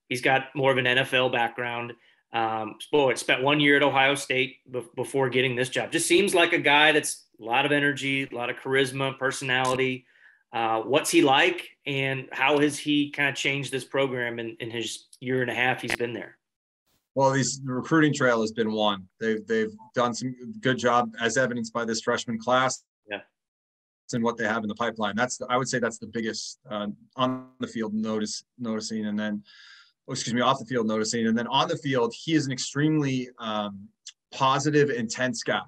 He's 0.08 0.20
got 0.20 0.54
more 0.54 0.70
of 0.70 0.78
an 0.78 0.84
NFL 0.84 1.32
background. 1.32 1.94
Um, 2.32 2.76
boy, 2.90 3.14
spent 3.14 3.42
one 3.42 3.60
year 3.60 3.76
at 3.76 3.82
Ohio 3.82 4.14
State 4.14 4.58
before 4.94 5.28
getting 5.28 5.54
this 5.54 5.68
job. 5.68 5.92
Just 5.92 6.06
seems 6.06 6.34
like 6.34 6.52
a 6.52 6.58
guy 6.58 6.92
that's 6.92 7.24
a 7.40 7.44
lot 7.44 7.66
of 7.66 7.72
energy, 7.72 8.28
a 8.30 8.34
lot 8.34 8.48
of 8.48 8.56
charisma, 8.56 9.18
personality. 9.18 10.06
Uh, 10.52 10.80
what's 10.80 11.10
he 11.10 11.22
like, 11.22 11.76
and 11.86 12.28
how 12.32 12.58
has 12.58 12.78
he 12.78 13.10
kind 13.10 13.28
of 13.28 13.34
changed 13.34 13.72
this 13.72 13.84
program 13.84 14.38
in, 14.38 14.56
in 14.60 14.70
his 14.70 15.06
year 15.20 15.42
and 15.42 15.50
a 15.50 15.54
half 15.54 15.80
he's 15.82 15.96
been 15.96 16.12
there? 16.12 16.36
Well, 17.14 17.30
these 17.30 17.60
the 17.60 17.72
recruiting 17.72 18.14
trail 18.14 18.40
has 18.40 18.52
been 18.52 18.72
one. 18.72 19.06
They've 19.20 19.46
they've 19.46 19.72
done 19.94 20.14
some 20.14 20.34
good 20.60 20.78
job, 20.78 21.10
as 21.20 21.36
evidenced 21.36 21.72
by 21.72 21.84
this 21.84 22.00
freshman 22.00 22.38
class. 22.38 22.82
Yeah. 23.10 23.20
And 24.14 24.22
what 24.22 24.36
they 24.36 24.44
have 24.44 24.62
in 24.62 24.68
the 24.68 24.74
pipeline. 24.74 25.16
That's 25.16 25.38
the, 25.38 25.46
I 25.48 25.56
would 25.56 25.68
say 25.68 25.78
that's 25.78 25.98
the 25.98 26.06
biggest 26.06 26.58
uh, 26.70 26.88
on 27.16 27.48
the 27.60 27.66
field 27.66 27.94
notice 27.94 28.44
noticing, 28.58 29.06
and 29.06 29.18
then 29.18 29.42
oh, 30.08 30.12
excuse 30.12 30.34
me, 30.34 30.40
off 30.40 30.58
the 30.58 30.64
field 30.64 30.86
noticing. 30.86 31.26
And 31.26 31.36
then 31.36 31.46
on 31.46 31.68
the 31.68 31.76
field, 31.76 32.12
he 32.16 32.34
is 32.34 32.46
an 32.46 32.52
extremely 32.52 33.28
um, 33.38 33.88
positive, 34.32 34.90
intense 34.90 35.42
guy. 35.42 35.60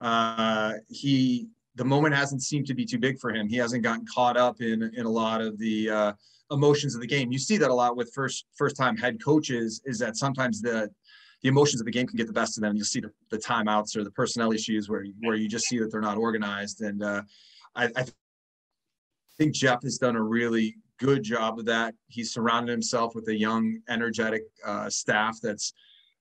Uh, 0.00 0.74
he, 0.88 1.48
the 1.74 1.84
moment 1.84 2.14
hasn't 2.14 2.42
seemed 2.42 2.66
to 2.66 2.74
be 2.74 2.84
too 2.84 2.98
big 2.98 3.18
for 3.18 3.30
him. 3.30 3.48
He 3.48 3.56
hasn't 3.56 3.82
gotten 3.82 4.04
caught 4.06 4.36
up 4.36 4.60
in, 4.60 4.82
in 4.94 5.06
a 5.06 5.10
lot 5.10 5.40
of 5.40 5.58
the 5.58 5.90
uh, 5.90 6.12
emotions 6.50 6.94
of 6.94 7.00
the 7.00 7.06
game. 7.06 7.32
You 7.32 7.38
see 7.38 7.56
that 7.58 7.70
a 7.70 7.74
lot 7.74 7.96
with 7.96 8.12
first, 8.14 8.46
first 8.56 8.76
time 8.76 8.96
head 8.96 9.22
coaches 9.22 9.80
is 9.84 9.98
that 9.98 10.16
sometimes 10.16 10.60
the, 10.60 10.90
the 11.42 11.48
emotions 11.48 11.80
of 11.80 11.86
the 11.86 11.92
game 11.92 12.06
can 12.06 12.16
get 12.16 12.26
the 12.26 12.32
best 12.32 12.56
of 12.56 12.62
them. 12.62 12.76
You'll 12.76 12.84
see 12.84 13.00
the, 13.00 13.10
the 13.30 13.38
timeouts 13.38 13.96
or 13.96 14.04
the 14.04 14.10
personnel 14.10 14.52
issues 14.52 14.88
where, 14.88 15.04
where 15.20 15.36
you 15.36 15.48
just 15.48 15.66
see 15.66 15.78
that 15.78 15.90
they're 15.90 16.00
not 16.00 16.18
organized. 16.18 16.82
And 16.82 17.02
uh, 17.02 17.22
I, 17.74 17.90
I 17.96 18.04
think 19.38 19.54
Jeff 19.54 19.82
has 19.82 19.98
done 19.98 20.16
a 20.16 20.22
really 20.22 20.76
good 21.02 21.22
job 21.24 21.58
of 21.58 21.66
that. 21.66 21.94
He's 22.08 22.32
surrounded 22.32 22.70
himself 22.70 23.14
with 23.14 23.26
a 23.28 23.36
young, 23.36 23.80
energetic 23.88 24.44
uh, 24.64 24.88
staff 24.88 25.38
that's 25.42 25.74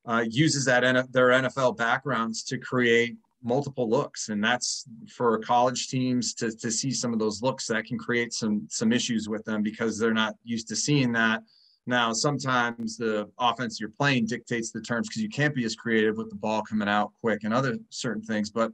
uh, 0.08 0.26
uses 0.28 0.66
that 0.66 0.84
N- 0.84 1.08
their 1.12 1.30
NFL 1.30 1.78
backgrounds 1.78 2.44
to 2.46 2.58
create 2.58 3.16
multiple 3.44 3.88
looks, 3.88 4.30
and 4.30 4.44
that's 4.44 4.86
for 5.08 5.38
college 5.40 5.88
teams 5.88 6.34
to 6.36 6.52
to 6.58 6.72
see 6.72 6.92
some 6.92 7.14
of 7.14 7.20
those 7.20 7.42
looks 7.42 7.68
that 7.68 7.86
can 7.86 8.00
create 8.00 8.34
some 8.34 8.68
some 8.70 8.92
issues 8.92 9.30
with 9.30 9.46
them 9.46 9.62
because 9.62 10.00
they're 10.00 10.14
not 10.14 10.36
used 10.44 10.68
to 10.70 10.76
seeing 10.76 11.12
that. 11.12 11.44
Now, 11.86 12.14
sometimes 12.14 12.98
the 12.98 13.30
offense 13.40 13.80
you're 13.80 13.90
playing 13.90 14.28
dictates 14.28 14.72
the 14.72 14.82
terms 14.82 15.08
because 15.08 15.22
you 15.22 15.30
can't 15.30 15.56
be 15.56 15.66
as 15.66 15.76
creative 15.76 16.18
with 16.18 16.30
the 16.30 16.36
ball 16.36 16.62
coming 16.64 16.88
out 16.88 17.12
quick 17.22 17.44
and 17.44 17.54
other 17.54 17.78
certain 17.90 18.24
things, 18.24 18.50
but 18.50 18.72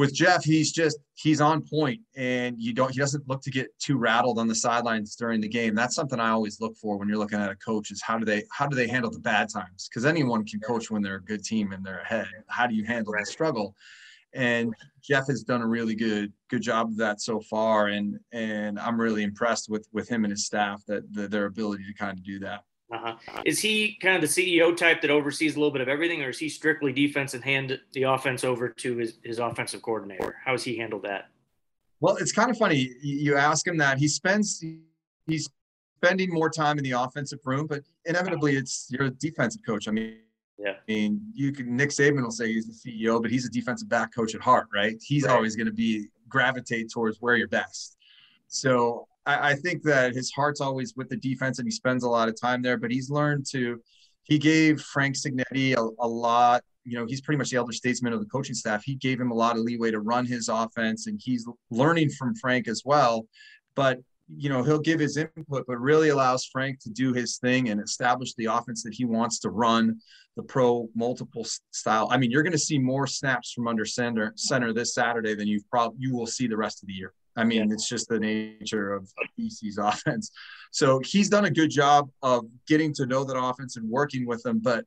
with 0.00 0.14
Jeff, 0.14 0.42
he's 0.42 0.72
just 0.72 0.98
he's 1.12 1.42
on 1.42 1.60
point, 1.60 2.00
and 2.16 2.56
you 2.58 2.72
don't 2.72 2.90
he 2.90 2.98
doesn't 2.98 3.28
look 3.28 3.42
to 3.42 3.50
get 3.50 3.68
too 3.78 3.98
rattled 3.98 4.38
on 4.38 4.48
the 4.48 4.54
sidelines 4.54 5.14
during 5.14 5.42
the 5.42 5.48
game. 5.48 5.74
That's 5.74 5.94
something 5.94 6.18
I 6.18 6.30
always 6.30 6.58
look 6.58 6.74
for 6.78 6.96
when 6.96 7.06
you're 7.06 7.18
looking 7.18 7.38
at 7.38 7.50
a 7.50 7.56
coach 7.56 7.90
is 7.90 8.00
how 8.00 8.16
do 8.16 8.24
they 8.24 8.44
how 8.50 8.66
do 8.66 8.74
they 8.74 8.88
handle 8.88 9.10
the 9.10 9.18
bad 9.18 9.50
times? 9.50 9.90
Because 9.90 10.06
anyone 10.06 10.46
can 10.46 10.58
coach 10.60 10.90
when 10.90 11.02
they're 11.02 11.16
a 11.16 11.22
good 11.22 11.44
team 11.44 11.72
and 11.72 11.84
they're 11.84 12.00
ahead. 12.00 12.28
How 12.48 12.66
do 12.66 12.74
you 12.74 12.86
handle 12.86 13.12
the 13.12 13.26
struggle? 13.26 13.76
And 14.32 14.74
Jeff 15.02 15.26
has 15.26 15.42
done 15.42 15.60
a 15.60 15.66
really 15.66 15.94
good 15.94 16.32
good 16.48 16.62
job 16.62 16.88
of 16.88 16.96
that 16.96 17.20
so 17.20 17.38
far, 17.38 17.88
and 17.88 18.18
and 18.32 18.80
I'm 18.80 18.98
really 18.98 19.22
impressed 19.22 19.68
with 19.68 19.86
with 19.92 20.08
him 20.08 20.24
and 20.24 20.30
his 20.30 20.46
staff 20.46 20.82
that 20.88 21.12
the, 21.12 21.28
their 21.28 21.44
ability 21.44 21.84
to 21.86 21.92
kind 21.92 22.16
of 22.16 22.24
do 22.24 22.38
that. 22.38 22.64
Uh-huh. 22.92 23.14
Is 23.44 23.60
he 23.60 23.96
kind 24.00 24.16
of 24.16 24.22
the 24.22 24.26
CEO 24.58 24.76
type 24.76 25.00
that 25.02 25.10
oversees 25.10 25.54
a 25.54 25.58
little 25.58 25.70
bit 25.70 25.80
of 25.80 25.88
everything, 25.88 26.22
or 26.22 26.30
is 26.30 26.38
he 26.38 26.48
strictly 26.48 26.92
defense 26.92 27.34
and 27.34 27.44
hand 27.44 27.78
the 27.92 28.02
offense 28.02 28.42
over 28.42 28.68
to 28.68 28.96
his, 28.96 29.18
his 29.22 29.38
offensive 29.38 29.80
coordinator? 29.80 30.36
How 30.44 30.52
has 30.52 30.64
he 30.64 30.76
handled 30.76 31.02
that? 31.02 31.28
Well, 32.00 32.16
it's 32.16 32.32
kind 32.32 32.50
of 32.50 32.56
funny. 32.56 32.94
You 33.00 33.36
ask 33.36 33.66
him 33.66 33.76
that. 33.76 33.98
He 33.98 34.08
spends 34.08 34.64
he's 35.26 35.48
spending 36.02 36.32
more 36.32 36.50
time 36.50 36.78
in 36.78 36.84
the 36.84 36.92
offensive 36.92 37.40
room, 37.44 37.66
but 37.66 37.82
inevitably 38.06 38.56
it's 38.56 38.88
you're 38.90 39.06
a 39.06 39.10
defensive 39.10 39.60
coach. 39.64 39.86
I 39.86 39.92
mean, 39.92 40.18
yeah. 40.58 40.70
I 40.70 40.92
mean, 40.92 41.20
you 41.34 41.52
can 41.52 41.76
Nick 41.76 41.90
Saban 41.90 42.22
will 42.22 42.30
say 42.30 42.52
he's 42.52 42.66
the 42.66 42.90
CEO, 42.90 43.20
but 43.20 43.30
he's 43.30 43.46
a 43.46 43.50
defensive 43.50 43.88
back 43.88 44.14
coach 44.14 44.34
at 44.34 44.40
heart, 44.40 44.66
right? 44.74 44.96
He's 45.00 45.24
right. 45.24 45.34
always 45.34 45.56
going 45.56 45.66
to 45.66 45.72
be 45.72 46.08
gravitate 46.28 46.90
towards 46.90 47.18
where 47.20 47.36
you're 47.36 47.48
best. 47.48 47.96
So 48.48 49.06
I, 49.26 49.50
I 49.50 49.54
think 49.54 49.82
that 49.84 50.14
his 50.14 50.30
heart's 50.30 50.60
always 50.60 50.94
with 50.96 51.08
the 51.08 51.16
defense 51.16 51.58
and 51.58 51.66
he 51.66 51.72
spends 51.72 52.04
a 52.04 52.08
lot 52.08 52.28
of 52.28 52.40
time 52.40 52.62
there, 52.62 52.76
but 52.76 52.90
he's 52.90 53.10
learned 53.10 53.46
to, 53.50 53.80
he 54.22 54.38
gave 54.38 54.80
Frank 54.80 55.16
Cignetti 55.16 55.76
a, 55.76 55.88
a 56.04 56.08
lot 56.08 56.62
you 56.84 56.98
know, 56.98 57.06
he's 57.06 57.20
pretty 57.20 57.38
much 57.38 57.50
the 57.50 57.56
elder 57.56 57.72
statesman 57.72 58.12
of 58.12 58.20
the 58.20 58.26
coaching 58.26 58.54
staff. 58.54 58.82
He 58.82 58.94
gave 58.94 59.20
him 59.20 59.30
a 59.30 59.34
lot 59.34 59.56
of 59.56 59.62
leeway 59.62 59.90
to 59.90 60.00
run 60.00 60.26
his 60.26 60.48
offense, 60.48 61.06
and 61.06 61.20
he's 61.22 61.46
learning 61.70 62.10
from 62.10 62.34
Frank 62.34 62.68
as 62.68 62.82
well. 62.84 63.26
But 63.74 63.98
you 64.36 64.48
know, 64.48 64.62
he'll 64.62 64.78
give 64.78 65.00
his 65.00 65.16
input, 65.16 65.66
but 65.66 65.78
really 65.78 66.10
allows 66.10 66.44
Frank 66.44 66.78
to 66.80 66.90
do 66.90 67.12
his 67.12 67.38
thing 67.38 67.68
and 67.68 67.80
establish 67.80 68.34
the 68.34 68.46
offense 68.46 68.82
that 68.84 68.94
he 68.94 69.04
wants 69.04 69.40
to 69.40 69.50
run, 69.50 69.98
the 70.36 70.42
pro 70.42 70.88
multiple 70.94 71.44
style. 71.72 72.08
I 72.12 72.16
mean, 72.16 72.30
you're 72.30 72.44
going 72.44 72.52
to 72.52 72.58
see 72.58 72.78
more 72.78 73.06
snaps 73.06 73.52
from 73.52 73.66
under 73.66 73.84
center 73.84 74.32
center 74.36 74.72
this 74.72 74.94
Saturday 74.94 75.34
than 75.34 75.48
you've 75.48 75.68
probably 75.68 75.98
you 76.00 76.14
will 76.14 76.26
see 76.26 76.46
the 76.46 76.56
rest 76.56 76.82
of 76.82 76.86
the 76.86 76.94
year. 76.94 77.12
I 77.40 77.44
mean, 77.44 77.72
it's 77.72 77.88
just 77.88 78.08
the 78.08 78.20
nature 78.20 78.92
of 78.92 79.08
BC's 79.38 79.78
offense. 79.82 80.30
So 80.72 81.00
he's 81.04 81.30
done 81.30 81.46
a 81.46 81.50
good 81.50 81.70
job 81.70 82.10
of 82.22 82.44
getting 82.68 82.92
to 82.94 83.06
know 83.06 83.24
that 83.24 83.40
offense 83.40 83.76
and 83.76 83.88
working 83.88 84.26
with 84.26 84.42
them, 84.42 84.60
but 84.60 84.84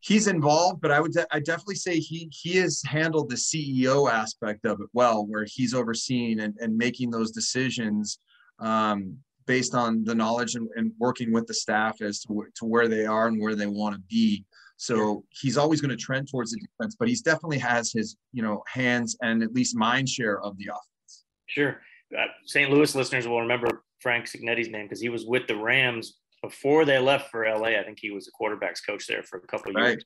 he's 0.00 0.26
involved. 0.26 0.80
But 0.80 0.90
I 0.90 1.00
would, 1.00 1.12
de- 1.12 1.34
I 1.34 1.38
definitely 1.38 1.76
say 1.76 1.98
he 1.98 2.28
he 2.32 2.56
has 2.56 2.82
handled 2.84 3.30
the 3.30 3.36
CEO 3.36 4.10
aspect 4.10 4.66
of 4.66 4.80
it 4.80 4.88
well, 4.92 5.24
where 5.26 5.46
he's 5.48 5.74
overseeing 5.74 6.40
and, 6.40 6.56
and 6.60 6.76
making 6.76 7.10
those 7.10 7.30
decisions 7.30 8.18
um, 8.58 9.16
based 9.46 9.74
on 9.74 10.04
the 10.04 10.14
knowledge 10.14 10.56
and, 10.56 10.68
and, 10.76 10.92
working 10.98 11.32
with 11.32 11.46
the 11.48 11.54
staff 11.54 12.00
as 12.00 12.20
to, 12.20 12.32
wh- 12.32 12.54
to 12.54 12.64
where 12.64 12.86
they 12.86 13.06
are 13.06 13.26
and 13.26 13.40
where 13.40 13.56
they 13.56 13.66
want 13.66 13.94
to 13.94 14.00
be. 14.08 14.44
So 14.76 15.24
he's 15.30 15.56
always 15.56 15.80
going 15.80 15.90
to 15.90 15.96
trend 15.96 16.28
towards 16.28 16.52
the 16.52 16.60
defense, 16.60 16.96
but 16.98 17.08
he's 17.08 17.22
definitely 17.22 17.58
has 17.58 17.92
his 17.92 18.16
you 18.32 18.42
know 18.42 18.62
hands 18.66 19.16
and 19.22 19.42
at 19.42 19.52
least 19.52 19.76
mind 19.76 20.08
share 20.08 20.40
of 20.40 20.56
the 20.58 20.66
offense. 20.66 21.24
Sure. 21.46 21.80
Uh, 22.16 22.26
St. 22.46 22.70
Louis 22.70 22.94
listeners 22.94 23.26
will 23.26 23.40
remember 23.40 23.82
Frank 24.00 24.26
Cignetti's 24.26 24.68
name 24.68 24.86
because 24.86 25.00
he 25.00 25.08
was 25.08 25.24
with 25.24 25.46
the 25.46 25.56
Rams 25.56 26.18
before 26.42 26.84
they 26.84 26.98
left 26.98 27.30
for 27.30 27.44
LA. 27.44 27.78
I 27.78 27.82
think 27.84 27.98
he 28.00 28.10
was 28.10 28.26
the 28.26 28.32
quarterbacks 28.32 28.84
coach 28.86 29.06
there 29.06 29.22
for 29.22 29.38
a 29.38 29.46
couple 29.46 29.70
of 29.70 29.76
right. 29.76 29.90
years. 29.90 30.04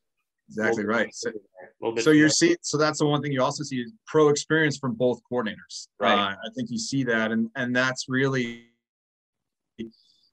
Exactly 0.48 0.84
right. 0.84 1.12
So, 1.12 1.32
so 1.98 2.10
you're 2.10 2.28
see, 2.28 2.56
so 2.62 2.78
that's 2.78 3.00
the 3.00 3.06
one 3.06 3.20
thing 3.20 3.32
you 3.32 3.42
also 3.42 3.64
see 3.64 3.80
is 3.80 3.92
pro 4.06 4.28
experience 4.28 4.78
from 4.78 4.94
both 4.94 5.20
coordinators. 5.30 5.88
Right. 5.98 6.12
Uh, 6.12 6.34
I 6.34 6.48
think 6.54 6.70
you 6.70 6.78
see 6.78 7.02
that, 7.04 7.32
and 7.32 7.50
and 7.56 7.74
that's 7.74 8.04
really, 8.08 8.66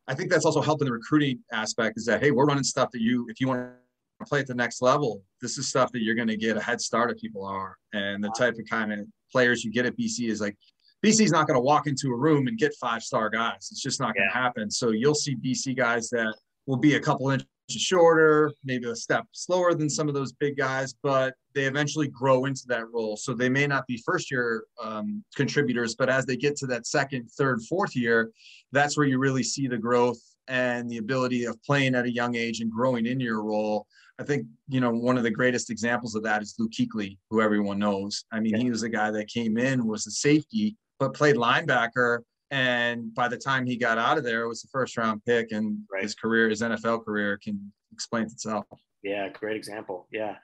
I 0.08 0.14
think 0.14 0.30
that's 0.30 0.46
also 0.46 0.62
helping 0.62 0.86
the 0.86 0.94
recruiting 0.94 1.40
aspect. 1.52 1.98
Is 1.98 2.06
that 2.06 2.22
hey, 2.22 2.30
we're 2.30 2.46
running 2.46 2.64
stuff 2.64 2.90
that 2.92 3.02
you, 3.02 3.26
if 3.30 3.42
you 3.42 3.48
want 3.48 3.72
to 4.20 4.26
play 4.26 4.40
at 4.40 4.46
the 4.46 4.54
next 4.54 4.84
level, 4.84 5.24
this 5.42 5.58
is 5.58 5.68
stuff 5.68 5.92
that 5.94 6.04
you're 6.04 6.16
going 6.16 6.28
to 6.28 6.38
get 6.38 6.58
a 6.58 6.62
head 6.62 6.80
start 6.80 7.10
if 7.10 7.18
people 7.18 7.44
are, 7.44 7.76
and 7.94 8.24
the 8.24 8.32
type 8.38 8.54
of 8.54 8.66
kind 8.70 8.94
of 8.94 9.00
players 9.32 9.64
you 9.64 9.72
get 9.72 9.88
at 9.88 9.98
BC 9.98 10.30
is 10.30 10.40
like 10.40 10.56
BC's 11.04 11.32
not 11.32 11.48
going 11.48 11.58
to 11.58 11.64
walk 11.64 11.88
into 11.88 12.08
a 12.12 12.16
room 12.16 12.48
and 12.48 12.58
get 12.58 12.74
five 12.80 13.04
star 13.04 13.30
guys. 13.30 13.68
It's 13.72 13.82
just 13.82 14.00
not 14.00 14.16
going 14.16 14.28
to 14.30 14.36
yeah. 14.36 14.44
happen. 14.44 14.72
So 14.72 14.92
you'll 14.92 15.16
see 15.16 15.36
BC 15.36 15.76
guys 15.76 16.10
that 16.12 16.34
will 16.66 16.78
be 16.78 16.96
a 16.96 17.00
couple 17.00 17.30
inches 17.30 17.48
shorter, 17.70 18.52
maybe 18.64 18.90
a 18.90 18.96
step 18.96 19.26
slower 19.32 19.74
than 19.74 19.90
some 19.90 20.08
of 20.08 20.14
those 20.14 20.32
big 20.34 20.58
guys, 20.58 20.94
but 21.04 21.34
they 21.54 21.66
eventually 21.66 22.08
grow 22.08 22.46
into 22.46 22.64
that 22.68 22.90
role. 22.92 23.18
So 23.18 23.34
they 23.34 23.50
may 23.50 23.68
not 23.68 23.86
be 23.88 24.02
first 24.06 24.32
year 24.32 24.64
um, 24.82 25.24
contributors, 25.36 25.96
but 25.96 26.10
as 26.10 26.26
they 26.26 26.38
get 26.38 26.56
to 26.58 26.68
that 26.68 26.88
second, 26.88 27.30
third, 27.38 27.62
fourth 27.64 27.96
year, 27.96 28.32
that's 28.72 28.98
where 28.98 29.06
you 29.06 29.18
really 29.18 29.44
see 29.44 29.68
the 29.68 29.78
growth 29.78 30.20
and 30.48 30.90
the 30.90 30.98
ability 30.98 31.46
of 31.46 31.62
playing 31.64 31.96
at 31.96 32.06
a 32.06 32.12
young 32.12 32.36
age 32.36 32.60
and 32.60 32.72
growing 32.72 33.06
in 33.06 33.20
your 33.20 33.44
role. 33.44 33.88
I 34.20 34.24
think, 34.24 34.46
you 34.68 34.80
know, 34.80 34.92
one 34.92 35.18
of 35.18 35.24
the 35.24 35.32
greatest 35.32 35.70
examples 35.70 36.16
of 36.16 36.24
that 36.24 36.42
is 36.42 36.56
Luke 36.60 36.72
Kuechly, 36.72 37.18
who 37.30 37.42
everyone 37.42 37.80
knows. 37.80 38.26
I 38.32 38.40
mean, 38.40 38.54
yeah. 38.54 38.64
he 38.64 38.70
was 38.70 38.84
a 38.84 38.90
guy 38.90 39.10
that 39.12 39.28
came 39.28 39.58
in, 39.58 39.88
was 39.88 40.06
a 40.06 40.12
safety, 40.12 40.78
but 41.00 41.14
played 41.14 41.36
linebacker. 41.36 42.20
And 42.52 43.14
by 43.14 43.28
the 43.28 43.38
time 43.38 43.66
he 43.66 43.78
got 43.78 43.98
out 43.98 44.18
of 44.18 44.24
there, 44.24 44.44
it 44.44 44.48
was 44.48 44.62
the 44.62 44.68
first 44.68 44.96
round 44.98 45.26
pick, 45.26 45.52
and 45.52 45.80
right. 45.92 46.04
his 46.04 46.14
career, 46.14 46.50
his 46.50 46.62
NFL 46.62 47.04
career, 47.04 47.40
can 47.44 47.74
explain 47.92 48.24
itself. 48.26 48.66
Yeah, 49.02 49.30
great 49.30 49.58
example. 49.58 50.08
Yeah, 50.12 50.36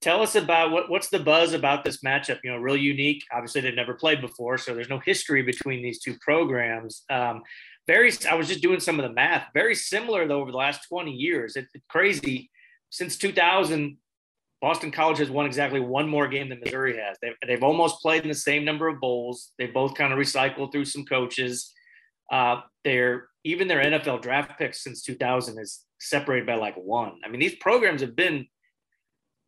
tell 0.00 0.22
us 0.22 0.36
about 0.36 0.70
what, 0.70 0.88
what's 0.90 1.08
the 1.08 1.18
buzz 1.18 1.54
about 1.54 1.84
this 1.84 2.02
matchup? 2.02 2.38
You 2.44 2.52
know, 2.52 2.58
real 2.58 2.76
unique. 2.76 3.24
Obviously, 3.32 3.62
they've 3.62 3.74
never 3.74 3.94
played 3.94 4.20
before, 4.20 4.58
so 4.58 4.74
there's 4.74 4.88
no 4.88 5.00
history 5.00 5.42
between 5.42 5.82
these 5.82 6.00
two 6.00 6.16
programs. 6.20 7.02
Um, 7.10 7.42
very, 7.86 8.12
I 8.30 8.34
was 8.34 8.48
just 8.48 8.62
doing 8.62 8.80
some 8.80 8.98
of 8.98 9.08
the 9.08 9.12
math. 9.12 9.48
Very 9.54 9.74
similar 9.74 10.26
though 10.26 10.40
over 10.40 10.50
the 10.50 10.56
last 10.56 10.88
20 10.88 11.12
years. 11.12 11.56
It, 11.56 11.66
it's 11.74 11.84
crazy. 11.88 12.50
Since 12.90 13.16
2000, 13.18 13.96
Boston 14.66 14.90
College 14.90 15.18
has 15.18 15.30
won 15.30 15.46
exactly 15.46 15.78
one 15.78 16.08
more 16.08 16.26
game 16.26 16.48
than 16.48 16.58
Missouri 16.58 16.96
has. 16.96 17.16
They've, 17.22 17.36
they've 17.46 17.62
almost 17.62 18.02
played 18.02 18.22
in 18.22 18.28
the 18.28 18.34
same 18.34 18.64
number 18.64 18.88
of 18.88 18.98
bowls. 18.98 19.52
They 19.60 19.68
both 19.68 19.94
kind 19.94 20.12
of 20.12 20.18
recycled 20.18 20.72
through 20.72 20.86
some 20.86 21.04
coaches. 21.04 21.72
Uh, 22.32 22.62
they're 22.82 23.28
even 23.44 23.68
their 23.68 23.80
NFL 23.80 24.22
draft 24.22 24.58
picks 24.58 24.82
since 24.82 25.04
2000 25.04 25.60
is 25.60 25.84
separated 26.00 26.48
by 26.48 26.56
like 26.56 26.74
one. 26.74 27.12
I 27.24 27.28
mean, 27.28 27.38
these 27.38 27.54
programs 27.54 28.00
have 28.00 28.16
been 28.16 28.48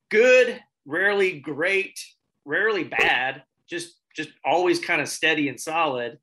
good, 0.08 0.60
rarely 0.86 1.40
great, 1.40 1.98
rarely 2.44 2.84
bad, 2.84 3.42
just 3.68 3.96
just 4.14 4.30
always 4.44 4.78
kind 4.78 5.00
of 5.00 5.08
steady 5.08 5.48
and 5.48 5.58
solid. 5.58 6.18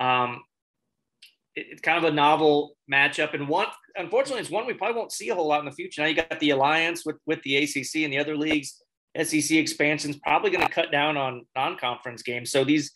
Um, 0.00 0.40
it's 1.70 1.80
kind 1.80 1.98
of 1.98 2.04
a 2.04 2.14
novel 2.14 2.76
matchup, 2.92 3.34
and 3.34 3.48
one 3.48 3.66
unfortunately, 3.96 4.40
it's 4.40 4.50
one 4.50 4.66
we 4.66 4.74
probably 4.74 4.96
won't 4.96 5.12
see 5.12 5.28
a 5.28 5.34
whole 5.34 5.48
lot 5.48 5.60
in 5.60 5.66
the 5.66 5.72
future. 5.72 6.02
Now 6.02 6.08
you 6.08 6.14
got 6.14 6.40
the 6.40 6.50
alliance 6.50 7.04
with 7.04 7.16
with 7.26 7.42
the 7.42 7.56
ACC 7.56 8.04
and 8.04 8.12
the 8.12 8.18
other 8.18 8.36
leagues. 8.36 8.82
SEC 9.20 9.52
expansion 9.52 10.10
is 10.10 10.18
probably 10.18 10.50
going 10.50 10.64
to 10.64 10.72
cut 10.72 10.92
down 10.92 11.16
on 11.16 11.44
non-conference 11.56 12.22
games, 12.22 12.50
so 12.50 12.64
these 12.64 12.92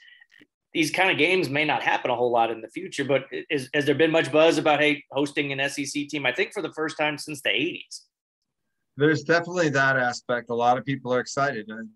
these 0.73 0.91
kind 0.91 1.11
of 1.11 1.19
games 1.19 1.51
may 1.51 1.65
not 1.65 1.83
happen 1.83 2.11
a 2.11 2.17
whole 2.17 2.31
lot 2.31 2.51
in 2.51 2.61
the 2.61 2.69
future. 2.69 3.05
But 3.05 3.25
is, 3.51 3.69
has 3.75 3.85
there 3.85 3.95
been 3.95 4.11
much 4.11 4.33
buzz 4.33 4.59
about 4.59 4.81
hey 4.81 5.05
hosting 5.11 5.53
an 5.53 5.69
SEC 5.69 6.09
team? 6.09 6.25
I 6.27 6.33
think 6.33 6.53
for 6.53 6.63
the 6.63 6.73
first 6.73 6.97
time 6.99 7.19
since 7.19 7.43
the 7.43 7.51
'80s. 7.51 8.03
There's 8.97 9.23
definitely 9.23 9.71
that 9.71 9.97
aspect. 9.97 10.51
A 10.51 10.55
lot 10.55 10.77
of 10.77 10.85
people 10.85 11.15
are 11.15 11.21
excited. 11.21 11.69
And, 11.69 11.89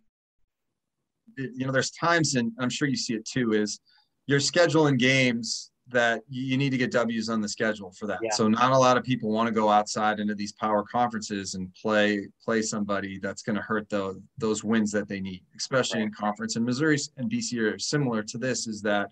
you 1.37 1.67
know, 1.67 1.73
there's 1.73 1.91
times, 1.91 2.37
and 2.37 2.53
I'm 2.59 2.71
sure 2.71 2.89
you 2.89 2.97
see 2.97 3.15
it 3.15 3.27
too, 3.27 3.53
is 3.53 3.81
you're 4.27 4.41
scheduling 4.41 4.99
games 4.99 5.71
that 5.89 6.23
you 6.29 6.57
need 6.57 6.71
to 6.71 6.79
get 6.79 6.91
W's 6.91 7.29
on 7.29 7.41
the 7.41 7.49
schedule 7.49 7.93
for 7.93 8.07
that. 8.07 8.19
Yeah. 8.21 8.31
So 8.33 8.49
not 8.49 8.73
a 8.73 8.79
lot 8.79 8.97
of 8.97 9.05
people 9.05 9.31
want 9.31 9.47
to 9.47 9.53
go 9.53 9.69
outside 9.69 10.19
into 10.19 10.35
these 10.35 10.53
power 10.53 10.83
conferences 10.83 11.55
and 11.55 11.73
play 11.75 12.27
play 12.45 12.63
somebody 12.63 13.19
that's 13.19 13.43
going 13.43 13.57
to 13.57 13.63
hurt 13.63 13.89
the, 13.89 14.21
those 14.37 14.65
wins 14.65 14.91
that 14.93 15.07
they 15.09 15.21
need, 15.21 15.43
especially 15.57 16.01
right. 16.01 16.07
in 16.07 16.13
conference. 16.13 16.57
And 16.57 16.65
Missouri 16.65 16.99
and 17.17 17.31
BC 17.31 17.59
are 17.61 17.79
similar 17.79 18.23
to 18.25 18.39
this. 18.39 18.67
Is 18.67 18.83
that 18.83 19.11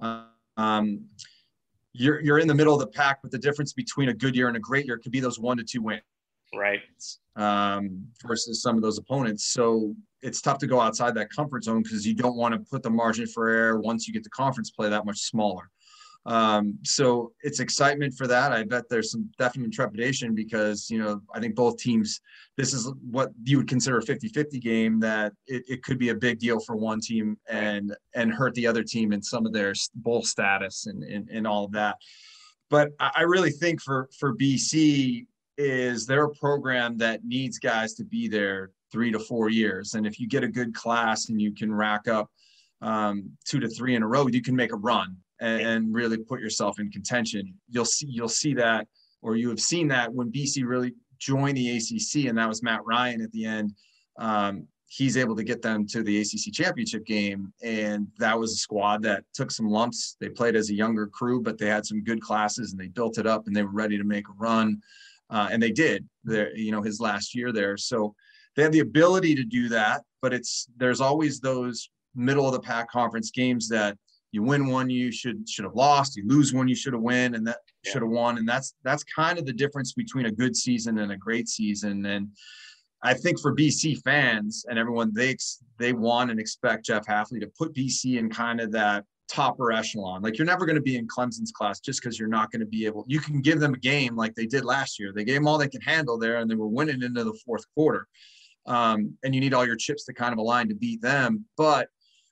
um, 0.00 1.04
you're 1.92 2.20
you're 2.20 2.38
in 2.38 2.48
the 2.48 2.54
middle 2.54 2.74
of 2.74 2.80
the 2.80 2.88
pack, 2.88 3.20
but 3.22 3.30
the 3.30 3.38
difference 3.38 3.72
between 3.72 4.08
a 4.08 4.14
good 4.14 4.34
year 4.34 4.48
and 4.48 4.56
a 4.56 4.60
great 4.60 4.86
year 4.86 4.98
could 4.98 5.12
be 5.12 5.20
those 5.20 5.38
one 5.38 5.56
to 5.58 5.64
two 5.64 5.82
wins 5.82 6.02
right? 6.56 6.80
Um, 7.36 8.06
versus 8.26 8.62
some 8.62 8.76
of 8.76 8.82
those 8.82 8.98
opponents. 8.98 9.44
So 9.46 9.94
it's 10.22 10.40
tough 10.40 10.58
to 10.58 10.66
go 10.66 10.80
outside 10.80 11.14
that 11.14 11.30
comfort 11.30 11.64
zone 11.64 11.82
because 11.82 12.06
you 12.06 12.14
don't 12.14 12.36
want 12.36 12.54
to 12.54 12.60
put 12.70 12.82
the 12.82 12.90
margin 12.90 13.26
for 13.26 13.48
error 13.48 13.80
once 13.80 14.06
you 14.06 14.14
get 14.14 14.24
to 14.24 14.30
conference 14.30 14.70
play 14.70 14.88
that 14.88 15.04
much 15.04 15.18
smaller. 15.18 15.70
Um, 16.26 16.76
so 16.82 17.32
it's 17.42 17.60
excitement 17.60 18.14
for 18.14 18.26
that. 18.26 18.50
I 18.50 18.64
bet 18.64 18.88
there's 18.90 19.12
some 19.12 19.30
definite 19.38 19.72
trepidation 19.72 20.34
because, 20.34 20.90
you 20.90 20.98
know, 20.98 21.20
I 21.32 21.38
think 21.38 21.54
both 21.54 21.76
teams, 21.78 22.20
this 22.56 22.74
is 22.74 22.92
what 23.08 23.30
you 23.44 23.58
would 23.58 23.68
consider 23.68 23.98
a 23.98 24.02
50 24.02 24.28
50 24.28 24.58
game 24.58 24.98
that 25.00 25.32
it, 25.46 25.62
it 25.68 25.82
could 25.84 25.98
be 25.98 26.08
a 26.08 26.14
big 26.14 26.40
deal 26.40 26.58
for 26.58 26.74
one 26.74 27.00
team 27.00 27.38
and, 27.48 27.94
and 28.16 28.32
hurt 28.34 28.54
the 28.54 28.66
other 28.66 28.82
team 28.82 29.12
in 29.12 29.22
some 29.22 29.46
of 29.46 29.52
their 29.52 29.72
bowl 29.94 30.22
status 30.22 30.86
and, 30.86 31.04
and, 31.04 31.28
and 31.30 31.46
all 31.46 31.64
of 31.64 31.72
that. 31.72 31.96
But 32.68 32.90
I 32.98 33.22
really 33.22 33.52
think 33.52 33.80
for, 33.80 34.08
for 34.18 34.34
BC, 34.34 35.26
is 35.58 36.06
they're 36.06 36.24
a 36.24 36.34
program 36.34 36.96
that 36.98 37.24
needs 37.24 37.58
guys 37.58 37.94
to 37.94 38.04
be 38.04 38.28
there 38.28 38.70
three 38.92 39.10
to 39.10 39.18
four 39.18 39.48
years. 39.48 39.94
And 39.94 40.06
if 40.06 40.20
you 40.20 40.28
get 40.28 40.44
a 40.44 40.48
good 40.48 40.74
class 40.74 41.28
and 41.28 41.40
you 41.40 41.52
can 41.52 41.74
rack 41.74 42.08
up 42.08 42.30
um, 42.82 43.30
two 43.44 43.60
to 43.60 43.68
three 43.68 43.94
in 43.94 44.02
a 44.02 44.06
row, 44.06 44.26
you 44.26 44.42
can 44.42 44.54
make 44.54 44.72
a 44.72 44.76
run 44.76 45.16
and, 45.40 45.62
and, 45.62 45.94
really 45.94 46.18
put 46.18 46.40
yourself 46.40 46.78
in 46.78 46.90
contention. 46.90 47.54
You'll 47.70 47.86
see 47.86 48.06
you'll 48.06 48.28
see 48.28 48.54
that, 48.54 48.86
or 49.22 49.36
you 49.36 49.48
have 49.48 49.60
seen 49.60 49.88
that 49.88 50.12
when 50.12 50.30
BC 50.30 50.66
really 50.66 50.94
joined 51.18 51.56
the 51.56 51.76
ACC, 51.76 52.28
and 52.28 52.36
that 52.38 52.48
was 52.48 52.62
Matt 52.62 52.84
Ryan 52.84 53.22
at 53.22 53.32
the 53.32 53.46
end. 53.46 53.72
Um, 54.18 54.66
he's 54.88 55.16
able 55.16 55.34
to 55.36 55.44
get 55.44 55.62
them 55.62 55.86
to 55.88 56.02
the 56.02 56.20
ACC 56.20 56.52
championship 56.52 57.04
game, 57.06 57.52
and 57.62 58.08
that 58.18 58.38
was 58.38 58.52
a 58.52 58.56
squad 58.56 59.02
that 59.02 59.24
took 59.34 59.50
some 59.50 59.68
lumps. 59.68 60.16
They 60.20 60.28
played 60.28 60.54
as 60.54 60.70
a 60.70 60.74
younger 60.74 61.06
crew, 61.06 61.42
but 61.42 61.58
they 61.58 61.66
had 61.66 61.86
some 61.86 62.04
good 62.04 62.20
classes, 62.20 62.72
and 62.72 62.80
they 62.80 62.88
built 62.88 63.18
it 63.18 63.26
up, 63.26 63.46
and 63.46 63.56
they 63.56 63.62
were 63.62 63.70
ready 63.70 63.98
to 63.98 64.04
make 64.04 64.28
a 64.28 64.32
run 64.38 64.82
uh, 65.30 65.48
and 65.50 65.62
they 65.62 65.72
did 65.72 66.06
there 66.24 66.56
you 66.56 66.72
know 66.72 66.82
his 66.82 67.00
last 67.00 67.34
year 67.34 67.52
there. 67.52 67.76
So 67.76 68.14
they 68.54 68.62
have 68.62 68.72
the 68.72 68.80
ability 68.80 69.34
to 69.34 69.44
do 69.44 69.68
that 69.68 70.02
but 70.22 70.32
it's 70.32 70.66
there's 70.76 71.00
always 71.00 71.40
those 71.40 71.90
middle 72.14 72.46
of 72.46 72.52
the 72.52 72.60
pack 72.60 72.90
conference 72.90 73.30
games 73.30 73.68
that 73.68 73.96
you 74.32 74.42
win 74.42 74.66
one 74.66 74.90
you 74.90 75.12
should 75.12 75.48
should 75.48 75.64
have 75.64 75.74
lost 75.74 76.16
you 76.16 76.26
lose 76.26 76.52
one 76.52 76.66
you 76.66 76.74
should 76.74 76.92
have 76.92 77.02
win 77.02 77.34
and 77.34 77.46
that 77.46 77.58
yeah. 77.86 77.92
should 77.92 78.02
have 78.02 78.10
won. 78.10 78.38
And 78.38 78.48
that's 78.48 78.74
that's 78.82 79.04
kind 79.04 79.38
of 79.38 79.46
the 79.46 79.52
difference 79.52 79.92
between 79.92 80.26
a 80.26 80.30
good 80.30 80.56
season 80.56 80.98
and 80.98 81.12
a 81.12 81.16
great 81.16 81.48
season. 81.48 82.04
And 82.06 82.28
I 83.02 83.14
think 83.14 83.40
for 83.40 83.54
BC 83.54 84.02
fans 84.02 84.64
and 84.68 84.78
everyone, 84.78 85.12
they 85.14 85.36
they 85.78 85.92
want 85.92 86.30
and 86.30 86.40
expect 86.40 86.86
Jeff 86.86 87.06
Hafley 87.06 87.40
to 87.40 87.50
put 87.58 87.74
BC 87.74 88.18
in 88.18 88.28
kind 88.28 88.60
of 88.60 88.72
that 88.72 89.04
topper 89.28 89.72
echelon. 89.72 90.22
Like 90.22 90.38
you're 90.38 90.46
never 90.46 90.66
going 90.66 90.76
to 90.76 90.82
be 90.82 90.96
in 90.96 91.06
Clemson's 91.06 91.52
class 91.52 91.80
just 91.80 92.00
because 92.00 92.18
you're 92.18 92.28
not 92.28 92.50
going 92.50 92.60
to 92.60 92.66
be 92.66 92.86
able. 92.86 93.04
You 93.06 93.20
can 93.20 93.40
give 93.40 93.60
them 93.60 93.74
a 93.74 93.78
game 93.78 94.16
like 94.16 94.34
they 94.34 94.46
did 94.46 94.64
last 94.64 94.98
year. 94.98 95.12
They 95.14 95.24
gave 95.24 95.36
them 95.36 95.48
all 95.48 95.58
they 95.58 95.68
could 95.68 95.82
handle 95.84 96.18
there, 96.18 96.36
and 96.36 96.50
they 96.50 96.54
were 96.54 96.68
winning 96.68 97.02
into 97.02 97.24
the 97.24 97.38
fourth 97.44 97.64
quarter. 97.74 98.06
Um, 98.66 99.16
and 99.24 99.34
you 99.34 99.40
need 99.40 99.54
all 99.54 99.66
your 99.66 99.76
chips 99.76 100.04
to 100.06 100.12
kind 100.12 100.32
of 100.32 100.38
align 100.38 100.68
to 100.68 100.74
beat 100.74 101.00
them. 101.00 101.44
But 101.56 101.88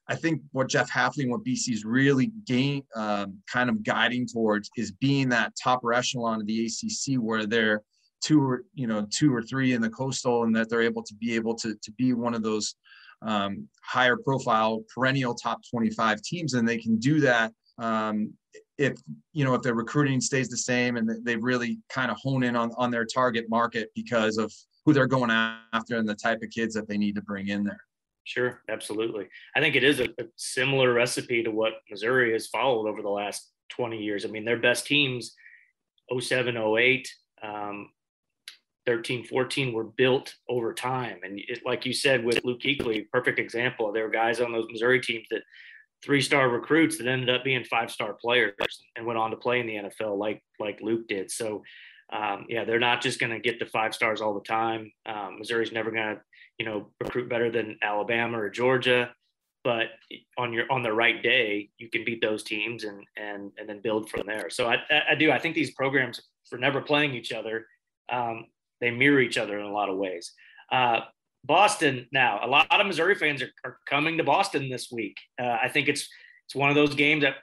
I 0.08 0.14
think 0.14 0.42
what 0.52 0.68
Jeff 0.68 0.90
Hafley 0.90 1.22
and 1.22 1.30
what 1.30 1.44
BC 1.44 1.72
is 1.72 1.84
really 1.84 2.32
gain 2.46 2.82
um, 2.94 3.38
kind 3.50 3.70
of 3.70 3.82
guiding 3.82 4.26
towards 4.26 4.70
is 4.76 4.92
being 4.92 5.28
that 5.30 5.52
topper 5.62 5.92
echelon 5.92 6.40
of 6.40 6.46
the 6.46 6.66
ACC 6.66 7.16
where 7.16 7.46
they're 7.46 7.82
two 8.22 8.42
or 8.42 8.64
you 8.74 8.86
know 8.86 9.06
two 9.10 9.34
or 9.34 9.42
three 9.42 9.72
in 9.72 9.82
the 9.82 9.90
coastal 9.90 10.44
and 10.44 10.56
that 10.56 10.68
they're 10.68 10.82
able 10.82 11.02
to 11.02 11.14
be 11.14 11.34
able 11.34 11.54
to 11.54 11.74
to 11.82 11.92
be 11.92 12.12
one 12.12 12.34
of 12.34 12.42
those 12.42 12.74
um, 13.24 13.68
higher 13.82 14.16
profile 14.16 14.82
perennial 14.94 15.34
top 15.34 15.60
25 15.70 16.22
teams 16.22 16.54
and 16.54 16.68
they 16.68 16.78
can 16.78 16.98
do 16.98 17.20
that 17.20 17.52
um, 17.78 18.32
if 18.78 18.94
you 19.32 19.44
know 19.44 19.54
if 19.54 19.62
their 19.62 19.74
recruiting 19.74 20.20
stays 20.20 20.48
the 20.48 20.56
same 20.56 20.96
and 20.96 21.10
they 21.24 21.36
really 21.36 21.78
kind 21.88 22.10
of 22.10 22.16
hone 22.18 22.42
in 22.42 22.56
on, 22.56 22.70
on 22.76 22.90
their 22.90 23.04
target 23.04 23.46
market 23.48 23.90
because 23.94 24.36
of 24.36 24.52
who 24.84 24.92
they're 24.92 25.06
going 25.06 25.30
after 25.30 25.96
and 25.96 26.08
the 26.08 26.14
type 26.14 26.42
of 26.42 26.50
kids 26.50 26.74
that 26.74 26.86
they 26.88 26.98
need 26.98 27.14
to 27.14 27.22
bring 27.22 27.48
in 27.48 27.64
there. 27.64 27.80
Sure 28.24 28.62
absolutely. 28.68 29.28
I 29.54 29.60
think 29.60 29.76
it 29.76 29.84
is 29.84 30.00
a, 30.00 30.04
a 30.18 30.24
similar 30.36 30.92
recipe 30.92 31.42
to 31.42 31.50
what 31.50 31.74
missouri 31.90 32.32
has 32.32 32.48
followed 32.48 32.88
over 32.88 33.02
the 33.02 33.08
last 33.08 33.50
20 33.70 33.98
years. 33.98 34.24
I 34.24 34.28
mean 34.28 34.44
their 34.44 34.58
best 34.58 34.86
teams 34.86 35.34
07 36.18 36.56
08 36.56 37.08
um, 37.42 37.90
13, 38.86 39.24
14 39.24 39.72
were 39.72 39.84
built 39.84 40.34
over 40.48 40.74
time. 40.74 41.18
And 41.22 41.38
it, 41.38 41.60
like 41.64 41.86
you 41.86 41.92
said 41.92 42.24
with 42.24 42.44
Luke 42.44 42.60
Kuechly, 42.60 43.08
perfect 43.10 43.38
example. 43.38 43.92
There 43.92 44.04
were 44.04 44.10
guys 44.10 44.40
on 44.40 44.52
those 44.52 44.66
Missouri 44.70 45.00
teams 45.00 45.26
that 45.30 45.42
three 46.04 46.20
star 46.20 46.48
recruits 46.48 46.98
that 46.98 47.06
ended 47.06 47.30
up 47.30 47.44
being 47.44 47.64
five 47.64 47.90
star 47.90 48.12
players 48.12 48.54
and 48.96 49.06
went 49.06 49.18
on 49.18 49.30
to 49.30 49.36
play 49.36 49.60
in 49.60 49.66
the 49.66 49.74
NFL 49.74 50.18
like 50.18 50.42
like 50.60 50.80
Luke 50.82 51.08
did. 51.08 51.30
So 51.30 51.62
um, 52.12 52.46
yeah, 52.48 52.64
they're 52.64 52.78
not 52.78 53.00
just 53.00 53.18
going 53.18 53.32
to 53.32 53.40
get 53.40 53.58
the 53.58 53.66
five 53.66 53.94
stars 53.94 54.20
all 54.20 54.34
the 54.34 54.40
time. 54.40 54.92
Um, 55.06 55.38
Missouri's 55.38 55.72
never 55.72 55.90
going 55.90 56.16
to 56.16 56.20
you 56.58 56.66
know 56.66 56.90
recruit 57.00 57.28
better 57.28 57.50
than 57.50 57.78
Alabama 57.82 58.38
or 58.38 58.50
Georgia. 58.50 59.10
But 59.62 59.86
on 60.36 60.52
your 60.52 60.70
on 60.70 60.82
the 60.82 60.92
right 60.92 61.22
day, 61.22 61.70
you 61.78 61.88
can 61.88 62.04
beat 62.04 62.20
those 62.20 62.42
teams 62.42 62.84
and 62.84 63.02
and 63.16 63.50
and 63.56 63.66
then 63.66 63.80
build 63.80 64.10
from 64.10 64.26
there. 64.26 64.50
So 64.50 64.68
I, 64.68 64.76
I 65.10 65.14
do 65.14 65.30
I 65.32 65.38
think 65.38 65.54
these 65.54 65.72
programs 65.72 66.20
for 66.50 66.58
never 66.58 66.82
playing 66.82 67.14
each 67.14 67.32
other 67.32 67.66
um, 68.12 68.46
they 68.84 68.90
mirror 68.90 69.20
each 69.20 69.38
other 69.38 69.58
in 69.58 69.64
a 69.64 69.72
lot 69.72 69.88
of 69.88 69.96
ways. 69.96 70.32
Uh, 70.70 71.00
Boston 71.42 72.06
now, 72.12 72.40
a 72.42 72.46
lot 72.46 72.66
of 72.70 72.86
Missouri 72.86 73.14
fans 73.14 73.42
are, 73.42 73.50
are 73.64 73.78
coming 73.88 74.18
to 74.18 74.24
Boston 74.24 74.68
this 74.68 74.90
week. 74.92 75.16
Uh, 75.40 75.56
I 75.62 75.68
think 75.68 75.88
it's 75.88 76.06
it's 76.46 76.54
one 76.54 76.68
of 76.68 76.74
those 76.74 76.94
games 76.94 77.22
that 77.22 77.36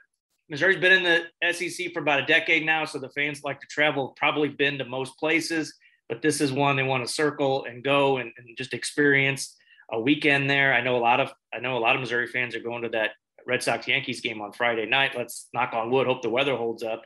Missouri's 0.48 0.80
been 0.80 0.92
in 0.92 1.02
the 1.02 1.52
SEC 1.52 1.92
for 1.92 2.00
about 2.00 2.20
a 2.20 2.26
decade 2.26 2.64
now, 2.64 2.84
so 2.84 2.98
the 2.98 3.10
fans 3.10 3.42
like 3.42 3.60
to 3.60 3.66
travel. 3.68 4.14
Probably 4.16 4.48
been 4.48 4.78
to 4.78 4.84
most 4.84 5.18
places, 5.18 5.74
but 6.08 6.22
this 6.22 6.40
is 6.40 6.52
one 6.52 6.76
they 6.76 6.82
want 6.84 7.04
to 7.04 7.12
circle 7.12 7.64
and 7.64 7.82
go 7.82 8.18
and, 8.18 8.32
and 8.36 8.56
just 8.56 8.72
experience 8.72 9.56
a 9.90 10.00
weekend 10.00 10.48
there. 10.48 10.72
I 10.72 10.80
know 10.80 10.96
a 10.96 10.98
lot 10.98 11.18
of 11.18 11.32
I 11.52 11.58
know 11.58 11.76
a 11.76 11.80
lot 11.80 11.96
of 11.96 12.00
Missouri 12.00 12.28
fans 12.28 12.54
are 12.54 12.60
going 12.60 12.82
to 12.82 12.88
that 12.90 13.10
Red 13.46 13.62
Sox 13.62 13.88
Yankees 13.88 14.20
game 14.20 14.40
on 14.40 14.52
Friday 14.52 14.86
night. 14.86 15.12
Let's 15.16 15.48
knock 15.52 15.74
on 15.74 15.90
wood. 15.90 16.06
Hope 16.06 16.22
the 16.22 16.30
weather 16.30 16.56
holds 16.56 16.84
up. 16.84 17.02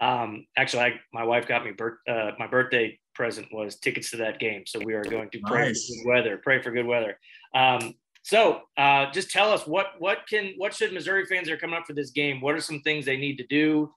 Um, 0.00 0.46
actually, 0.56 0.82
I, 0.82 1.00
my 1.12 1.24
wife 1.24 1.48
got 1.48 1.64
me 1.64 1.72
bir- 1.72 2.00
uh, 2.08 2.32
my 2.38 2.46
birthday 2.46 2.98
present 3.18 3.48
was 3.52 3.76
tickets 3.80 4.12
to 4.12 4.16
that 4.18 4.38
game. 4.38 4.62
So 4.64 4.78
we 4.82 4.94
are 4.94 5.02
going 5.02 5.28
to 5.30 5.40
pray 5.40 5.66
nice. 5.66 5.86
for 5.86 6.04
good 6.04 6.08
weather. 6.08 6.40
Pray 6.42 6.62
for 6.62 6.70
good 6.70 6.86
weather. 6.86 7.18
Um, 7.52 7.94
so 8.22 8.60
uh, 8.76 9.10
just 9.10 9.30
tell 9.30 9.52
us 9.52 9.66
what 9.66 9.86
what 9.98 10.18
can 10.30 10.54
what 10.56 10.72
should 10.72 10.92
Missouri 10.92 11.26
fans 11.26 11.48
that 11.48 11.54
are 11.54 11.58
coming 11.58 11.76
up 11.76 11.86
for 11.86 11.94
this 11.94 12.10
game? 12.10 12.40
What 12.40 12.54
are 12.54 12.60
some 12.60 12.80
things 12.80 13.04
they 13.04 13.16
need 13.16 13.36
to 13.38 13.46
do 13.46 13.92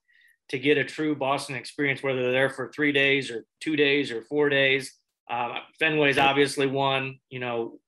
to 0.49 0.57
get 0.57 0.79
a 0.79 0.83
true 0.83 1.15
Boston 1.15 1.55
experience, 1.55 2.01
whether 2.01 2.23
they're 2.23 2.31
there 2.31 2.49
for 2.49 2.71
three 2.71 2.91
days 2.91 3.29
or 3.29 3.45
two 3.61 3.75
days 3.75 4.11
or 4.11 4.23
four 4.23 4.49
days? 4.49 4.91
Um, 5.29 5.53
Fenway's 5.79 6.17
obviously 6.17 6.65
one. 6.65 7.19
You 7.29 7.39
know, 7.39 7.79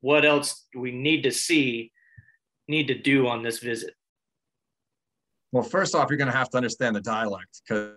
what 0.00 0.24
else 0.24 0.64
do 0.72 0.80
we 0.80 0.90
need 0.90 1.22
to 1.24 1.32
see, 1.32 1.92
need 2.66 2.88
to 2.88 2.98
do 2.98 3.28
on 3.28 3.42
this 3.42 3.58
visit? 3.58 3.94
Well, 5.52 5.62
first 5.62 5.94
off, 5.94 6.08
you're 6.08 6.16
going 6.16 6.30
to 6.30 6.36
have 6.36 6.48
to 6.50 6.56
understand 6.56 6.96
the 6.96 7.00
dialect 7.02 7.60
because 7.68 7.92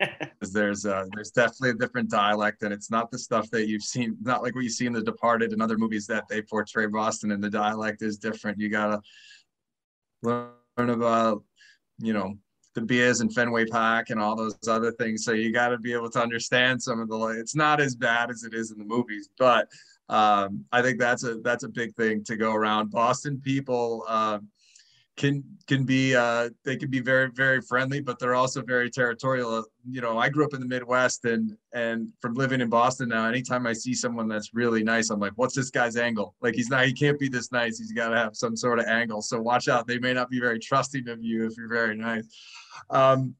there's 0.52 0.84
uh, 0.84 1.04
there's 1.14 1.30
definitely 1.30 1.70
a 1.70 1.74
different 1.74 2.10
dialect, 2.10 2.64
and 2.64 2.72
it's 2.72 2.90
not 2.90 3.12
the 3.12 3.18
stuff 3.18 3.48
that 3.50 3.68
you've 3.68 3.84
seen. 3.84 4.16
Not 4.20 4.42
like 4.42 4.56
what 4.56 4.64
you 4.64 4.70
see 4.70 4.86
in 4.86 4.92
The 4.92 5.02
Departed 5.02 5.52
and 5.52 5.62
other 5.62 5.78
movies 5.78 6.08
that 6.08 6.24
they 6.28 6.42
portray 6.42 6.86
Boston, 6.86 7.30
and 7.30 7.42
the 7.42 7.50
dialect 7.50 8.02
is 8.02 8.18
different. 8.18 8.58
You 8.58 8.68
gotta 8.68 9.00
learn 10.22 10.50
about, 10.76 11.44
you 11.98 12.12
know, 12.12 12.34
the 12.74 12.80
beers 12.80 13.20
and 13.20 13.32
Fenway 13.32 13.66
Park 13.66 14.10
and 14.10 14.20
all 14.20 14.34
those 14.34 14.56
other 14.66 14.90
things. 14.90 15.24
So 15.24 15.32
you 15.32 15.52
got 15.52 15.68
to 15.68 15.78
be 15.78 15.92
able 15.92 16.10
to 16.10 16.20
understand 16.20 16.82
some 16.82 16.98
of 16.98 17.08
the. 17.08 17.16
It's 17.38 17.54
not 17.54 17.80
as 17.80 17.94
bad 17.94 18.28
as 18.28 18.42
it 18.42 18.54
is 18.54 18.72
in 18.72 18.78
the 18.78 18.84
movies, 18.84 19.28
but 19.38 19.68
um, 20.08 20.64
I 20.72 20.82
think 20.82 20.98
that's 20.98 21.22
a 21.22 21.36
that's 21.44 21.62
a 21.62 21.68
big 21.68 21.94
thing 21.94 22.24
to 22.24 22.36
go 22.36 22.52
around. 22.54 22.90
Boston 22.90 23.40
people. 23.40 24.04
Uh, 24.08 24.40
can 25.18 25.44
can 25.66 25.84
be 25.84 26.16
uh, 26.16 26.48
they 26.64 26.76
can 26.76 26.88
be 26.88 27.00
very 27.00 27.30
very 27.30 27.60
friendly, 27.60 28.00
but 28.00 28.18
they're 28.18 28.34
also 28.34 28.62
very 28.62 28.88
territorial. 28.88 29.64
You 29.90 30.00
know, 30.00 30.16
I 30.16 30.30
grew 30.30 30.44
up 30.44 30.54
in 30.54 30.60
the 30.60 30.66
Midwest, 30.66 31.26
and 31.26 31.54
and 31.74 32.08
from 32.22 32.34
living 32.34 32.62
in 32.62 32.70
Boston 32.70 33.10
now, 33.10 33.28
anytime 33.28 33.66
I 33.66 33.74
see 33.74 33.92
someone 33.92 34.28
that's 34.28 34.54
really 34.54 34.82
nice, 34.82 35.10
I'm 35.10 35.20
like, 35.20 35.32
what's 35.36 35.54
this 35.54 35.70
guy's 35.70 35.96
angle? 35.96 36.34
Like 36.40 36.54
he's 36.54 36.70
not, 36.70 36.86
he 36.86 36.92
can't 36.94 37.18
be 37.18 37.28
this 37.28 37.52
nice. 37.52 37.78
He's 37.78 37.92
got 37.92 38.08
to 38.10 38.16
have 38.16 38.34
some 38.34 38.56
sort 38.56 38.78
of 38.78 38.86
angle. 38.86 39.20
So 39.20 39.40
watch 39.40 39.68
out. 39.68 39.86
They 39.86 39.98
may 39.98 40.14
not 40.14 40.30
be 40.30 40.40
very 40.40 40.58
trusting 40.58 41.08
of 41.08 41.22
you 41.22 41.44
if 41.44 41.56
you're 41.58 41.68
very 41.68 41.96
nice. 41.96 42.26
Um, 42.88 43.34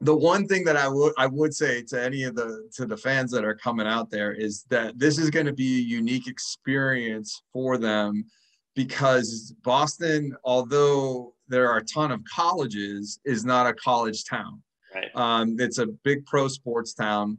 the 0.00 0.14
one 0.14 0.48
thing 0.48 0.64
that 0.64 0.76
I 0.76 0.88
would 0.88 1.14
I 1.16 1.26
would 1.26 1.54
say 1.54 1.82
to 1.84 2.02
any 2.02 2.24
of 2.24 2.34
the 2.34 2.68
to 2.74 2.84
the 2.84 2.96
fans 2.96 3.30
that 3.30 3.44
are 3.44 3.54
coming 3.54 3.86
out 3.86 4.10
there 4.10 4.32
is 4.32 4.64
that 4.68 4.98
this 4.98 5.18
is 5.18 5.30
going 5.30 5.46
to 5.46 5.52
be 5.52 5.78
a 5.78 5.82
unique 5.82 6.26
experience 6.26 7.42
for 7.52 7.78
them 7.78 8.24
because 8.74 9.54
Boston, 9.62 10.34
although 10.44 11.34
there 11.48 11.70
are 11.70 11.78
a 11.78 11.84
ton 11.84 12.10
of 12.10 12.22
colleges, 12.24 13.20
is 13.24 13.44
not 13.44 13.66
a 13.66 13.74
college 13.74 14.24
town. 14.24 14.62
Right. 14.94 15.10
Um, 15.14 15.56
it's 15.58 15.78
a 15.78 15.86
big 15.86 16.24
pro 16.26 16.48
sports 16.48 16.94
town, 16.94 17.38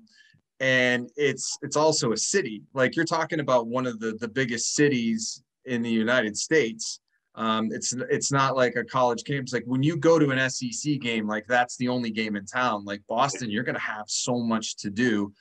and 0.60 1.10
it's 1.16 1.58
it's 1.62 1.76
also 1.76 2.12
a 2.12 2.18
city. 2.18 2.64
Like 2.74 2.96
you're 2.96 3.06
talking 3.06 3.40
about 3.40 3.68
one 3.68 3.86
of 3.86 4.00
the 4.00 4.14
the 4.20 4.28
biggest 4.28 4.76
cities 4.76 5.44
in 5.66 5.82
the 5.82 5.90
United 5.90 6.38
States. 6.38 7.00
Um, 7.36 7.70
it's 7.72 7.94
it's 8.12 8.32
not 8.32 8.56
like 8.56 8.76
a 8.76 8.84
college 8.84 9.24
campus. 9.24 9.54
Like 9.54 9.66
when 9.66 9.82
you 9.82 9.98
go 9.98 10.20
to 10.20 10.30
an 10.30 10.50
SEC 10.50 11.00
game, 11.00 11.28
like 11.28 11.46
that's 11.48 11.78
the 11.78 11.90
only 11.90 12.12
game 12.12 12.36
in 12.36 12.46
town. 12.46 12.86
Like 12.86 13.02
Boston, 13.08 13.50
you're 13.50 13.64
going 13.64 13.76
to 13.76 13.82
have 13.82 14.06
so 14.08 14.40
much 14.40 14.78
to 14.78 14.90
do. 14.90 15.34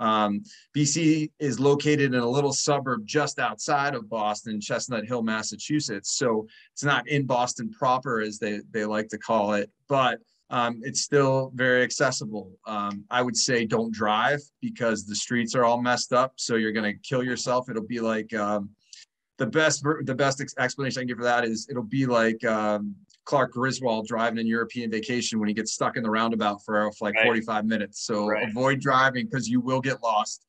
Um, 0.00 0.42
BC 0.74 1.30
is 1.38 1.60
located 1.60 2.14
in 2.14 2.20
a 2.20 2.28
little 2.28 2.52
suburb 2.52 3.06
just 3.06 3.38
outside 3.38 3.94
of 3.94 4.08
Boston, 4.08 4.60
Chestnut 4.60 5.06
Hill, 5.06 5.22
Massachusetts. 5.22 6.16
So 6.16 6.48
it's 6.72 6.84
not 6.84 7.06
in 7.06 7.26
Boston 7.26 7.70
proper, 7.70 8.20
as 8.20 8.38
they, 8.38 8.60
they 8.72 8.84
like 8.84 9.08
to 9.08 9.18
call 9.18 9.52
it, 9.52 9.70
but 9.88 10.18
um, 10.48 10.80
it's 10.82 11.02
still 11.02 11.52
very 11.54 11.82
accessible. 11.82 12.50
Um, 12.66 13.04
I 13.10 13.22
would 13.22 13.36
say 13.36 13.64
don't 13.64 13.92
drive 13.94 14.40
because 14.60 15.06
the 15.06 15.14
streets 15.14 15.54
are 15.54 15.64
all 15.64 15.80
messed 15.80 16.12
up. 16.12 16.32
So 16.36 16.56
you're 16.56 16.72
going 16.72 16.92
to 16.92 16.98
kill 17.08 17.22
yourself. 17.22 17.70
It'll 17.70 17.86
be 17.86 18.00
like 18.00 18.34
um, 18.34 18.70
the 19.38 19.46
best 19.46 19.84
the 20.04 20.14
best 20.14 20.42
explanation 20.58 21.00
I 21.00 21.02
can 21.02 21.08
give 21.08 21.18
for 21.18 21.24
that 21.24 21.44
is 21.44 21.68
it'll 21.70 21.82
be 21.82 22.04
like 22.04 22.44
um, 22.44 22.96
Clark 23.24 23.52
Griswold 23.52 24.06
driving 24.06 24.38
in 24.38 24.46
European 24.46 24.90
vacation 24.90 25.38
when 25.38 25.48
he 25.48 25.54
gets 25.54 25.72
stuck 25.72 25.96
in 25.96 26.02
the 26.02 26.10
roundabout 26.10 26.64
for, 26.64 26.90
for 26.92 27.08
like 27.08 27.14
right. 27.16 27.26
45 27.26 27.66
minutes. 27.66 28.04
So 28.04 28.26
right. 28.26 28.48
avoid 28.48 28.80
driving 28.80 29.26
because 29.26 29.48
you 29.48 29.60
will 29.60 29.80
get 29.80 30.02
lost. 30.02 30.46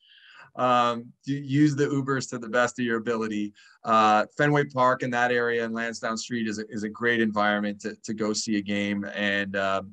Um, 0.56 1.06
use 1.26 1.76
the 1.76 1.86
Ubers 1.86 2.30
to 2.32 2.38
the 2.38 2.50
best 2.50 2.78
of 2.78 2.86
your 2.86 2.98
ability. 2.98 3.54
Uh, 3.86 4.26
Fenway 4.38 4.66
Park 4.66 5.02
in 5.02 5.10
that 5.12 5.32
area 5.32 5.64
and 5.64 5.74
Lansdowne 5.74 6.18
Street 6.18 6.48
is 6.48 6.60
a, 6.60 6.68
is 6.70 6.84
a 6.84 6.90
great 6.90 7.22
environment 7.22 7.80
to, 7.82 7.96
to 8.04 8.14
go 8.14 8.34
see 8.34 8.58
a 8.58 8.62
game. 8.62 9.06
And, 9.16 9.56
uh, 9.56 9.84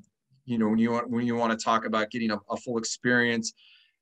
you 0.46 0.58
know, 0.58 0.68
when 0.68 0.78
you 0.78 0.90
want, 0.90 1.10
when 1.10 1.26
you 1.26 1.36
want 1.36 1.56
to 1.56 1.64
talk 1.64 1.84
about 1.84 2.10
getting 2.10 2.32
a, 2.32 2.38
a 2.50 2.56
full 2.56 2.78
experience, 2.78 3.52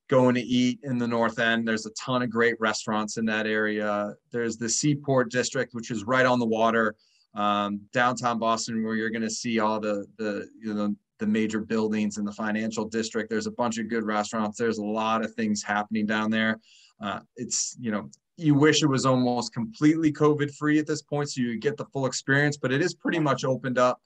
going 0.08 0.34
to 0.36 0.40
eat 0.40 0.78
in 0.84 0.98
the 0.98 1.08
north 1.08 1.40
end 1.40 1.66
there's 1.66 1.84
a 1.84 1.90
ton 1.90 2.22
of 2.22 2.30
great 2.30 2.54
restaurants 2.60 3.16
in 3.16 3.24
that 3.24 3.44
area 3.44 4.14
there's 4.30 4.56
the 4.56 4.68
seaport 4.68 5.32
district 5.32 5.74
which 5.74 5.90
is 5.90 6.04
right 6.04 6.26
on 6.26 6.38
the 6.38 6.46
water 6.46 6.94
um, 7.36 7.80
downtown 7.92 8.38
Boston, 8.38 8.82
where 8.82 8.96
you're 8.96 9.10
going 9.10 9.22
to 9.22 9.30
see 9.30 9.60
all 9.60 9.78
the 9.78 10.06
the 10.18 10.48
you 10.60 10.74
know 10.74 10.94
the 11.18 11.26
major 11.26 11.60
buildings 11.60 12.18
in 12.18 12.24
the 12.24 12.32
financial 12.32 12.84
district. 12.84 13.30
There's 13.30 13.46
a 13.46 13.52
bunch 13.52 13.78
of 13.78 13.88
good 13.88 14.04
restaurants. 14.04 14.58
There's 14.58 14.78
a 14.78 14.84
lot 14.84 15.24
of 15.24 15.34
things 15.34 15.62
happening 15.62 16.06
down 16.06 16.30
there. 16.30 16.58
Uh, 17.00 17.20
it's 17.36 17.76
you 17.78 17.90
know 17.90 18.10
you 18.38 18.54
wish 18.54 18.82
it 18.82 18.86
was 18.86 19.06
almost 19.06 19.52
completely 19.54 20.12
COVID 20.12 20.54
free 20.54 20.78
at 20.78 20.86
this 20.86 21.02
point, 21.02 21.30
so 21.30 21.40
you 21.40 21.58
get 21.58 21.76
the 21.76 21.86
full 21.86 22.06
experience. 22.06 22.56
But 22.56 22.72
it 22.72 22.82
is 22.82 22.94
pretty 22.94 23.18
much 23.18 23.44
opened 23.44 23.78
up 23.78 24.00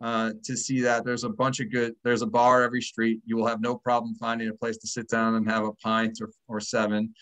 uh, 0.00 0.32
to 0.42 0.56
see 0.56 0.80
that 0.80 1.04
there's 1.04 1.24
a 1.24 1.28
bunch 1.28 1.60
of 1.60 1.70
good 1.70 1.94
there's 2.04 2.22
a 2.22 2.26
bar 2.26 2.62
every 2.62 2.80
street. 2.80 3.20
You 3.26 3.36
will 3.36 3.46
have 3.46 3.60
no 3.60 3.76
problem 3.76 4.14
finding 4.14 4.48
a 4.48 4.54
place 4.54 4.78
to 4.78 4.86
sit 4.86 5.08
down 5.08 5.34
and 5.34 5.48
have 5.50 5.64
a 5.64 5.72
pint 5.74 6.18
or, 6.22 6.30
or 6.48 6.60
seven. 6.60 7.12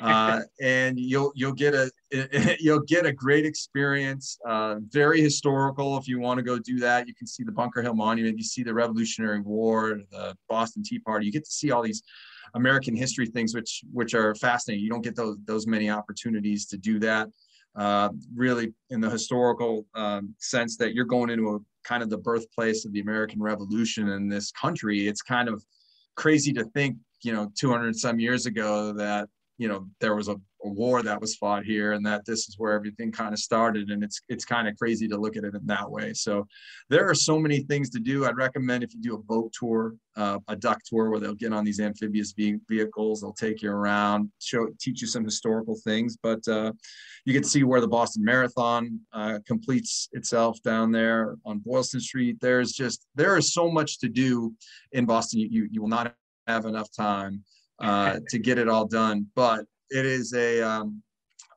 Uh, 0.00 0.40
and 0.62 0.98
you'll 0.98 1.32
you'll 1.34 1.52
get 1.52 1.74
a 1.74 1.90
you'll 2.60 2.80
get 2.80 3.06
a 3.06 3.12
great 3.12 3.44
experience 3.44 4.38
uh, 4.46 4.76
very 4.90 5.20
historical 5.20 5.96
if 5.96 6.06
you 6.06 6.20
want 6.20 6.38
to 6.38 6.44
go 6.44 6.58
do 6.58 6.78
that. 6.78 7.08
You 7.08 7.14
can 7.14 7.26
see 7.26 7.42
the 7.42 7.52
bunker 7.52 7.82
hill 7.82 7.94
monument 7.94 8.38
you 8.38 8.44
see 8.44 8.62
the 8.62 8.74
revolutionary 8.74 9.40
war 9.40 10.00
the 10.10 10.36
boston 10.48 10.82
tea 10.84 11.00
party. 11.00 11.26
You 11.26 11.32
get 11.32 11.44
to 11.44 11.50
see 11.50 11.70
all 11.70 11.82
these 11.82 12.02
american 12.54 12.96
history 12.96 13.26
things 13.26 13.54
which 13.54 13.82
which 13.92 14.14
are 14.14 14.34
fascinating. 14.36 14.84
You 14.84 14.90
don't 14.90 15.02
get 15.02 15.16
those 15.16 15.38
those 15.44 15.66
many 15.66 15.90
opportunities 15.90 16.66
to 16.66 16.76
do 16.76 17.00
that 17.00 17.28
uh, 17.78 18.10
really 18.34 18.74
in 18.90 19.00
the 19.00 19.08
historical 19.08 19.86
um, 19.94 20.34
sense 20.38 20.76
that 20.76 20.94
you're 20.94 21.04
going 21.04 21.30
into 21.30 21.54
a 21.54 21.58
kind 21.88 22.02
of 22.02 22.10
the 22.10 22.18
birthplace 22.18 22.84
of 22.84 22.92
the 22.92 23.00
American 23.00 23.40
Revolution 23.40 24.08
in 24.08 24.28
this 24.28 24.52
country. 24.52 25.08
It's 25.08 25.22
kind 25.22 25.48
of 25.48 25.64
crazy 26.16 26.52
to 26.52 26.64
think, 26.74 26.96
you 27.22 27.32
know, 27.32 27.50
200 27.58 27.96
some 27.96 28.20
years 28.20 28.46
ago 28.46 28.92
that 28.92 29.28
you 29.58 29.68
know 29.68 29.86
there 30.00 30.14
was 30.14 30.28
a, 30.28 30.36
a, 30.64 30.68
war 30.68 31.02
that 31.02 31.20
was 31.20 31.34
fought 31.36 31.64
here 31.64 31.92
and 31.92 32.06
that 32.06 32.24
this 32.24 32.48
is 32.48 32.54
where 32.58 32.72
everything 32.72 33.10
kind 33.10 33.32
of 33.32 33.38
started 33.40 33.90
and 33.90 34.02
it's 34.02 34.20
it's 34.28 34.44
kind 34.44 34.68
of 34.68 34.76
crazy 34.76 35.08
to 35.08 35.18
look 35.18 35.36
at 35.36 35.44
it 35.44 35.54
in 35.54 35.66
that 35.66 35.90
way. 35.90 36.14
So 36.14 36.46
there 36.88 37.08
are 37.08 37.14
so 37.14 37.38
many 37.38 37.60
things 37.60 37.90
to 37.90 38.00
do. 38.00 38.24
I'd 38.24 38.36
recommend 38.36 38.84
if 38.84 38.94
you 38.94 39.00
do 39.00 39.14
a 39.14 39.18
boat 39.18 39.52
tour 39.52 39.94
uh, 40.16 40.38
a 40.48 40.56
duck 40.56 40.80
tour 40.84 41.10
where 41.10 41.20
they'll 41.20 41.34
get 41.34 41.52
on 41.52 41.64
these 41.64 41.80
amphibious 41.80 42.32
vehicles 42.32 43.20
they'll 43.20 43.32
take 43.32 43.62
you 43.62 43.70
around 43.70 44.30
show 44.40 44.66
teach 44.80 45.00
you 45.00 45.06
some 45.06 45.24
historical 45.24 45.76
things 45.84 46.16
but 46.22 46.46
uh, 46.48 46.72
you 47.24 47.32
can 47.32 47.44
see 47.44 47.62
where 47.62 47.80
the 47.80 47.86
boston 47.86 48.24
marathon 48.24 48.98
uh, 49.12 49.38
completes 49.46 50.08
itself 50.12 50.60
down 50.62 50.90
there 50.90 51.36
on 51.44 51.58
boylston 51.58 52.00
street. 52.00 52.36
There's 52.40 52.72
just 52.72 53.06
there 53.14 53.36
is 53.36 53.52
so 53.52 53.70
much 53.70 53.98
to 54.00 54.08
do 54.08 54.52
in 54.92 55.04
boston. 55.04 55.40
You, 55.40 55.48
you, 55.50 55.68
you 55.70 55.80
will 55.82 55.88
not 55.88 56.14
have 56.46 56.64
enough 56.64 56.88
time 56.96 57.44
uh, 57.80 58.18
to 58.28 58.38
get 58.38 58.58
it 58.58 58.68
all 58.68 58.86
done. 58.86 59.26
But 59.34 59.64
it 59.90 60.04
is 60.04 60.32
a 60.34 60.60
um, 60.62 61.02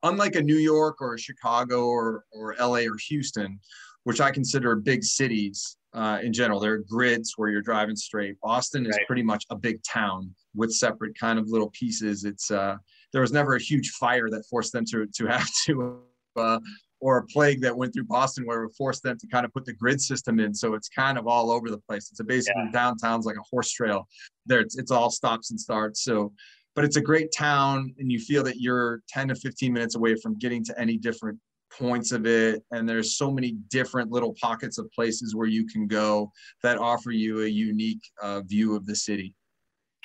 unlike 0.02 0.34
a 0.36 0.42
New 0.42 0.56
York 0.56 1.00
or 1.00 1.14
a 1.14 1.18
Chicago 1.18 1.86
or 1.86 2.24
or 2.32 2.54
LA 2.58 2.80
or 2.80 2.96
Houston, 3.08 3.58
which 4.04 4.20
I 4.20 4.30
consider 4.30 4.76
big 4.76 5.04
cities 5.04 5.76
uh, 5.94 6.18
in 6.22 6.32
general. 6.32 6.60
There 6.60 6.74
are 6.74 6.78
grids 6.78 7.34
where 7.36 7.50
you're 7.50 7.62
driving 7.62 7.96
straight. 7.96 8.36
Boston 8.40 8.86
is 8.86 8.96
right. 8.96 9.06
pretty 9.06 9.22
much 9.22 9.44
a 9.50 9.56
big 9.56 9.82
town 9.82 10.34
with 10.54 10.72
separate 10.72 11.18
kind 11.18 11.38
of 11.38 11.48
little 11.48 11.70
pieces. 11.70 12.24
It's 12.24 12.50
uh, 12.50 12.76
there 13.12 13.20
was 13.20 13.32
never 13.32 13.56
a 13.56 13.60
huge 13.60 13.90
fire 13.90 14.30
that 14.30 14.44
forced 14.48 14.72
them 14.72 14.84
to 14.86 15.06
to 15.06 15.26
have 15.34 15.48
to 15.66 16.00
uh, 16.36 16.58
or 17.02 17.18
a 17.18 17.26
plague 17.26 17.60
that 17.60 17.76
went 17.76 17.92
through 17.92 18.04
Boston 18.04 18.46
where 18.46 18.62
it 18.62 18.72
forced 18.78 19.02
them 19.02 19.18
to 19.18 19.26
kind 19.26 19.44
of 19.44 19.52
put 19.52 19.64
the 19.64 19.72
grid 19.72 20.00
system 20.00 20.38
in. 20.38 20.54
So 20.54 20.74
it's 20.74 20.88
kind 20.88 21.18
of 21.18 21.26
all 21.26 21.50
over 21.50 21.68
the 21.68 21.78
place. 21.78 22.08
It's 22.12 22.20
a 22.20 22.24
basically 22.24 22.62
yeah. 22.66 22.70
downtown's 22.72 23.26
like 23.26 23.36
a 23.36 23.42
horse 23.50 23.72
trail. 23.72 24.06
There, 24.46 24.60
it's, 24.60 24.78
it's 24.78 24.92
all 24.92 25.10
stops 25.10 25.50
and 25.50 25.60
starts. 25.60 26.04
So, 26.04 26.32
but 26.76 26.84
it's 26.84 26.96
a 26.96 27.00
great 27.00 27.32
town, 27.36 27.92
and 27.98 28.10
you 28.10 28.20
feel 28.20 28.44
that 28.44 28.60
you're 28.60 29.02
10 29.08 29.28
to 29.28 29.34
15 29.34 29.72
minutes 29.72 29.96
away 29.96 30.14
from 30.14 30.38
getting 30.38 30.64
to 30.64 30.80
any 30.80 30.96
different 30.96 31.40
points 31.76 32.12
of 32.12 32.24
it. 32.24 32.62
And 32.70 32.88
there's 32.88 33.16
so 33.16 33.32
many 33.32 33.56
different 33.68 34.12
little 34.12 34.36
pockets 34.40 34.78
of 34.78 34.88
places 34.92 35.34
where 35.34 35.48
you 35.48 35.66
can 35.66 35.88
go 35.88 36.30
that 36.62 36.78
offer 36.78 37.10
you 37.10 37.42
a 37.42 37.48
unique 37.48 38.02
uh, 38.22 38.42
view 38.42 38.76
of 38.76 38.86
the 38.86 38.94
city. 38.94 39.34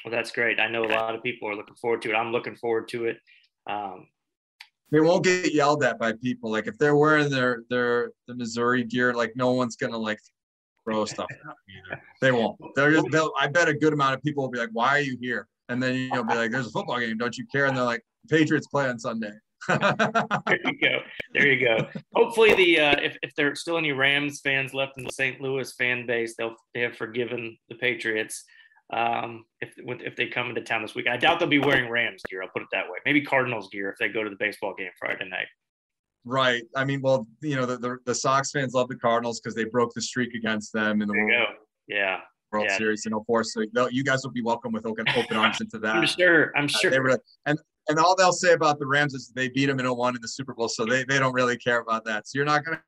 Well, 0.04 0.12
that's 0.12 0.32
great. 0.32 0.60
I 0.60 0.68
know 0.68 0.84
a 0.84 0.90
lot 0.90 1.14
of 1.14 1.22
people 1.22 1.48
are 1.48 1.56
looking 1.56 1.76
forward 1.76 2.02
to 2.02 2.10
it. 2.10 2.16
I'm 2.16 2.32
looking 2.32 2.56
forward 2.56 2.88
to 2.90 3.06
it. 3.06 3.18
Um, 3.70 4.08
they 4.92 5.00
won't 5.00 5.24
get 5.24 5.54
yelled 5.54 5.84
at 5.84 6.00
by 6.00 6.14
people. 6.14 6.52
Like 6.52 6.68
if 6.68 6.78
they're 6.78 6.96
wearing 6.96 7.30
their 7.30 7.64
their 7.70 8.12
the 8.28 8.36
Missouri 8.36 8.84
gear, 8.84 9.14
like 9.14 9.34
no 9.36 9.52
one's 9.52 9.76
gonna 9.76 9.98
like 9.98 10.20
throw 10.84 11.06
stuff 11.06 11.28
at 11.30 11.40
either. 11.40 12.02
They 12.22 12.32
won't. 12.32 12.58
They're 12.76 12.92
just. 12.92 13.08
They'll, 13.12 13.32
I 13.40 13.48
bet 13.48 13.68
a 13.68 13.74
good 13.74 13.94
amount 13.94 14.16
of 14.16 14.24
people 14.24 14.44
will 14.44 14.52
be 14.52 14.60
like, 14.60 14.70
"Why 14.72 14.90
are 14.98 15.02
you 15.02 15.18
here?" 15.20 15.48
And 15.70 15.82
then 15.84 16.10
you'll 16.14 16.24
be 16.24 16.36
like, 16.36 16.52
"There's 16.52 16.68
a 16.68 16.72
football 16.72 17.00
game. 17.00 17.18
Don't 17.18 17.38
you 17.38 17.46
care?" 17.52 17.66
And 17.66 17.76
they're 17.76 17.84
like, 17.84 18.04
"Patriots 18.30 18.68
play 18.68 18.88
on 18.88 18.98
Sunday." 18.98 19.32
there 19.68 20.60
you 20.66 20.80
go. 20.80 21.00
There 21.34 21.48
you 21.48 21.66
go. 21.66 21.88
Hopefully, 22.16 22.54
the 22.54 22.80
uh, 22.80 22.96
if 23.02 23.18
if 23.22 23.36
there's 23.36 23.60
still 23.60 23.78
any 23.78 23.92
Rams 23.92 24.40
fans 24.42 24.74
left 24.74 24.98
in 24.98 25.04
the 25.04 25.12
St. 25.12 25.42
Louis 25.42 25.72
fan 25.74 26.06
base, 26.06 26.36
they'll 26.38 26.56
they 26.74 26.82
have 26.82 26.96
forgiven 26.96 27.58
the 27.70 27.76
Patriots. 27.76 28.46
Um, 28.94 29.46
if 29.62 29.74
if 29.78 30.16
they 30.16 30.28
come 30.28 30.50
into 30.50 30.62
town 30.62 30.82
this 30.82 30.96
week. 30.96 31.08
I 31.08 31.18
doubt 31.18 31.40
they'll 31.40 31.50
be 31.50 31.60
wearing 31.60 31.90
Rams 31.90 32.22
gear. 32.30 32.42
I'll 32.42 32.50
put 32.50 32.62
it 32.62 32.70
that 32.72 32.86
way. 32.86 32.98
Maybe 33.06 33.22
Cardinals 33.22 33.70
gear 33.70 33.90
if 33.90 33.98
they 34.00 34.10
go 34.10 34.24
to 34.24 34.30
the 34.30 34.38
baseball 34.38 34.74
game 34.78 34.90
Friday 35.00 35.28
night. 35.30 35.48
Right. 36.26 36.64
I 36.76 36.84
mean, 36.84 37.02
well, 37.02 37.26
you 37.42 37.56
know, 37.56 37.66
the, 37.66 37.78
the, 37.78 37.98
the 38.06 38.14
Sox 38.14 38.52
fans 38.52 38.74
love 38.74 38.90
the 38.90 38.98
Cardinals 38.98 39.40
because 39.40 39.56
they 39.56 39.64
broke 39.64 39.94
the 39.94 40.02
streak 40.02 40.34
against 40.34 40.74
them 40.74 41.02
in 41.02 41.08
the 41.08 41.14
World, 41.14 41.56
yeah. 41.88 42.20
World 42.52 42.68
yeah. 42.70 42.78
Series 42.78 43.06
in 43.06 43.14
04. 43.26 43.46
So 43.46 43.64
you 43.92 44.04
guys 44.04 44.24
will 44.24 44.32
be 44.32 44.42
welcome 44.42 44.74
with 44.74 44.86
open, 44.86 45.06
open 45.16 45.38
arms 45.38 45.62
into 45.62 45.80
that. 45.80 45.96
I'm 45.96 46.06
sure. 46.06 46.52
I'm 46.58 46.68
sure. 46.68 46.94
Uh, 46.94 47.00
really, 47.00 47.20
and 47.46 47.58
and 47.90 48.00
all 48.00 48.16
they'll 48.16 48.34
say 48.34 48.52
about 48.52 48.80
the 48.80 48.86
Rams 48.86 49.14
is 49.14 49.32
they 49.34 49.48
beat 49.48 49.68
them 49.68 49.80
in 49.80 49.86
01 49.90 50.16
in 50.16 50.22
the 50.22 50.28
Super 50.28 50.54
Bowl, 50.54 50.68
so 50.68 50.86
they, 50.86 51.06
they 51.06 51.20
don't 51.20 51.34
really 51.34 51.58
care 51.58 51.80
about 51.80 52.04
that. 52.04 52.28
So 52.28 52.38
you're 52.38 52.46
not 52.46 52.66
going 52.66 52.78
to 52.78 52.84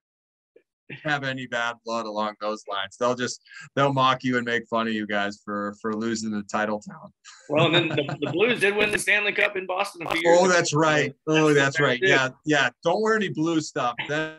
have 1.04 1.24
any 1.24 1.48
bad 1.48 1.76
blood 1.86 2.06
along 2.06 2.36
those 2.42 2.64
lines. 2.68 2.98
They'll 3.00 3.16
just 3.16 3.42
they'll 3.76 3.94
mock 3.94 4.24
you 4.24 4.38
and 4.38 4.46
make 4.46 4.68
fun 4.68 4.88
of 4.88 4.94
you 4.94 5.06
guys 5.08 5.40
for 5.44 5.76
for 5.82 5.94
losing 5.94 6.32
the 6.32 6.44
title 6.44 6.80
town. 6.80 7.12
well, 7.50 7.66
and 7.68 7.76
then 7.76 7.88
the, 7.90 8.18
the, 8.22 8.32
Blues 8.32 8.60
did 8.60 8.76
win 8.76 8.92
the 8.92 9.00
Stanley 9.00 9.32
Cup 9.34 9.56
in 9.56 9.66
Boston 9.66 10.06
a 10.06 10.12
few 10.12 10.22
years 10.24 10.38
Oh, 10.40 10.46
ago. 10.46 10.54
that's 10.54 10.74
right. 10.74 11.14
Oh, 11.28 11.54
that's 11.54 11.80
right. 11.80 12.00
Yeah, 12.02 12.30
yeah. 12.46 12.70
Don't 12.84 13.02
wear 13.02 13.16
any 13.16 13.30
blue 13.30 13.62
stuff. 13.62 13.96
Then 14.08 14.36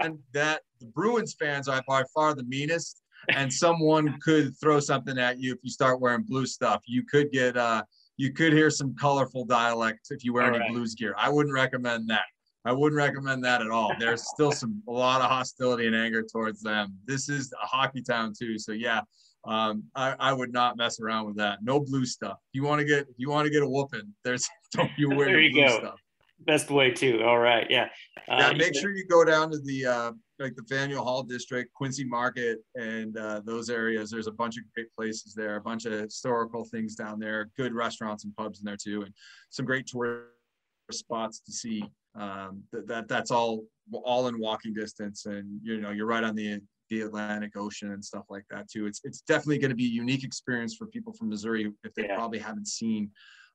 and 0.00 0.18
that 0.32 0.62
the 0.80 0.86
Bruins 0.86 1.34
fans 1.38 1.66
are 1.68 1.82
by 1.88 2.04
far 2.14 2.34
the 2.34 2.44
meanest, 2.44 3.02
and 3.34 3.52
someone 3.52 4.16
could 4.20 4.56
throw 4.60 4.78
something 4.78 5.18
at 5.18 5.40
you 5.40 5.52
if 5.52 5.58
you 5.62 5.70
start 5.70 6.00
wearing 6.00 6.22
blue 6.22 6.46
stuff. 6.46 6.82
You 6.86 7.02
could 7.04 7.32
get 7.32 7.56
uh 7.56 7.82
you 8.16 8.32
could 8.32 8.52
hear 8.52 8.68
some 8.70 8.94
colorful 8.96 9.44
dialect 9.44 10.08
if 10.10 10.24
you 10.24 10.32
wear 10.32 10.44
All 10.44 10.50
any 10.50 10.58
right. 10.58 10.70
blues 10.72 10.94
gear. 10.94 11.14
I 11.16 11.28
wouldn't 11.28 11.54
recommend 11.54 12.10
that. 12.10 12.22
I 12.68 12.72
wouldn't 12.72 12.98
recommend 12.98 13.42
that 13.44 13.62
at 13.62 13.70
all. 13.70 13.94
There's 13.98 14.28
still 14.28 14.52
some 14.52 14.82
a 14.86 14.92
lot 14.92 15.22
of 15.22 15.30
hostility 15.30 15.86
and 15.86 15.96
anger 15.96 16.22
towards 16.22 16.60
them. 16.60 16.94
This 17.06 17.30
is 17.30 17.50
a 17.62 17.66
hockey 17.66 18.02
town 18.02 18.34
too, 18.38 18.58
so 18.58 18.72
yeah, 18.72 19.00
um, 19.46 19.84
I, 19.94 20.14
I 20.20 20.32
would 20.34 20.52
not 20.52 20.76
mess 20.76 21.00
around 21.00 21.24
with 21.24 21.36
that. 21.36 21.60
No 21.62 21.80
blue 21.80 22.04
stuff. 22.04 22.36
You 22.52 22.64
want 22.64 22.80
to 22.80 22.84
get 22.84 23.06
you 23.16 23.30
want 23.30 23.46
to 23.46 23.50
get 23.50 23.62
a 23.62 23.66
whooping, 23.66 24.12
there's 24.22 24.46
don't 24.72 24.90
you 24.98 25.08
wear 25.08 25.28
There 25.28 25.40
you 25.40 25.50
blue 25.50 25.66
go. 25.66 25.78
stuff. 25.78 26.00
Best 26.40 26.70
way 26.70 26.90
too. 26.90 27.22
All 27.24 27.38
right. 27.38 27.66
Yeah. 27.70 27.88
Yeah, 28.28 28.48
Uh, 28.48 28.52
make 28.52 28.74
sure 28.74 28.90
you 28.92 29.06
go 29.06 29.24
down 29.24 29.50
to 29.50 29.58
the 29.60 29.86
uh, 29.86 30.12
like 30.38 30.54
the 30.54 30.62
Faneuil 30.68 31.02
Hall 31.02 31.22
district, 31.22 31.72
Quincy 31.72 32.04
Market, 32.04 32.58
and 32.74 33.16
uh, 33.16 33.40
those 33.46 33.70
areas. 33.70 34.10
There's 34.10 34.26
a 34.26 34.32
bunch 34.32 34.58
of 34.58 34.64
great 34.74 34.94
places 34.94 35.32
there, 35.32 35.56
a 35.56 35.60
bunch 35.62 35.86
of 35.86 35.92
historical 35.94 36.66
things 36.66 36.94
down 36.94 37.18
there, 37.18 37.48
good 37.56 37.72
restaurants 37.72 38.24
and 38.24 38.36
pubs 38.36 38.60
in 38.60 38.66
there 38.66 38.76
too, 38.76 39.02
and 39.04 39.14
some 39.48 39.64
great 39.64 39.86
tourist 39.86 40.28
spots 40.92 41.40
to 41.40 41.50
see. 41.52 41.82
Um, 42.18 42.62
that, 42.72 42.86
that 42.88 43.08
that's 43.08 43.30
all 43.30 43.64
all 43.92 44.28
in 44.28 44.38
walking 44.38 44.74
distance, 44.74 45.26
and 45.26 45.60
you 45.62 45.80
know 45.80 45.90
you're 45.90 46.06
right 46.06 46.24
on 46.24 46.34
the 46.34 46.60
the 46.90 47.02
Atlantic 47.02 47.56
Ocean 47.56 47.92
and 47.92 48.04
stuff 48.04 48.24
like 48.28 48.44
that 48.50 48.68
too. 48.68 48.86
It's 48.86 49.00
it's 49.04 49.20
definitely 49.20 49.58
going 49.58 49.70
to 49.70 49.76
be 49.76 49.86
a 49.86 49.90
unique 50.04 50.24
experience 50.24 50.74
for 50.74 50.86
people 50.86 51.12
from 51.12 51.28
Missouri 51.28 51.70
if 51.84 51.94
they 51.94 52.04
Yeah. 52.04 52.16
probably 52.16 52.38
haven't 52.38 52.66
seen 52.66 53.10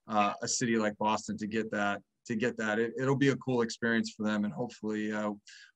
uh, 0.07 0.33
a 0.41 0.47
city 0.47 0.77
like 0.77 0.97
Boston 0.97 1.37
to 1.37 1.47
get 1.47 1.69
that 1.71 2.01
to 2.27 2.35
get 2.35 2.55
that. 2.57 2.79
It, 2.79 2.93
it'll 2.99 3.17
be 3.17 3.29
a 3.29 3.35
cool 3.37 3.61
experience 3.63 4.11
for 4.15 4.23
them, 4.23 4.45
and 4.45 4.53
hopefully, 4.53 5.11
uh, 5.11 5.31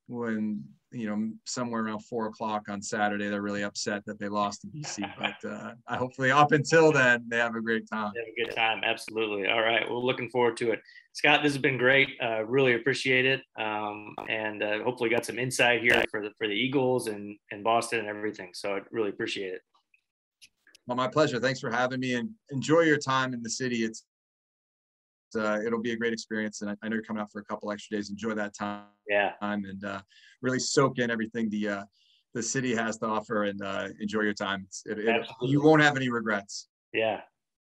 when 0.08 0.64
you 0.91 1.08
know 1.08 1.32
somewhere 1.45 1.84
around 1.84 1.99
four 1.99 2.28
o'clock 2.28 2.70
on 2.70 2.82
Saturday, 2.82 3.28
they're 3.28 3.41
really 3.41 3.64
upset 3.64 4.05
that 4.05 4.20
they 4.20 4.30
lost 4.30 4.62
to 4.62 4.68
BC. 4.68 5.12
But 5.20 5.49
uh, 5.49 5.74
I 5.88 5.97
hopefully 5.97 6.32
up 6.32 6.51
until 6.51 6.91
then 6.91 7.26
they 7.28 7.38
have 7.38 7.55
a 7.55 7.62
great 7.62 7.88
time. 7.89 8.14
Have 8.16 8.28
a 8.28 8.45
good 8.45 8.55
time. 8.55 8.82
Absolutely. 8.84 9.47
All 9.47 9.62
right. 9.62 9.89
Well, 9.89 10.05
looking 10.05 10.30
forward 10.30 10.58
to 10.58 10.72
it. 10.72 10.82
Scott, 11.14 11.41
this 11.41 11.53
has 11.53 11.62
been 11.62 11.78
great. 11.78 12.10
Uh, 12.24 12.45
really 12.45 12.76
appreciate 12.76 13.26
it. 13.26 13.41
Um, 13.60 14.14
and 14.30 14.62
uh, 14.62 14.84
hopefully 14.84 15.10
got 15.10 15.26
some 15.26 15.39
insight 15.39 15.82
here 15.82 16.03
for 16.12 16.22
the, 16.22 16.30
for 16.38 16.47
the 16.47 16.53
Eagles 16.53 17.08
and, 17.08 17.36
and 17.51 17.64
Boston 17.64 17.99
and 17.99 18.08
everything. 18.08 18.51
So 18.53 18.76
I 18.76 18.82
really 18.91 19.10
appreciate 19.10 19.53
it. 19.53 19.62
Well, 20.86 20.95
my 20.95 21.08
pleasure. 21.08 21.39
Thanks 21.39 21.60
for 21.60 21.72
having 21.72 21.99
me, 21.99 22.14
and 22.14 22.30
enjoy 22.49 22.82
your 22.82 22.97
time 22.97 23.34
in 23.34 23.41
the 23.41 23.49
city. 23.49 23.84
It's 23.84 24.05
uh, 25.36 25.59
it'll 25.65 25.82
be 25.82 25.91
a 25.91 25.97
great 25.97 26.13
experience, 26.13 26.61
and 26.61 26.71
I, 26.71 26.75
I 26.82 26.89
know 26.89 26.95
you're 26.95 27.03
coming 27.03 27.21
out 27.21 27.32
for 27.32 27.39
a 27.39 27.45
couple 27.45 27.71
extra 27.71 27.97
days. 27.97 28.09
Enjoy 28.09 28.34
that 28.34 28.55
time. 28.55 28.84
Yeah. 29.09 29.34
and 29.41 29.84
uh, 29.84 30.01
really 30.41 30.59
soak 30.59 30.99
in 30.99 31.09
everything 31.09 31.49
the 31.49 31.69
uh, 31.69 31.84
the 32.34 32.43
city 32.43 32.75
has 32.75 32.97
to 32.99 33.07
offer 33.07 33.45
and 33.45 33.61
uh, 33.61 33.88
enjoy 33.99 34.21
your 34.21 34.34
time. 34.34 34.67
It, 34.86 34.99
it, 34.99 35.28
you 35.41 35.61
won't 35.61 35.82
have 35.82 35.95
any 35.95 36.09
regrets. 36.09 36.67
Yeah. 36.93 37.21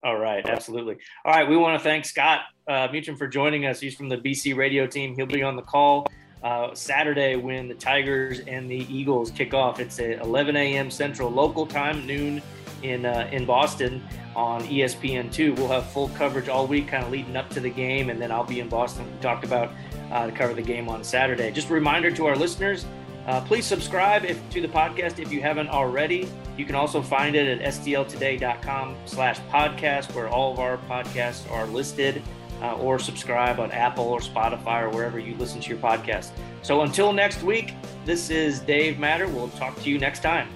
All 0.03 0.17
right. 0.17 0.47
Absolutely. 0.47 0.97
All 1.25 1.33
right. 1.33 1.47
We 1.47 1.57
want 1.57 1.79
to 1.79 1.83
thank 1.83 2.05
Scott 2.05 2.41
uh, 2.67 2.87
Meacham 2.91 3.15
for 3.15 3.27
joining 3.27 3.65
us. 3.65 3.79
He's 3.79 3.95
from 3.95 4.09
the 4.09 4.17
BC 4.17 4.55
radio 4.55 4.87
team. 4.87 5.15
He'll 5.15 5.25
be 5.25 5.43
on 5.43 5.55
the 5.55 5.61
call 5.61 6.07
uh, 6.43 6.73
Saturday 6.73 7.35
when 7.35 7.67
the 7.67 7.75
Tigers 7.75 8.39
and 8.41 8.69
the 8.69 8.85
Eagles 8.93 9.31
kick 9.31 9.53
off. 9.53 9.79
It's 9.79 9.99
at 9.99 10.21
11 10.21 10.55
a.m. 10.55 10.89
Central 10.89 11.29
local 11.29 11.67
time, 11.67 12.05
noon 12.07 12.41
in 12.83 13.05
uh, 13.05 13.29
in 13.31 13.45
Boston 13.45 14.03
on 14.35 14.63
E 14.65 14.79
ESPN2. 14.79 15.57
We'll 15.57 15.67
have 15.67 15.85
full 15.87 16.09
coverage 16.09 16.49
all 16.49 16.67
week, 16.67 16.87
kind 16.87 17.03
of 17.03 17.11
leading 17.11 17.35
up 17.35 17.49
to 17.51 17.59
the 17.59 17.69
game, 17.69 18.09
and 18.09 18.21
then 18.21 18.31
I'll 18.31 18.43
be 18.43 18.59
in 18.59 18.69
Boston. 18.69 19.05
We 19.11 19.19
talked 19.21 19.43
about 19.43 19.71
uh, 20.11 20.27
to 20.27 20.31
cover 20.31 20.53
the 20.53 20.61
game 20.61 20.89
on 20.89 21.03
Saturday. 21.03 21.51
Just 21.51 21.69
a 21.69 21.73
reminder 21.73 22.11
to 22.11 22.25
our 22.25 22.35
listeners. 22.35 22.85
Uh, 23.27 23.39
please 23.41 23.65
subscribe 23.65 24.25
if, 24.25 24.37
to 24.49 24.61
the 24.61 24.67
podcast 24.67 25.19
if 25.19 25.31
you 25.31 25.41
haven't 25.41 25.69
already. 25.69 26.27
You 26.57 26.65
can 26.65 26.75
also 26.75 27.01
find 27.01 27.35
it 27.35 27.61
at 27.61 27.73
stltoday.com 27.73 28.95
slash 29.05 29.39
podcast 29.51 30.13
where 30.15 30.27
all 30.27 30.53
of 30.53 30.59
our 30.59 30.77
podcasts 30.89 31.49
are 31.51 31.65
listed 31.67 32.21
uh, 32.61 32.75
or 32.75 32.99
subscribe 32.99 33.59
on 33.59 33.71
Apple 33.71 34.05
or 34.05 34.19
Spotify 34.19 34.83
or 34.83 34.89
wherever 34.89 35.19
you 35.19 35.35
listen 35.35 35.61
to 35.61 35.69
your 35.69 35.77
podcast. 35.77 36.31
So 36.61 36.81
until 36.81 37.13
next 37.13 37.43
week, 37.43 37.73
this 38.05 38.29
is 38.29 38.59
Dave 38.59 38.99
Matter. 38.99 39.27
We'll 39.27 39.49
talk 39.49 39.79
to 39.81 39.89
you 39.89 39.97
next 39.97 40.21
time. 40.21 40.49